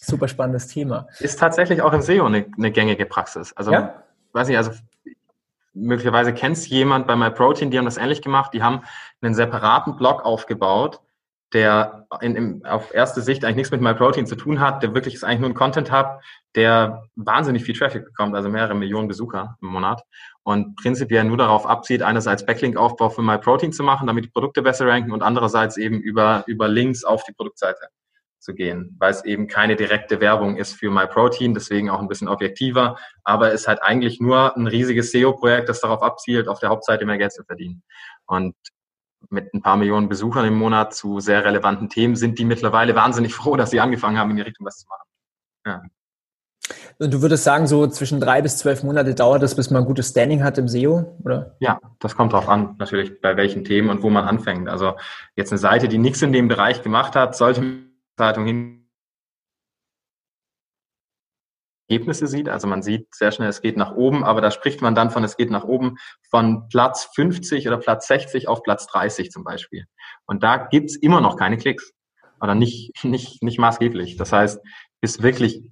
super 0.00 0.26
spannendes 0.26 0.68
Thema. 0.68 1.06
Ist 1.18 1.38
tatsächlich 1.38 1.82
auch 1.82 1.92
im 1.92 2.00
SEO 2.00 2.24
eine, 2.24 2.46
eine 2.56 2.72
gängige 2.72 3.04
Praxis. 3.04 3.52
Also, 3.54 3.72
ja? 3.72 4.02
weiß 4.32 4.48
nicht, 4.48 4.56
also 4.56 4.70
möglicherweise 5.74 6.32
kennst 6.32 6.68
jemand 6.68 7.06
bei 7.06 7.14
MyProtein, 7.14 7.70
die 7.70 7.78
haben 7.78 7.84
das 7.84 7.98
ähnlich 7.98 8.22
gemacht, 8.22 8.54
die 8.54 8.62
haben 8.62 8.82
einen 9.20 9.34
separaten 9.34 9.96
Blog 9.96 10.24
aufgebaut, 10.24 11.00
der 11.52 12.06
in, 12.20 12.36
in, 12.36 12.64
auf 12.64 12.94
erste 12.94 13.22
Sicht 13.22 13.44
eigentlich 13.44 13.56
nichts 13.56 13.70
mit 13.72 13.80
MyProtein 13.80 14.26
zu 14.26 14.36
tun 14.36 14.60
hat, 14.60 14.82
der 14.82 14.94
wirklich 14.94 15.14
ist 15.14 15.24
eigentlich 15.24 15.40
nur 15.40 15.50
ein 15.50 15.54
Content-Hub, 15.54 16.20
der 16.54 17.04
wahnsinnig 17.16 17.64
viel 17.64 17.76
Traffic 17.76 18.04
bekommt, 18.04 18.34
also 18.34 18.48
mehrere 18.48 18.74
Millionen 18.74 19.08
Besucher 19.08 19.56
im 19.60 19.68
Monat 19.68 20.02
und 20.42 20.76
prinzipiell 20.76 21.24
nur 21.24 21.36
darauf 21.36 21.66
abzieht, 21.66 22.02
einerseits 22.02 22.46
Backlink-Aufbau 22.46 23.10
für 23.10 23.22
MyProtein 23.22 23.72
zu 23.72 23.82
machen, 23.82 24.06
damit 24.06 24.24
die 24.24 24.30
Produkte 24.30 24.62
besser 24.62 24.86
ranken 24.86 25.12
und 25.12 25.22
andererseits 25.22 25.76
eben 25.76 26.00
über, 26.00 26.44
über 26.46 26.68
Links 26.68 27.04
auf 27.04 27.24
die 27.24 27.32
Produktseite 27.32 27.88
zu 28.38 28.54
gehen, 28.54 28.96
weil 28.98 29.10
es 29.10 29.24
eben 29.24 29.48
keine 29.48 29.76
direkte 29.76 30.20
Werbung 30.20 30.56
ist 30.56 30.72
für 30.72 30.90
MyProtein, 30.90 31.52
deswegen 31.52 31.90
auch 31.90 32.00
ein 32.00 32.08
bisschen 32.08 32.28
objektiver, 32.28 32.96
aber 33.22 33.48
es 33.48 33.62
ist 33.62 33.68
halt 33.68 33.82
eigentlich 33.82 34.20
nur 34.20 34.56
ein 34.56 34.66
riesiges 34.66 35.10
SEO-Projekt, 35.12 35.68
das 35.68 35.80
darauf 35.80 36.02
abzielt, 36.02 36.48
auf 36.48 36.58
der 36.58 36.70
Hauptseite 36.70 37.04
mehr 37.04 37.18
Geld 37.18 37.32
zu 37.32 37.44
verdienen. 37.44 37.82
Und 38.26 38.54
mit 39.28 39.52
ein 39.54 39.62
paar 39.62 39.76
Millionen 39.76 40.08
Besuchern 40.08 40.46
im 40.46 40.58
Monat 40.58 40.94
zu 40.94 41.20
sehr 41.20 41.44
relevanten 41.44 41.88
Themen 41.88 42.16
sind 42.16 42.38
die 42.38 42.44
mittlerweile 42.44 42.94
wahnsinnig 42.94 43.34
froh, 43.34 43.56
dass 43.56 43.70
sie 43.70 43.80
angefangen 43.80 44.18
haben, 44.18 44.30
in 44.30 44.36
die 44.36 44.42
Richtung 44.42 44.66
was 44.66 44.78
zu 44.78 44.86
machen. 44.88 45.08
Ja. 45.66 45.82
Und 46.98 47.12
du 47.12 47.22
würdest 47.22 47.44
sagen, 47.44 47.66
so 47.66 47.86
zwischen 47.86 48.20
drei 48.20 48.42
bis 48.42 48.58
zwölf 48.58 48.82
Monate 48.82 49.14
dauert 49.14 49.42
es, 49.42 49.54
bis 49.54 49.70
man 49.70 49.82
ein 49.82 49.86
gutes 49.86 50.10
Standing 50.10 50.44
hat 50.44 50.58
im 50.58 50.68
SEO, 50.68 51.18
oder? 51.24 51.56
Ja, 51.60 51.80
das 51.98 52.14
kommt 52.14 52.32
drauf 52.32 52.48
an, 52.48 52.76
natürlich, 52.78 53.20
bei 53.20 53.36
welchen 53.36 53.64
Themen 53.64 53.90
und 53.90 54.02
wo 54.02 54.10
man 54.10 54.24
anfängt. 54.24 54.68
Also 54.68 54.94
jetzt 55.36 55.50
eine 55.50 55.58
Seite, 55.58 55.88
die 55.88 55.98
nichts 55.98 56.22
in 56.22 56.32
dem 56.32 56.48
Bereich 56.48 56.82
gemacht 56.82 57.16
hat, 57.16 57.36
sollte 57.36 57.62
Zeitung 58.16 58.46
hin 58.46 58.79
Ergebnisse 61.90 62.28
sieht. 62.28 62.48
Also 62.48 62.68
man 62.68 62.82
sieht 62.82 63.12
sehr 63.12 63.32
schnell, 63.32 63.48
es 63.48 63.60
geht 63.60 63.76
nach 63.76 63.92
oben, 63.92 64.22
aber 64.22 64.40
da 64.40 64.50
spricht 64.52 64.80
man 64.80 64.94
dann 64.94 65.10
von, 65.10 65.24
es 65.24 65.36
geht 65.36 65.50
nach 65.50 65.64
oben 65.64 65.96
von 66.30 66.68
Platz 66.68 67.10
50 67.14 67.66
oder 67.66 67.78
Platz 67.78 68.06
60 68.06 68.46
auf 68.46 68.62
Platz 68.62 68.86
30 68.86 69.30
zum 69.30 69.42
Beispiel. 69.42 69.86
Und 70.26 70.42
da 70.44 70.56
gibt's 70.56 70.96
immer 70.96 71.20
noch 71.20 71.36
keine 71.36 71.56
Klicks. 71.56 71.92
oder 72.40 72.54
nicht, 72.54 73.04
nicht, 73.04 73.42
nicht 73.42 73.58
maßgeblich. 73.58 74.16
Das 74.16 74.32
heißt, 74.32 74.60
bis 75.00 75.20
wirklich 75.22 75.68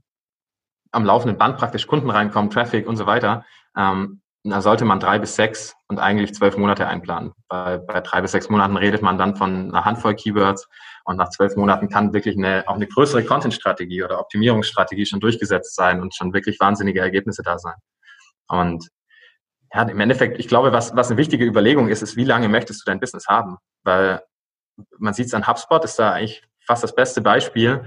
am 0.90 1.04
laufenden 1.04 1.38
Band 1.38 1.56
praktisch 1.56 1.86
Kunden 1.86 2.10
reinkommen, 2.10 2.50
Traffic 2.50 2.88
und 2.88 2.96
so 2.96 3.06
weiter, 3.06 3.44
ähm, 3.76 4.20
da 4.44 4.60
sollte 4.60 4.84
man 4.84 5.00
drei 5.00 5.18
bis 5.18 5.36
sechs 5.36 5.74
und 5.88 5.98
eigentlich 5.98 6.34
zwölf 6.34 6.56
Monate 6.56 6.86
einplanen. 6.86 7.32
Bei, 7.48 7.78
bei 7.78 8.00
drei 8.00 8.22
bis 8.22 8.32
sechs 8.32 8.48
Monaten 8.48 8.76
redet 8.76 9.02
man 9.02 9.18
dann 9.18 9.36
von 9.36 9.68
einer 9.70 9.84
Handvoll 9.84 10.14
Keywords 10.14 10.68
und 11.08 11.16
nach 11.16 11.30
zwölf 11.30 11.56
Monaten 11.56 11.88
kann 11.88 12.12
wirklich 12.12 12.36
eine, 12.36 12.64
auch 12.66 12.74
eine 12.74 12.86
größere 12.86 13.24
Content-Strategie 13.24 14.02
oder 14.02 14.20
Optimierungsstrategie 14.20 15.06
schon 15.06 15.20
durchgesetzt 15.20 15.74
sein 15.74 16.00
und 16.00 16.14
schon 16.14 16.32
wirklich 16.32 16.60
wahnsinnige 16.60 17.00
Ergebnisse 17.00 17.42
da 17.42 17.58
sein. 17.58 17.76
Und 18.48 18.88
ja, 19.72 19.82
im 19.82 20.00
Endeffekt, 20.00 20.38
ich 20.38 20.48
glaube, 20.48 20.72
was, 20.72 20.94
was 20.94 21.08
eine 21.08 21.18
wichtige 21.18 21.44
Überlegung 21.44 21.88
ist, 21.88 22.02
ist, 22.02 22.16
wie 22.16 22.24
lange 22.24 22.48
möchtest 22.48 22.80
du 22.80 22.90
dein 22.90 23.00
Business 23.00 23.26
haben? 23.26 23.56
Weil 23.84 24.22
man 24.98 25.14
sieht 25.14 25.26
es 25.26 25.34
an 25.34 25.46
HubSpot, 25.46 25.84
ist 25.84 25.98
da 25.98 26.12
eigentlich 26.12 26.42
fast 26.64 26.84
das 26.84 26.94
beste 26.94 27.20
Beispiel 27.20 27.84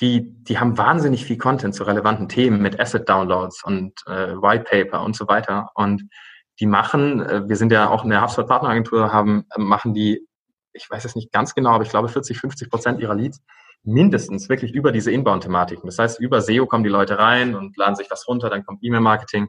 die, 0.00 0.44
die 0.44 0.58
haben 0.58 0.76
wahnsinnig 0.76 1.24
viel 1.24 1.38
Content 1.38 1.74
zu 1.74 1.84
relevanten 1.84 2.28
Themen 2.28 2.60
mit 2.60 2.78
Asset-Downloads 2.78 3.64
und 3.64 3.92
äh, 4.06 4.34
White 4.34 4.64
Paper 4.64 5.02
und 5.02 5.16
so 5.16 5.26
weiter. 5.26 5.70
Und 5.74 6.08
die 6.60 6.66
machen, 6.66 7.20
äh, 7.20 7.48
wir 7.48 7.56
sind 7.56 7.72
ja 7.72 7.88
auch 7.88 8.04
in 8.04 8.10
der 8.10 8.22
HubSpot 8.22 8.46
Partneragentur, 8.46 9.12
haben, 9.12 9.46
äh, 9.54 9.60
machen 9.60 9.94
die, 9.94 10.25
ich 10.76 10.88
weiß 10.88 11.04
es 11.04 11.16
nicht 11.16 11.32
ganz 11.32 11.54
genau, 11.54 11.70
aber 11.70 11.84
ich 11.84 11.90
glaube 11.90 12.08
40, 12.08 12.38
50 12.38 12.70
Prozent 12.70 13.00
ihrer 13.00 13.14
Leads 13.14 13.40
mindestens 13.82 14.48
wirklich 14.48 14.72
über 14.72 14.92
diese 14.92 15.12
Inbound-Thematiken. 15.12 15.86
Das 15.86 15.98
heißt, 15.98 16.20
über 16.20 16.40
SEO 16.40 16.66
kommen 16.66 16.84
die 16.84 16.90
Leute 16.90 17.18
rein 17.18 17.54
und 17.54 17.76
laden 17.76 17.94
sich 17.94 18.10
was 18.10 18.26
runter, 18.26 18.50
dann 18.50 18.64
kommt 18.64 18.82
E-Mail-Marketing. 18.82 19.48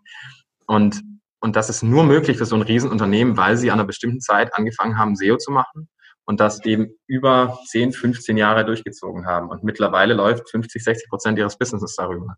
Und, 0.67 1.01
und 1.39 1.55
das 1.55 1.69
ist 1.69 1.84
nur 1.84 2.03
möglich 2.03 2.38
für 2.38 2.45
so 2.45 2.55
ein 2.55 2.61
Riesenunternehmen, 2.61 3.38
weil 3.38 3.57
sie 3.57 3.71
an 3.71 3.80
einer 3.80 3.88
bestimmten 3.88 4.21
Zeit 4.21 4.53
angefangen 4.55 4.97
haben, 4.97 5.15
SEO 5.15 5.38
zu 5.38 5.51
machen 5.51 5.89
und 6.25 6.39
das 6.39 6.63
eben 6.65 6.89
über 7.07 7.57
10, 7.67 7.93
15 7.93 8.38
Jahre 8.38 8.65
durchgezogen 8.65 9.25
haben. 9.25 9.49
Und 9.49 9.63
mittlerweile 9.63 10.13
läuft 10.13 10.49
50, 10.49 10.84
60 10.84 11.09
Prozent 11.09 11.39
ihres 11.39 11.57
Businesses 11.57 11.95
darüber. 11.95 12.36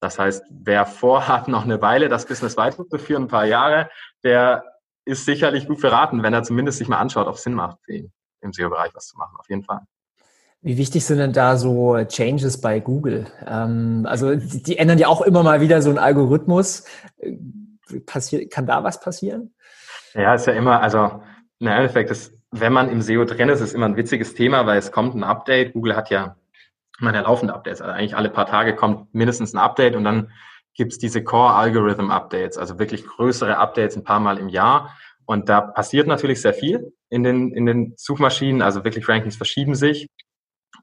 Das 0.00 0.18
heißt, 0.18 0.44
wer 0.50 0.84
vorhat, 0.84 1.46
noch 1.46 1.62
eine 1.62 1.80
Weile 1.80 2.08
das 2.08 2.26
Business 2.26 2.56
weiterzuführen, 2.56 3.24
ein 3.24 3.28
paar 3.28 3.46
Jahre, 3.46 3.88
der 4.24 4.64
ist 5.04 5.24
sicherlich 5.24 5.66
gut 5.66 5.80
beraten, 5.80 6.22
wenn 6.22 6.32
er 6.32 6.42
zumindest 6.42 6.78
sich 6.78 6.88
mal 6.88 6.98
anschaut, 6.98 7.26
ob 7.26 7.34
es 7.34 7.42
Sinn 7.42 7.54
macht 7.54 7.78
im 7.88 8.52
SEO-Bereich 8.52 8.94
was 8.94 9.06
zu 9.06 9.16
machen. 9.16 9.36
Auf 9.38 9.48
jeden 9.48 9.62
Fall. 9.62 9.80
Wie 10.60 10.76
wichtig 10.76 11.04
sind 11.04 11.18
denn 11.18 11.32
da 11.32 11.56
so 11.56 11.96
Changes 12.04 12.60
bei 12.60 12.80
Google? 12.80 13.26
Ähm, 13.46 14.06
also 14.08 14.34
die, 14.34 14.62
die, 14.62 14.78
ändern 14.78 14.98
ja 14.98 15.08
auch 15.08 15.22
immer 15.22 15.42
mal 15.42 15.60
wieder 15.60 15.82
so 15.82 15.90
einen 15.90 15.98
Algorithmus. 15.98 16.84
Äh, 17.18 17.36
passiert, 18.06 18.52
kann 18.52 18.66
da 18.66 18.84
was 18.84 19.00
passieren? 19.00 19.54
Ja, 20.14 20.34
ist 20.34 20.46
ja 20.46 20.52
immer, 20.52 20.80
also 20.80 21.22
im 21.58 21.66
Endeffekt 21.66 22.10
ist 22.10 22.32
wenn 22.52 22.72
man 22.72 22.90
im 22.90 23.00
SEO 23.00 23.24
drin 23.24 23.48
ist, 23.48 23.60
ist 23.60 23.74
immer 23.74 23.86
ein 23.86 23.96
witziges 23.96 24.34
Thema, 24.34 24.66
weil 24.66 24.78
es 24.78 24.92
kommt 24.92 25.14
ein 25.14 25.24
Update. 25.24 25.72
Google 25.72 25.96
hat 25.96 26.10
ja 26.10 26.36
meine 27.00 27.22
laufende 27.22 27.54
Updates. 27.54 27.80
Also 27.80 27.92
eigentlich 27.94 28.14
alle 28.14 28.28
paar 28.28 28.46
Tage 28.46 28.76
kommt 28.76 29.12
mindestens 29.14 29.54
ein 29.54 29.58
Update 29.58 29.96
und 29.96 30.04
dann 30.04 30.30
gibt's 30.74 30.98
diese 30.98 31.22
Core 31.22 31.54
Algorithm 31.54 32.10
Updates, 32.10 32.58
also 32.58 32.78
wirklich 32.78 33.06
größere 33.06 33.58
Updates 33.58 33.96
ein 33.96 34.04
paar 34.04 34.20
Mal 34.20 34.38
im 34.38 34.48
Jahr. 34.48 34.96
Und 35.24 35.48
da 35.48 35.60
passiert 35.60 36.06
natürlich 36.06 36.40
sehr 36.40 36.54
viel 36.54 36.92
in 37.08 37.22
den, 37.22 37.52
in 37.52 37.66
den 37.66 37.94
Suchmaschinen. 37.96 38.62
Also 38.62 38.84
wirklich 38.84 39.08
Rankings 39.08 39.36
verschieben 39.36 39.74
sich. 39.74 40.08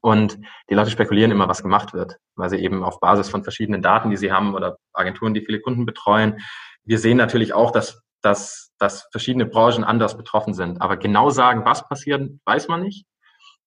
Und 0.02 0.38
die 0.70 0.74
Leute 0.74 0.90
spekulieren 0.90 1.30
immer, 1.30 1.48
was 1.48 1.62
gemacht 1.62 1.92
wird, 1.92 2.16
weil 2.36 2.48
sie 2.48 2.56
eben 2.56 2.82
auf 2.82 3.00
Basis 3.00 3.28
von 3.28 3.42
verschiedenen 3.42 3.82
Daten, 3.82 4.10
die 4.10 4.16
sie 4.16 4.32
haben 4.32 4.54
oder 4.54 4.78
Agenturen, 4.94 5.34
die 5.34 5.44
viele 5.44 5.60
Kunden 5.60 5.84
betreuen. 5.84 6.38
Wir 6.84 6.98
sehen 6.98 7.18
natürlich 7.18 7.52
auch, 7.52 7.70
dass 7.70 8.00
dass, 8.22 8.72
dass 8.78 9.08
verschiedene 9.10 9.46
Branchen 9.46 9.84
anders 9.84 10.16
betroffen 10.16 10.54
sind. 10.54 10.80
Aber 10.80 10.96
genau 10.96 11.30
sagen, 11.30 11.64
was 11.64 11.86
passiert, 11.88 12.30
weiß 12.44 12.68
man 12.68 12.82
nicht. 12.82 13.06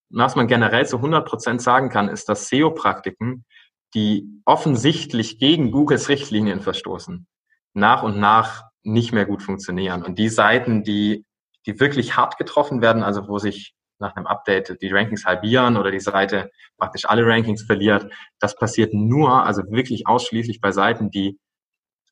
was 0.09 0.35
man 0.35 0.47
generell 0.47 0.85
zu 0.85 0.97
100 0.97 1.27
Prozent 1.27 1.61
sagen 1.61 1.89
kann, 1.89 2.07
ist, 2.07 2.29
dass 2.29 2.47
SEO-Praktiken, 2.47 3.45
die 3.93 4.41
offensichtlich 4.45 5.39
gegen 5.39 5.71
Googles 5.71 6.09
Richtlinien 6.09 6.61
verstoßen, 6.61 7.27
nach 7.73 8.03
und 8.03 8.19
nach 8.19 8.63
nicht 8.83 9.13
mehr 9.13 9.25
gut 9.25 9.41
funktionieren. 9.41 10.03
Und 10.03 10.19
die 10.19 10.29
Seiten, 10.29 10.83
die, 10.83 11.25
die 11.65 11.79
wirklich 11.79 12.17
hart 12.17 12.37
getroffen 12.37 12.81
werden, 12.81 13.03
also 13.03 13.27
wo 13.27 13.37
sich 13.39 13.73
nach 13.99 14.15
einem 14.15 14.27
Update 14.27 14.81
die 14.81 14.91
Rankings 14.91 15.25
halbieren 15.25 15.77
oder 15.77 15.91
die 15.91 15.99
Seite 15.99 16.51
praktisch 16.77 17.05
alle 17.05 17.25
Rankings 17.25 17.63
verliert, 17.63 18.11
das 18.39 18.55
passiert 18.55 18.93
nur, 18.93 19.45
also 19.45 19.63
wirklich 19.69 20.07
ausschließlich 20.07 20.59
bei 20.59 20.71
Seiten, 20.71 21.09
die 21.09 21.39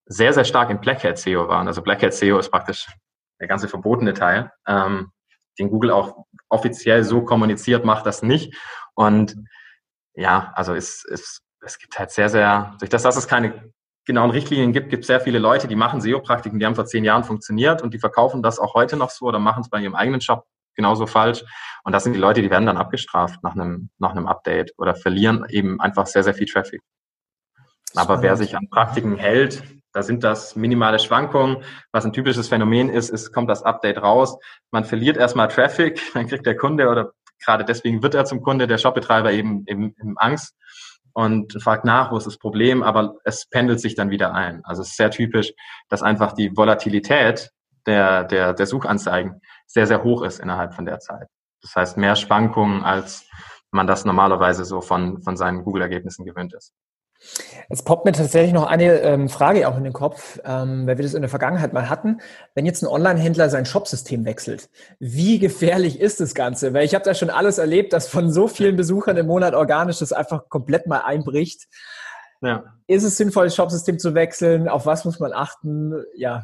sehr, 0.06 0.34
sehr 0.34 0.46
stark 0.46 0.70
in 0.70 0.80
Black 0.80 1.04
Hat 1.04 1.18
SEO 1.18 1.48
waren. 1.48 1.68
Also 1.68 1.82
Black 1.82 2.02
Hat 2.04 2.14
SEO 2.14 2.40
ist 2.40 2.50
praktisch 2.50 2.88
der 3.40 3.48
ganze 3.48 3.68
verbotene 3.68 4.14
Teil, 4.14 4.52
ähm, 4.68 5.12
den 5.60 5.70
Google 5.70 5.92
auch 5.92 6.26
offiziell 6.50 7.04
so 7.04 7.24
kommuniziert, 7.24 7.86
macht 7.86 8.06
das 8.06 8.24
nicht. 8.24 8.56
Und 8.94 9.36
ja, 10.14 10.52
also 10.56 10.74
es, 10.74 11.04
es, 11.12 11.42
es 11.62 11.78
gibt 11.78 11.98
halt 11.98 12.12
sehr, 12.12 12.30
sehr, 12.30 12.76
durch 12.80 12.90
das, 12.90 13.04
dass 13.04 13.18
es 13.18 13.28
keine 13.28 13.72
genauen 14.06 14.32
Richtlinien 14.32 14.74
gibt, 14.74 14.90
gibt 14.90 15.04
es 15.04 15.08
sehr 15.08 15.22
viele 15.22 15.40
Leute, 15.40 15.68
die 15.68 15.76
machen 15.76 16.02
SEO-Praktiken, 16.02 16.60
die 16.60 16.66
haben 16.66 16.76
vor 16.76 16.86
zehn 16.86 17.04
Jahren 17.04 17.24
funktioniert 17.24 17.82
und 17.82 17.94
die 17.94 18.00
verkaufen 18.00 18.42
das 18.42 18.60
auch 18.60 18.74
heute 18.74 18.98
noch 18.98 19.12
so 19.12 19.26
oder 19.26 19.40
machen 19.40 19.62
es 19.62 19.70
bei 19.70 19.80
ihrem 19.80 19.96
eigenen 19.96 20.22
Shop 20.22 20.46
genauso 20.76 21.06
falsch. 21.06 21.44
Und 21.84 21.94
das 21.94 22.04
sind 22.04 22.14
die 22.14 22.20
Leute, 22.20 22.42
die 22.42 22.50
werden 22.50 22.66
dann 22.66 22.78
abgestraft 22.78 23.44
nach 23.44 23.54
einem, 23.54 23.90
nach 24.00 24.12
einem 24.12 24.28
Update 24.28 24.74
oder 24.78 24.96
verlieren 24.96 25.46
eben 25.50 25.80
einfach 25.80 26.08
sehr, 26.08 26.24
sehr 26.24 26.34
viel 26.34 26.48
Traffic. 26.48 26.82
Aber 27.96 28.22
wer 28.22 28.38
sich 28.38 28.56
an 28.56 28.70
Praktiken 28.70 29.18
hält, 29.18 29.64
da 29.94 30.02
sind 30.02 30.24
das 30.24 30.56
minimale 30.56 30.98
Schwankungen. 30.98 31.58
Was 31.92 32.06
ein 32.06 32.14
typisches 32.14 32.48
Phänomen 32.48 32.90
ist, 32.90 33.10
ist, 33.10 33.34
kommt 33.34 33.50
das 33.50 33.64
Update 33.64 34.02
raus. 34.02 34.38
Man 34.72 34.86
verliert 34.86 35.18
erstmal 35.18 35.50
Traffic, 35.50 36.02
dann 36.14 36.28
kriegt 36.28 36.46
der 36.46 36.56
Kunde 36.56 36.88
oder 36.88 37.12
gerade 37.44 37.66
deswegen 37.66 38.02
wird 38.02 38.16
er 38.16 38.26
zum 38.26 38.42
Kunde, 38.42 38.68
der 38.68 38.78
Shopbetreiber 38.78 39.32
eben, 39.34 39.66
eben, 39.68 39.96
eben 40.00 40.18
Angst 40.18 40.56
und 41.14 41.62
fragt 41.62 41.86
nach, 41.86 42.12
wo 42.12 42.18
ist 42.18 42.28
das 42.28 42.38
Problem, 42.38 42.84
aber 42.84 43.16
es 43.24 43.46
pendelt 43.48 43.80
sich 43.80 43.96
dann 43.96 44.10
wieder 44.10 44.34
ein. 44.34 44.64
Also 44.64 44.82
es 44.82 44.90
ist 44.90 44.98
sehr 44.98 45.12
typisch, 45.12 45.54
dass 45.90 46.04
einfach 46.04 46.34
die 46.34 46.56
Volatilität 46.56 47.52
der, 47.86 48.24
der, 48.24 48.54
der 48.54 48.66
Suchanzeigen 48.66 49.42
sehr, 49.66 49.88
sehr 49.88 50.04
hoch 50.04 50.24
ist 50.24 50.40
innerhalb 50.40 50.74
von 50.74 50.86
der 50.86 51.00
Zeit. 51.00 51.28
Das 51.62 51.76
heißt, 51.76 51.98
mehr 51.98 52.16
Schwankungen, 52.16 52.84
als 52.84 53.28
man 53.72 53.88
das 53.88 54.06
normalerweise 54.06 54.66
so 54.66 54.82
von, 54.82 55.22
von 55.22 55.38
seinen 55.38 55.64
Google-Ergebnissen 55.64 56.26
gewöhnt 56.26 56.54
ist. 56.54 56.74
Es 57.70 57.84
poppt 57.84 58.06
mir 58.06 58.12
tatsächlich 58.12 58.54
noch 58.54 58.66
eine 58.66 59.00
ähm, 59.00 59.30
Frage 59.30 59.68
auch 59.68 59.78
in 59.78 59.84
den 59.84 59.94
Kopf, 59.94 60.40
ähm, 60.44 60.88
weil 60.88 60.98
wir 60.98 61.04
das 61.04 61.14
in 61.14 61.22
der 61.22 61.30
Vergangenheit 61.30 61.72
mal 61.72 61.90
hatten. 61.90 62.20
Wenn 62.56 62.66
jetzt 62.66 62.82
ein 62.82 62.88
Online-Händler 62.88 63.50
sein 63.50 63.66
Shopsystem 63.66 64.26
wechselt, 64.26 64.70
wie 65.00 65.40
gefährlich 65.40 66.00
ist 66.00 66.20
das 66.20 66.36
Ganze? 66.36 66.74
Weil 66.74 66.86
ich 66.86 66.96
habe 66.96 67.06
da 67.06 67.14
schon 67.14 67.30
alles 67.30 67.58
erlebt, 67.58 67.94
dass 67.94 68.08
von 68.08 68.32
so 68.32 68.48
vielen 68.48 68.76
Besuchern 68.76 69.18
im 69.18 69.28
Monat 69.28 69.54
organisch 69.54 70.00
das 70.00 70.14
einfach 70.14 70.50
komplett 70.50 70.88
mal 70.88 71.00
einbricht. 71.00 71.68
Ja. 72.42 72.64
Ist 72.88 73.04
es 73.04 73.18
sinnvoll, 73.18 73.46
das 73.46 73.56
Shopsystem 73.56 74.00
zu 74.00 74.16
wechseln? 74.16 74.68
Auf 74.68 74.86
was 74.86 75.06
muss 75.06 75.20
man 75.20 75.32
achten? 75.32 75.94
Ja. 76.16 76.44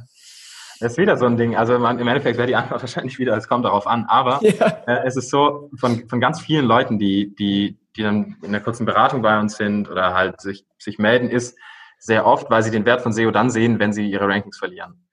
Das 0.80 0.92
ist 0.92 0.98
wieder 0.98 1.18
so 1.18 1.26
ein 1.26 1.38
Ding. 1.38 1.56
Also 1.56 1.80
man, 1.80 1.98
im 1.98 2.08
Endeffekt 2.08 2.38
wäre 2.38 2.48
die 2.48 2.56
Antwort 2.56 2.82
wahrscheinlich 2.84 3.18
wieder, 3.20 3.36
es 3.36 3.48
kommt 3.48 3.66
darauf 3.66 3.88
an. 3.88 4.06
Aber 4.08 4.40
ja. 4.44 4.68
äh, 4.86 5.06
es 5.06 5.18
ist 5.18 5.30
so, 5.30 5.70
von, 5.78 6.08
von 6.08 6.22
ganz 6.22 6.40
vielen 6.40 6.66
Leuten, 6.66 7.00
die, 7.00 7.36
die 7.36 7.80
die 7.98 8.04
dann 8.04 8.38
in 8.42 8.50
einer 8.50 8.60
kurzen 8.60 8.86
Beratung 8.86 9.22
bei 9.22 9.40
uns 9.40 9.58
sind 9.58 9.90
oder 9.90 10.14
halt 10.14 10.40
sich, 10.40 10.66
sich 10.78 11.00
melden, 11.00 11.30
ist 11.30 11.58
sehr 12.00 12.26
oft, 12.26 12.50
weil 12.50 12.64
sie 12.64 12.72
den 12.72 12.86
Wert 12.86 13.02
von 13.02 13.12
SEO 13.12 13.32
dann 13.32 13.50
sehen, 13.50 13.80
wenn 13.80 13.92
sie 13.92 14.10
ihre 14.10 14.28
Rankings 14.28 14.58
verlieren. 14.58 15.08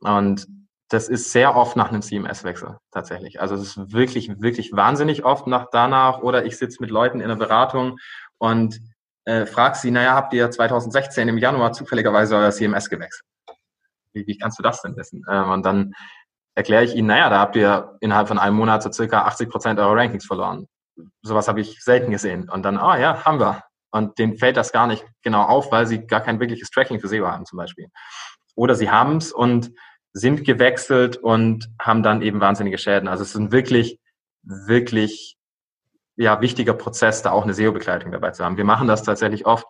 Und 0.00 0.46
das 0.88 1.08
ist 1.08 1.32
sehr 1.32 1.56
oft 1.56 1.76
nach 1.76 1.90
einem 1.90 2.00
CMS-Wechsel 2.00 2.78
tatsächlich. 2.92 3.40
Also 3.40 3.56
es 3.56 3.62
ist 3.76 3.92
wirklich, 3.92 4.40
wirklich 4.40 4.72
wahnsinnig 4.72 5.24
oft 5.24 5.46
nach 5.46 5.66
danach 5.70 6.20
oder 6.20 6.46
ich 6.46 6.56
sitze 6.56 6.78
mit 6.80 6.90
Leuten 6.90 7.20
in 7.20 7.24
einer 7.24 7.36
Beratung 7.36 7.98
und 8.38 8.80
äh, 9.24 9.44
frage 9.44 9.76
sie, 9.76 9.90
naja, 9.90 10.14
habt 10.14 10.32
ihr 10.32 10.50
2016 10.50 11.28
im 11.28 11.36
Januar 11.36 11.72
zufälligerweise 11.72 12.36
euer 12.36 12.50
CMS 12.50 12.88
gewechselt? 12.88 13.26
Wie, 14.14 14.26
wie 14.26 14.38
kannst 14.38 14.58
du 14.58 14.62
das 14.62 14.80
denn 14.80 14.96
wissen? 14.96 15.24
Ähm, 15.28 15.50
und 15.50 15.66
dann 15.66 15.92
erkläre 16.54 16.84
ich 16.84 16.94
ihnen, 16.94 17.08
naja, 17.08 17.28
da 17.28 17.40
habt 17.40 17.56
ihr 17.56 17.98
innerhalb 18.00 18.28
von 18.28 18.38
einem 18.38 18.56
Monat 18.56 18.82
so 18.82 18.90
circa 18.90 19.24
80 19.24 19.50
Prozent 19.50 19.78
eurer 19.78 19.96
Rankings 19.96 20.24
verloren 20.24 20.68
sowas 21.22 21.48
habe 21.48 21.60
ich 21.60 21.82
selten 21.82 22.10
gesehen. 22.10 22.48
Und 22.48 22.64
dann, 22.64 22.78
ah 22.78 22.94
oh, 22.94 22.96
ja, 22.96 23.24
haben 23.24 23.40
wir. 23.40 23.62
Und 23.90 24.18
denen 24.18 24.36
fällt 24.36 24.56
das 24.56 24.72
gar 24.72 24.86
nicht 24.86 25.04
genau 25.22 25.42
auf, 25.42 25.72
weil 25.72 25.86
sie 25.86 26.06
gar 26.06 26.20
kein 26.20 26.40
wirkliches 26.40 26.70
Tracking 26.70 27.00
für 27.00 27.08
SEO 27.08 27.26
haben 27.26 27.46
zum 27.46 27.56
Beispiel. 27.56 27.88
Oder 28.54 28.74
sie 28.74 28.90
haben 28.90 29.16
es 29.16 29.32
und 29.32 29.72
sind 30.12 30.44
gewechselt 30.44 31.16
und 31.16 31.68
haben 31.80 32.02
dann 32.02 32.22
eben 32.22 32.40
wahnsinnige 32.40 32.78
Schäden. 32.78 33.08
Also 33.08 33.22
es 33.22 33.30
ist 33.30 33.36
ein 33.36 33.52
wirklich, 33.52 33.98
wirklich 34.42 35.36
ja, 36.16 36.40
wichtiger 36.40 36.74
Prozess, 36.74 37.22
da 37.22 37.30
auch 37.30 37.44
eine 37.44 37.54
SEO-Begleitung 37.54 38.10
dabei 38.10 38.32
zu 38.32 38.44
haben. 38.44 38.56
Wir 38.56 38.64
machen 38.64 38.88
das 38.88 39.04
tatsächlich 39.04 39.46
oft, 39.46 39.66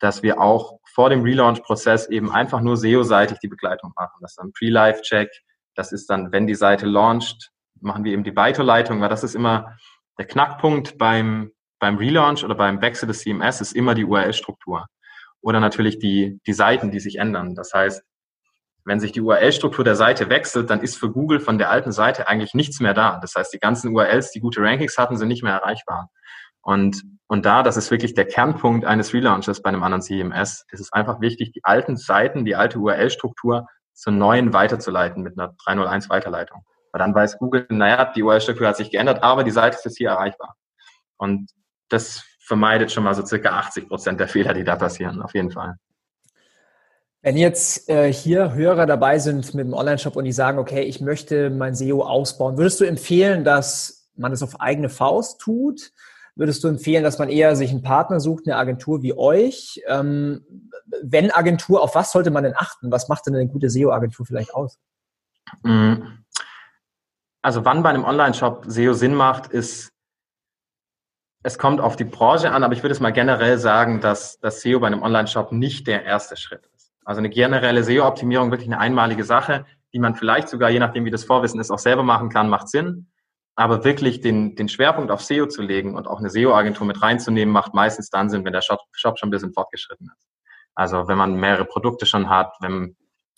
dass 0.00 0.22
wir 0.22 0.40
auch 0.40 0.80
vor 0.92 1.10
dem 1.10 1.22
Relaunch-Prozess 1.22 2.08
eben 2.08 2.32
einfach 2.32 2.60
nur 2.60 2.76
SEO-seitig 2.76 3.38
die 3.38 3.48
Begleitung 3.48 3.92
machen. 3.96 4.18
Das 4.20 4.32
ist 4.32 4.38
dann 4.38 4.52
Pre-Live-Check. 4.52 5.30
Das 5.76 5.92
ist 5.92 6.10
dann, 6.10 6.32
wenn 6.32 6.46
die 6.46 6.56
Seite 6.56 6.86
launcht, 6.86 7.50
machen 7.80 8.04
wir 8.04 8.12
eben 8.12 8.24
die 8.24 8.34
Weiterleitung, 8.34 9.00
weil 9.00 9.08
das 9.08 9.22
ist 9.22 9.34
immer 9.34 9.76
der 10.18 10.26
Knackpunkt 10.26 10.98
beim, 10.98 11.52
beim 11.78 11.96
Relaunch 11.96 12.44
oder 12.44 12.54
beim 12.54 12.80
Wechsel 12.80 13.06
des 13.06 13.20
CMS 13.20 13.60
ist 13.60 13.72
immer 13.74 13.94
die 13.94 14.04
URL-Struktur 14.04 14.86
oder 15.40 15.60
natürlich 15.60 15.98
die, 15.98 16.40
die 16.46 16.52
Seiten, 16.52 16.90
die 16.90 17.00
sich 17.00 17.16
ändern. 17.16 17.54
Das 17.54 17.72
heißt, 17.74 18.02
wenn 18.84 19.00
sich 19.00 19.12
die 19.12 19.20
URL-Struktur 19.20 19.84
der 19.84 19.94
Seite 19.94 20.28
wechselt, 20.28 20.70
dann 20.70 20.80
ist 20.80 20.96
für 20.96 21.10
Google 21.10 21.40
von 21.40 21.58
der 21.58 21.70
alten 21.70 21.92
Seite 21.92 22.28
eigentlich 22.28 22.54
nichts 22.54 22.80
mehr 22.80 22.94
da. 22.94 23.18
Das 23.20 23.34
heißt, 23.36 23.52
die 23.52 23.58
ganzen 23.58 23.94
URLs, 23.94 24.32
die 24.32 24.40
gute 24.40 24.60
Rankings 24.60 24.98
hatten, 24.98 25.16
sind 25.16 25.28
nicht 25.28 25.42
mehr 25.42 25.54
erreichbar. 25.54 26.10
Und, 26.62 27.02
und 27.26 27.44
da, 27.44 27.62
das 27.62 27.76
ist 27.76 27.90
wirklich 27.90 28.14
der 28.14 28.26
Kernpunkt 28.26 28.84
eines 28.84 29.12
Relaunches 29.12 29.62
bei 29.62 29.68
einem 29.68 29.82
anderen 29.82 30.02
CMS, 30.02 30.64
ist 30.70 30.80
es 30.80 30.92
einfach 30.92 31.20
wichtig, 31.20 31.52
die 31.52 31.64
alten 31.64 31.96
Seiten, 31.96 32.44
die 32.44 32.56
alte 32.56 32.78
URL-Struktur 32.78 33.66
zur 33.94 34.12
neuen 34.12 34.52
weiterzuleiten 34.52 35.22
mit 35.22 35.38
einer 35.38 35.54
301 35.64 36.08
Weiterleitung. 36.08 36.64
Weil 36.92 36.98
dann 36.98 37.14
weiß 37.14 37.38
Google, 37.38 37.66
naja, 37.70 38.12
die 38.14 38.22
URL-Struktur 38.22 38.68
hat 38.68 38.76
sich 38.76 38.90
geändert, 38.90 39.22
aber 39.22 39.44
die 39.44 39.50
Seite 39.50 39.76
ist 39.76 39.84
jetzt 39.84 39.96
hier 39.96 40.10
erreichbar. 40.10 40.56
Und 41.16 41.50
das 41.88 42.22
vermeidet 42.40 42.92
schon 42.92 43.04
mal 43.04 43.14
so 43.14 43.24
circa 43.24 43.50
80 43.50 43.88
Prozent 43.88 44.20
der 44.20 44.28
Fehler, 44.28 44.52
die 44.54 44.64
da 44.64 44.76
passieren, 44.76 45.22
auf 45.22 45.34
jeden 45.34 45.50
Fall. 45.50 45.76
Wenn 47.22 47.36
jetzt 47.36 47.88
äh, 47.88 48.12
hier 48.12 48.52
Hörer 48.52 48.84
dabei 48.84 49.18
sind 49.20 49.54
mit 49.54 49.64
dem 49.64 49.74
Online-Shop 49.74 50.16
und 50.16 50.24
die 50.24 50.32
sagen, 50.32 50.58
okay, 50.58 50.82
ich 50.82 51.00
möchte 51.00 51.50
mein 51.50 51.74
SEO 51.74 52.02
ausbauen, 52.02 52.58
würdest 52.58 52.80
du 52.80 52.84
empfehlen, 52.84 53.44
dass 53.44 54.10
man 54.16 54.32
es 54.32 54.42
auf 54.42 54.60
eigene 54.60 54.88
Faust 54.88 55.40
tut? 55.40 55.92
Würdest 56.34 56.64
du 56.64 56.68
empfehlen, 56.68 57.04
dass 57.04 57.18
man 57.18 57.28
eher 57.28 57.54
sich 57.56 57.70
einen 57.70 57.82
Partner 57.82 58.18
sucht, 58.18 58.46
eine 58.46 58.56
Agentur 58.56 59.02
wie 59.02 59.16
euch? 59.16 59.82
Ähm, 59.86 60.44
wenn 61.02 61.30
Agentur, 61.30 61.80
auf 61.82 61.94
was 61.94 62.10
sollte 62.10 62.30
man 62.30 62.42
denn 62.42 62.56
achten? 62.56 62.90
Was 62.90 63.08
macht 63.08 63.26
denn 63.26 63.36
eine 63.36 63.46
gute 63.46 63.70
SEO-Agentur 63.70 64.26
vielleicht 64.26 64.54
aus? 64.54 64.78
Also 67.42 67.64
wann 67.64 67.82
bei 67.82 67.90
einem 67.90 68.04
Online-Shop 68.04 68.64
SEO 68.68 68.92
Sinn 68.92 69.14
macht, 69.14 69.48
ist, 69.48 69.92
es 71.42 71.58
kommt 71.58 71.80
auf 71.80 71.96
die 71.96 72.04
Branche 72.04 72.52
an, 72.52 72.62
aber 72.62 72.72
ich 72.72 72.84
würde 72.84 72.92
es 72.92 73.00
mal 73.00 73.12
generell 73.12 73.58
sagen, 73.58 74.00
dass 74.00 74.38
das 74.38 74.60
SEO 74.60 74.78
bei 74.78 74.86
einem 74.86 75.02
Online-Shop 75.02 75.50
nicht 75.50 75.88
der 75.88 76.04
erste 76.04 76.36
Schritt 76.36 76.66
ist. 76.74 76.92
Also 77.04 77.18
eine 77.18 77.30
generelle 77.30 77.82
SEO-Optimierung 77.82 78.52
wirklich 78.52 78.68
eine 78.68 78.78
einmalige 78.78 79.24
Sache, 79.24 79.66
die 79.92 79.98
man 79.98 80.14
vielleicht 80.14 80.48
sogar, 80.48 80.70
je 80.70 80.78
nachdem 80.78 81.04
wie 81.04 81.10
das 81.10 81.24
Vorwissen 81.24 81.60
ist, 81.60 81.72
auch 81.72 81.80
selber 81.80 82.04
machen 82.04 82.28
kann, 82.28 82.48
macht 82.48 82.68
Sinn. 82.68 83.08
Aber 83.56 83.84
wirklich 83.84 84.20
den, 84.20 84.54
den 84.54 84.68
Schwerpunkt 84.68 85.10
auf 85.10 85.20
SEO 85.20 85.46
zu 85.46 85.62
legen 85.62 85.96
und 85.96 86.06
auch 86.06 86.20
eine 86.20 86.30
SEO-Agentur 86.30 86.86
mit 86.86 87.02
reinzunehmen, 87.02 87.52
macht 87.52 87.74
meistens 87.74 88.08
dann 88.08 88.30
Sinn, 88.30 88.44
wenn 88.44 88.52
der 88.52 88.62
Shop, 88.62 88.80
Shop 88.92 89.18
schon 89.18 89.28
ein 89.28 89.32
bisschen 89.32 89.52
fortgeschritten 89.52 90.10
ist. 90.16 90.28
Also 90.74 91.08
wenn 91.08 91.18
man 91.18 91.34
mehrere 91.34 91.64
Produkte 91.64 92.06
schon 92.06 92.30
hat, 92.30 92.54
wenn, 92.60 92.96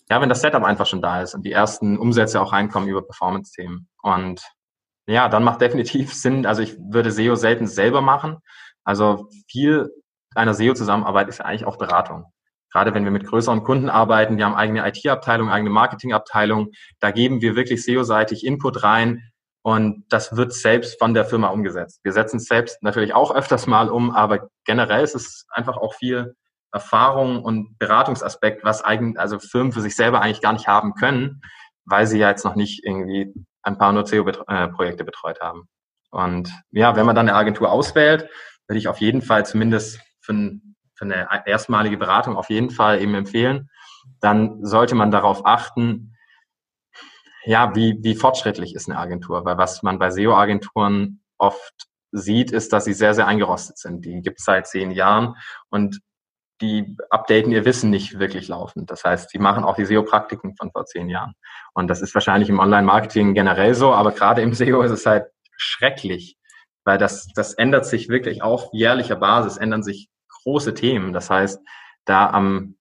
ja, 0.09 0.21
wenn 0.21 0.29
das 0.29 0.41
Setup 0.41 0.63
einfach 0.63 0.85
schon 0.85 1.01
da 1.01 1.21
ist 1.21 1.33
und 1.33 1.43
die 1.43 1.51
ersten 1.51 1.97
Umsätze 1.97 2.41
auch 2.41 2.53
reinkommen 2.53 2.89
über 2.89 3.01
Performance-Themen. 3.01 3.87
Und 4.01 4.41
ja, 5.07 5.29
dann 5.29 5.43
macht 5.43 5.61
definitiv 5.61 6.13
Sinn, 6.15 6.45
also 6.45 6.61
ich 6.61 6.77
würde 6.77 7.11
SEO 7.11 7.35
selten 7.35 7.67
selber 7.67 8.01
machen. 8.01 8.37
Also 8.83 9.29
viel 9.49 9.89
einer 10.35 10.53
SEO-Zusammenarbeit 10.53 11.29
ist 11.29 11.39
ja 11.39 11.45
eigentlich 11.45 11.65
auch 11.65 11.77
Beratung 11.77 12.25
gerade 12.75 12.93
wenn 12.93 13.05
wir 13.05 13.11
mit 13.11 13.25
größeren 13.25 13.63
Kunden 13.63 13.89
arbeiten, 13.89 14.35
die 14.35 14.43
haben 14.43 14.53
eigene 14.53 14.85
IT-Abteilung, 14.85 15.49
eigene 15.49 15.69
Marketing-Abteilung, 15.69 16.71
da 16.99 17.11
geben 17.11 17.39
wir 17.39 17.55
wirklich 17.55 17.85
SEO-seitig 17.85 18.45
Input 18.45 18.83
rein 18.83 19.31
und 19.61 20.03
das 20.09 20.35
wird 20.35 20.51
selbst 20.51 20.99
von 20.99 21.13
der 21.13 21.23
Firma 21.23 21.47
umgesetzt. 21.47 22.01
Wir 22.03 22.11
setzen 22.11 22.35
es 22.35 22.47
selbst 22.47 22.83
natürlich 22.83 23.13
auch 23.13 23.33
öfters 23.33 23.65
mal 23.65 23.89
um, 23.89 24.11
aber 24.11 24.49
generell 24.65 25.05
ist 25.05 25.15
es 25.15 25.45
einfach 25.51 25.77
auch 25.77 25.93
viel 25.93 26.35
Erfahrung 26.75 27.43
und 27.43 27.79
Beratungsaspekt, 27.79 28.63
was 28.63 28.83
eigentlich, 28.83 29.19
also 29.19 29.39
Firmen 29.39 29.71
für 29.71 29.81
sich 29.81 29.95
selber 29.95 30.21
eigentlich 30.21 30.41
gar 30.41 30.53
nicht 30.53 30.67
haben 30.67 30.93
können, 30.93 31.41
weil 31.85 32.05
sie 32.05 32.19
ja 32.19 32.29
jetzt 32.29 32.45
noch 32.45 32.55
nicht 32.55 32.83
irgendwie 32.85 33.33
ein 33.63 33.77
paar 33.77 33.93
nur 33.93 34.05
SEO-Projekte 34.05 35.03
betreut 35.03 35.39
haben. 35.41 35.67
Und 36.11 36.51
ja, 36.71 36.95
wenn 36.95 37.05
man 37.05 37.15
dann 37.15 37.27
eine 37.27 37.37
Agentur 37.37 37.71
auswählt, 37.71 38.29
würde 38.67 38.77
ich 38.77 38.87
auf 38.87 38.99
jeden 38.99 39.21
Fall 39.21 39.45
zumindest 39.45 39.99
für 40.21 40.33
ein 40.33 40.75
für 40.95 41.05
eine 41.05 41.27
erstmalige 41.45 41.97
Beratung 41.97 42.37
auf 42.37 42.49
jeden 42.49 42.69
Fall 42.69 43.01
eben 43.01 43.15
empfehlen. 43.15 43.69
Dann 44.21 44.63
sollte 44.63 44.95
man 44.95 45.11
darauf 45.11 45.45
achten, 45.45 46.15
ja, 47.43 47.75
wie, 47.75 47.97
wie 48.01 48.15
fortschrittlich 48.15 48.75
ist 48.75 48.89
eine 48.89 48.97
Agentur? 48.97 49.45
Weil 49.45 49.57
was 49.57 49.83
man 49.83 49.99
bei 49.99 50.09
SEO-Agenturen 50.09 51.21
oft 51.37 51.87
sieht, 52.11 52.51
ist, 52.51 52.73
dass 52.73 52.85
sie 52.85 52.93
sehr, 52.93 53.13
sehr 53.13 53.27
eingerostet 53.27 53.77
sind. 53.77 54.05
Die 54.05 54.21
gibt 54.21 54.39
es 54.39 54.45
seit 54.45 54.67
zehn 54.67 54.91
Jahren 54.91 55.35
und 55.69 55.99
die 56.61 56.95
updaten 57.09 57.51
ihr 57.51 57.65
Wissen 57.65 57.89
nicht 57.89 58.19
wirklich 58.19 58.47
laufend. 58.47 58.89
Das 58.89 59.03
heißt, 59.03 59.29
sie 59.29 59.39
machen 59.39 59.63
auch 59.63 59.75
die 59.75 59.85
SEO-Praktiken 59.85 60.55
von 60.55 60.71
vor 60.71 60.85
zehn 60.85 61.09
Jahren. 61.09 61.33
Und 61.73 61.87
das 61.89 62.01
ist 62.01 62.13
wahrscheinlich 62.13 62.49
im 62.49 62.59
Online-Marketing 62.59 63.33
generell 63.33 63.73
so, 63.73 63.93
aber 63.93 64.11
gerade 64.11 64.41
im 64.41 64.53
SEO 64.53 64.81
ist 64.81 64.91
es 64.91 65.05
halt 65.05 65.25
schrecklich, 65.57 66.37
weil 66.85 66.97
das, 66.97 67.27
das 67.35 67.53
ändert 67.53 67.85
sich 67.85 68.09
wirklich 68.09 68.41
auf 68.41 68.69
jährlicher 68.71 69.17
Basis, 69.17 69.57
ändern 69.57 69.83
sich 69.83 70.09
große 70.43 70.73
Themen. 70.73 71.11
Das 71.11 71.29
heißt, 71.29 71.59
da 72.05 72.29
am, 72.29 72.77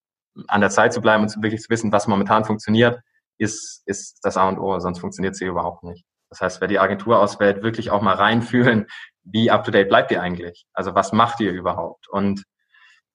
an 0.46 0.60
der 0.60 0.70
Zeit 0.70 0.92
zu 0.92 1.00
bleiben 1.00 1.24
und 1.24 1.42
wirklich 1.42 1.62
zu 1.62 1.70
wissen, 1.70 1.92
was 1.92 2.06
momentan 2.06 2.44
funktioniert, 2.44 3.00
ist, 3.38 3.82
ist 3.86 4.20
das 4.22 4.36
A 4.36 4.48
und 4.48 4.58
O, 4.58 4.78
sonst 4.78 5.00
funktioniert 5.00 5.34
sie 5.34 5.46
überhaupt 5.46 5.82
nicht. 5.82 6.04
Das 6.30 6.40
heißt, 6.40 6.60
wer 6.60 6.68
die 6.68 6.78
Agentur 6.78 7.18
auswählt, 7.18 7.62
wirklich 7.62 7.90
auch 7.90 8.02
mal 8.02 8.14
reinfühlen, 8.14 8.86
wie 9.22 9.50
up-to-date 9.50 9.88
bleibt 9.88 10.10
ihr 10.10 10.20
eigentlich? 10.20 10.66
Also 10.72 10.94
was 10.94 11.12
macht 11.12 11.40
ihr 11.40 11.52
überhaupt? 11.52 12.08
Und 12.08 12.44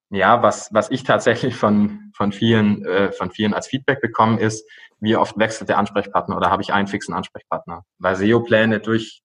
ja, 0.09 0.41
was, 0.41 0.73
was 0.73 0.89
ich 0.91 1.03
tatsächlich 1.03 1.55
von, 1.55 2.11
von, 2.15 2.31
vielen, 2.31 2.83
äh, 2.85 3.11
von 3.11 3.31
vielen 3.31 3.53
als 3.53 3.67
Feedback 3.67 4.01
bekommen 4.01 4.39
ist, 4.39 4.67
wie 4.99 5.15
oft 5.15 5.37
wechselt 5.37 5.69
der 5.69 5.77
Ansprechpartner 5.77 6.35
oder 6.35 6.49
habe 6.49 6.61
ich 6.61 6.73
einen 6.73 6.87
fixen 6.87 7.13
Ansprechpartner? 7.13 7.83
Weil 7.99 8.15
SEO-Pläne 8.15 8.79
durch 8.79 9.21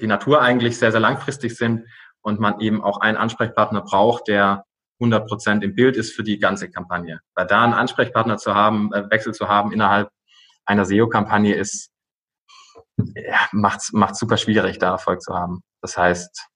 die 0.00 0.06
Natur 0.06 0.42
eigentlich 0.42 0.78
sehr, 0.78 0.90
sehr 0.90 1.00
langfristig 1.00 1.56
sind 1.56 1.86
und 2.20 2.40
man 2.40 2.60
eben 2.60 2.82
auch 2.82 3.00
einen 3.00 3.16
Ansprechpartner 3.16 3.82
braucht, 3.82 4.28
der 4.28 4.64
100 5.00 5.28
Prozent 5.28 5.64
im 5.64 5.74
Bild 5.74 5.96
ist 5.96 6.14
für 6.14 6.24
die 6.24 6.38
ganze 6.38 6.70
Kampagne. 6.70 7.20
Weil 7.34 7.46
da 7.46 7.62
einen 7.62 7.74
Ansprechpartner 7.74 8.36
zu 8.36 8.54
haben, 8.54 8.92
äh, 8.92 9.08
Wechsel 9.10 9.32
zu 9.32 9.48
haben 9.48 9.72
innerhalb 9.72 10.10
einer 10.64 10.84
SEO-Kampagne 10.84 11.54
ist, 11.54 11.90
ja, 12.96 13.46
macht 13.52 13.92
macht 13.92 14.16
super 14.16 14.36
schwierig, 14.36 14.78
da 14.78 14.90
Erfolg 14.90 15.22
zu 15.22 15.34
haben. 15.34 15.62
Das 15.82 15.96
heißt, 15.96 16.48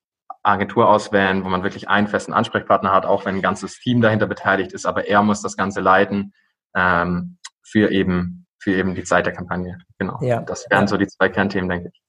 Agentur 0.43 0.89
auswählen, 0.89 1.45
wo 1.45 1.49
man 1.49 1.63
wirklich 1.63 1.89
einen 1.89 2.09
festen 2.09 2.33
Ansprechpartner 2.33 2.93
hat, 2.93 3.07
auch 3.07 3.25
wenn 3.25 3.37
ein 3.37 3.43
ganzes 3.43 3.79
Team 3.79 4.01
dahinter 4.01 4.27
beteiligt 4.27 4.73
ist, 4.73 4.87
aber 4.87 5.07
er 5.07 5.23
muss 5.23 5.43
das 5.43 5.57
Ganze 5.57 5.81
leiten 5.81 6.33
ähm, 6.75 7.39
für 7.63 7.91
eben 7.91 8.47
für 8.63 8.73
eben 8.73 8.95
die 8.95 9.05
Zeit 9.05 9.27
der 9.27 9.33
Kampagne. 9.33 9.79
Genau. 9.99 10.19
Ja. 10.21 10.41
Das 10.43 10.67
wären 10.71 10.87
so 10.87 10.97
die 10.97 11.07
zwei 11.07 11.29
Kernthemen, 11.29 11.69
denke 11.69 11.91
ich. 11.93 12.03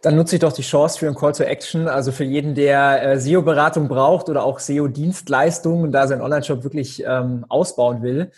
Dann 0.00 0.16
nutze 0.16 0.36
ich 0.36 0.40
doch 0.40 0.52
die 0.52 0.62
Chance 0.62 0.98
für 0.98 1.08
ein 1.08 1.14
Call 1.14 1.32
to 1.32 1.42
Action. 1.42 1.88
Also 1.88 2.12
für 2.12 2.24
jeden, 2.24 2.54
der 2.54 3.02
äh, 3.02 3.20
SEO-Beratung 3.20 3.88
braucht 3.88 4.28
oder 4.28 4.44
auch 4.44 4.58
SEO-Dienstleistungen 4.58 5.84
und 5.84 5.92
da 5.92 6.06
seinen 6.06 6.22
Online-Shop 6.22 6.64
wirklich 6.64 7.04
ähm, 7.04 7.44
ausbauen 7.48 8.02
will. 8.02 8.30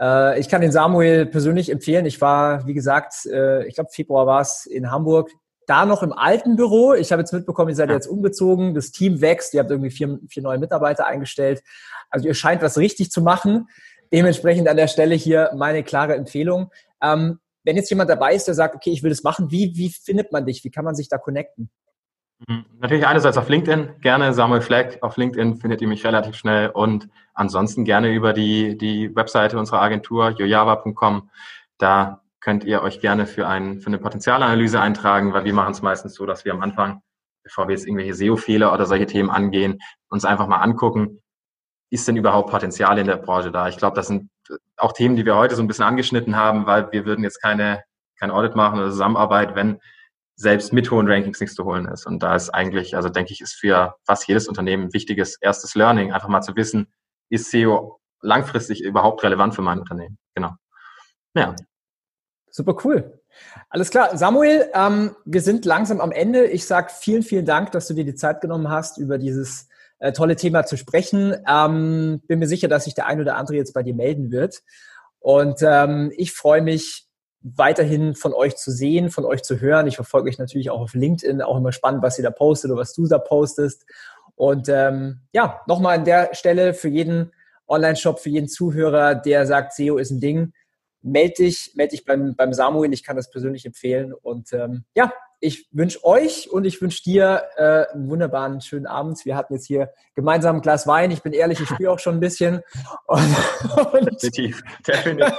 Äh, 0.00 0.40
ich 0.40 0.48
kann 0.48 0.60
den 0.60 0.72
Samuel 0.72 1.26
persönlich 1.26 1.70
empfehlen. 1.70 2.06
Ich 2.06 2.20
war, 2.20 2.66
wie 2.66 2.74
gesagt, 2.74 3.26
äh, 3.26 3.66
ich 3.66 3.74
glaube 3.74 3.90
Februar 3.92 4.26
war 4.26 4.40
es 4.40 4.66
in 4.66 4.90
Hamburg, 4.90 5.30
da 5.66 5.86
noch 5.86 6.02
im 6.02 6.12
alten 6.12 6.56
Büro. 6.56 6.94
Ich 6.94 7.12
habe 7.12 7.20
jetzt 7.20 7.32
mitbekommen, 7.32 7.70
ihr 7.70 7.76
seid 7.76 7.88
ja. 7.88 7.94
jetzt 7.94 8.06
umgezogen, 8.06 8.74
das 8.74 8.90
Team 8.90 9.20
wächst, 9.20 9.54
ihr 9.54 9.60
habt 9.60 9.70
irgendwie 9.70 9.90
vier, 9.90 10.18
vier 10.28 10.42
neue 10.42 10.58
Mitarbeiter 10.58 11.06
eingestellt. 11.06 11.62
Also 12.10 12.26
ihr 12.28 12.34
scheint 12.34 12.62
was 12.62 12.78
richtig 12.78 13.10
zu 13.10 13.22
machen. 13.22 13.68
Dementsprechend 14.12 14.68
an 14.68 14.76
der 14.76 14.88
Stelle 14.88 15.14
hier 15.14 15.50
meine 15.56 15.82
klare 15.82 16.14
Empfehlung. 16.14 16.70
Ähm, 17.02 17.40
wenn 17.64 17.76
jetzt 17.76 17.90
jemand 17.90 18.10
dabei 18.10 18.34
ist, 18.34 18.46
der 18.46 18.54
sagt, 18.54 18.74
okay, 18.74 18.90
ich 18.90 19.02
will 19.02 19.10
das 19.10 19.22
machen, 19.22 19.50
wie, 19.50 19.72
wie 19.74 19.90
findet 19.90 20.32
man 20.32 20.44
dich? 20.46 20.62
Wie 20.64 20.70
kann 20.70 20.84
man 20.84 20.94
sich 20.94 21.08
da 21.08 21.18
connecten? 21.18 21.70
Mhm. 22.46 22.66
Natürlich 22.78 23.06
einerseits 23.06 23.38
auf 23.38 23.48
LinkedIn, 23.48 24.00
gerne 24.00 24.34
Samuel 24.34 24.60
Fleck. 24.60 24.98
Auf 25.00 25.16
LinkedIn 25.16 25.56
findet 25.56 25.80
ihr 25.80 25.88
mich 25.88 26.04
relativ 26.04 26.36
schnell 26.36 26.70
und 26.70 27.08
ansonsten 27.32 27.84
gerne 27.84 28.12
über 28.12 28.32
die, 28.32 28.76
die 28.76 29.14
Webseite 29.16 29.58
unserer 29.58 29.80
Agentur 29.80 30.30
jojava.com. 30.30 31.30
Da 31.78 32.23
könnt 32.44 32.64
ihr 32.64 32.82
euch 32.82 33.00
gerne 33.00 33.26
für, 33.26 33.48
ein, 33.48 33.80
für 33.80 33.86
eine 33.86 33.98
Potenzialanalyse 33.98 34.78
eintragen, 34.78 35.32
weil 35.32 35.44
wir 35.44 35.54
machen 35.54 35.72
es 35.72 35.80
meistens 35.80 36.14
so, 36.14 36.26
dass 36.26 36.44
wir 36.44 36.52
am 36.52 36.60
Anfang, 36.60 37.00
bevor 37.42 37.68
wir 37.68 37.74
jetzt 37.74 37.86
irgendwelche 37.86 38.12
SEO-Fehler 38.12 38.70
oder 38.70 38.84
solche 38.84 39.06
Themen 39.06 39.30
angehen, 39.30 39.78
uns 40.10 40.26
einfach 40.26 40.46
mal 40.46 40.58
angucken, 40.58 41.22
ist 41.90 42.06
denn 42.06 42.16
überhaupt 42.16 42.50
Potenzial 42.50 42.98
in 42.98 43.06
der 43.06 43.16
Branche 43.16 43.50
da? 43.50 43.68
Ich 43.68 43.78
glaube, 43.78 43.96
das 43.96 44.08
sind 44.08 44.28
auch 44.76 44.92
Themen, 44.92 45.16
die 45.16 45.24
wir 45.24 45.36
heute 45.36 45.54
so 45.56 45.62
ein 45.62 45.68
bisschen 45.68 45.86
angeschnitten 45.86 46.36
haben, 46.36 46.66
weil 46.66 46.92
wir 46.92 47.06
würden 47.06 47.24
jetzt 47.24 47.40
keine, 47.40 47.82
kein 48.18 48.30
Audit 48.30 48.56
machen 48.56 48.78
oder 48.78 48.90
Zusammenarbeit, 48.90 49.54
wenn 49.54 49.80
selbst 50.36 50.74
mit 50.74 50.90
hohen 50.90 51.08
Rankings 51.08 51.40
nichts 51.40 51.56
zu 51.56 51.64
holen 51.64 51.86
ist. 51.86 52.06
Und 52.06 52.22
da 52.22 52.34
ist 52.34 52.50
eigentlich, 52.50 52.94
also 52.94 53.08
denke 53.08 53.32
ich, 53.32 53.40
ist 53.40 53.54
für 53.54 53.94
fast 54.04 54.28
jedes 54.28 54.48
Unternehmen 54.48 54.84
ein 54.84 54.92
wichtiges 54.92 55.38
erstes 55.40 55.74
Learning, 55.74 56.12
einfach 56.12 56.28
mal 56.28 56.42
zu 56.42 56.54
wissen, 56.56 56.92
ist 57.30 57.50
SEO 57.50 58.00
langfristig 58.20 58.82
überhaupt 58.82 59.22
relevant 59.22 59.54
für 59.54 59.62
mein 59.62 59.78
Unternehmen? 59.78 60.18
Genau. 60.34 60.50
Ja. 61.34 61.54
Super 62.56 62.76
cool. 62.84 63.20
Alles 63.68 63.90
klar. 63.90 64.16
Samuel, 64.16 64.70
ähm, 64.74 65.16
wir 65.24 65.40
sind 65.40 65.64
langsam 65.64 66.00
am 66.00 66.12
Ende. 66.12 66.46
Ich 66.46 66.66
sage 66.66 66.92
vielen, 66.96 67.24
vielen 67.24 67.44
Dank, 67.44 67.72
dass 67.72 67.88
du 67.88 67.94
dir 67.94 68.04
die 68.04 68.14
Zeit 68.14 68.40
genommen 68.40 68.70
hast, 68.70 68.96
über 68.96 69.18
dieses 69.18 69.66
äh, 69.98 70.12
tolle 70.12 70.36
Thema 70.36 70.64
zu 70.64 70.76
sprechen. 70.76 71.34
Ähm, 71.48 72.22
bin 72.28 72.38
mir 72.38 72.46
sicher, 72.46 72.68
dass 72.68 72.84
sich 72.84 72.94
der 72.94 73.06
ein 73.06 73.20
oder 73.20 73.34
andere 73.34 73.56
jetzt 73.56 73.74
bei 73.74 73.82
dir 73.82 73.92
melden 73.92 74.30
wird. 74.30 74.62
Und 75.18 75.62
ähm, 75.62 76.12
ich 76.16 76.30
freue 76.30 76.62
mich 76.62 77.08
weiterhin 77.40 78.14
von 78.14 78.32
euch 78.32 78.54
zu 78.54 78.70
sehen, 78.70 79.10
von 79.10 79.24
euch 79.24 79.42
zu 79.42 79.58
hören. 79.58 79.88
Ich 79.88 79.96
verfolge 79.96 80.30
euch 80.30 80.38
natürlich 80.38 80.70
auch 80.70 80.80
auf 80.80 80.94
LinkedIn, 80.94 81.42
auch 81.42 81.56
immer 81.56 81.72
spannend, 81.72 82.04
was 82.04 82.18
ihr 82.20 82.22
da 82.22 82.30
postet 82.30 82.70
oder 82.70 82.82
was 82.82 82.94
du 82.94 83.08
da 83.08 83.18
postest. 83.18 83.84
Und 84.36 84.68
ähm, 84.68 85.22
ja, 85.32 85.60
nochmal 85.66 85.98
an 85.98 86.04
der 86.04 86.32
Stelle 86.34 86.72
für 86.72 86.88
jeden 86.88 87.32
Online-Shop, 87.66 88.20
für 88.20 88.30
jeden 88.30 88.46
Zuhörer, 88.46 89.16
der 89.16 89.44
sagt, 89.44 89.72
SEO 89.72 89.96
ist 89.96 90.12
ein 90.12 90.20
Ding. 90.20 90.52
Melde 91.04 91.34
dich, 91.34 91.72
melde 91.74 91.90
dich 91.92 92.04
beim, 92.04 92.34
beim 92.34 92.52
Samuel. 92.52 92.92
Ich 92.92 93.04
kann 93.04 93.16
das 93.16 93.30
persönlich 93.30 93.66
empfehlen. 93.66 94.12
Und 94.12 94.52
ähm, 94.52 94.84
ja, 94.96 95.12
ich 95.38 95.68
wünsche 95.72 96.02
euch 96.04 96.50
und 96.50 96.64
ich 96.64 96.80
wünsche 96.80 97.02
dir 97.02 97.44
äh, 97.56 97.92
einen 97.92 98.08
wunderbaren, 98.08 98.60
schönen 98.62 98.86
Abend. 98.86 99.24
Wir 99.24 99.36
hatten 99.36 99.52
jetzt 99.52 99.66
hier 99.66 99.92
gemeinsam 100.14 100.56
ein 100.56 100.62
Glas 100.62 100.86
Wein. 100.86 101.10
Ich 101.10 101.22
bin 101.22 101.34
ehrlich, 101.34 101.60
ich 101.60 101.68
spüre 101.68 101.92
auch 101.92 101.98
schon 101.98 102.14
ein 102.14 102.20
bisschen. 102.20 102.62
Und, 103.06 103.20
und 103.92 104.22
definitiv, 104.22 104.62
definitiv. 104.86 105.34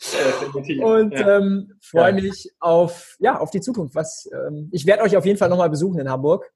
definitiv. 0.00 0.82
Und 0.82 1.12
ja. 1.12 1.38
ähm, 1.38 1.72
freue 1.80 2.16
ja. 2.16 2.22
mich 2.22 2.50
auf, 2.58 3.16
ja, 3.20 3.38
auf 3.38 3.50
die 3.50 3.60
Zukunft. 3.60 3.94
Was, 3.94 4.28
ähm, 4.32 4.68
ich 4.72 4.86
werde 4.86 5.04
euch 5.04 5.16
auf 5.16 5.24
jeden 5.24 5.38
Fall 5.38 5.48
nochmal 5.48 5.70
besuchen 5.70 6.00
in 6.00 6.10
Hamburg. 6.10 6.50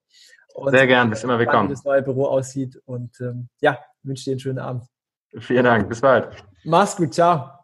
Und 0.55 0.70
Sehr 0.70 0.87
gern, 0.87 1.11
bist 1.11 1.22
immer 1.22 1.39
willkommen. 1.39 1.68
Wie 1.68 1.74
das 1.74 1.85
neue 1.85 2.03
Büro 2.03 2.26
aussieht. 2.26 2.80
Und 2.85 3.20
ähm, 3.20 3.49
ja, 3.61 3.78
wünsche 4.03 4.24
dir 4.24 4.32
einen 4.32 4.41
schönen 4.41 4.59
Abend. 4.59 4.85
Vielen 5.39 5.64
Dank, 5.64 5.89
bis 5.89 6.01
bald. 6.01 6.28
Mach's 6.64 6.97
gut, 6.97 7.14
ciao. 7.14 7.63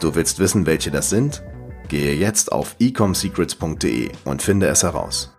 Du 0.00 0.14
willst 0.14 0.38
wissen, 0.38 0.64
welche 0.64 0.90
das 0.90 1.10
sind? 1.10 1.42
Gehe 1.88 2.14
jetzt 2.14 2.52
auf 2.52 2.74
ecomsecrets.de 2.80 4.10
und 4.24 4.42
finde 4.42 4.68
es 4.68 4.82
heraus. 4.82 5.36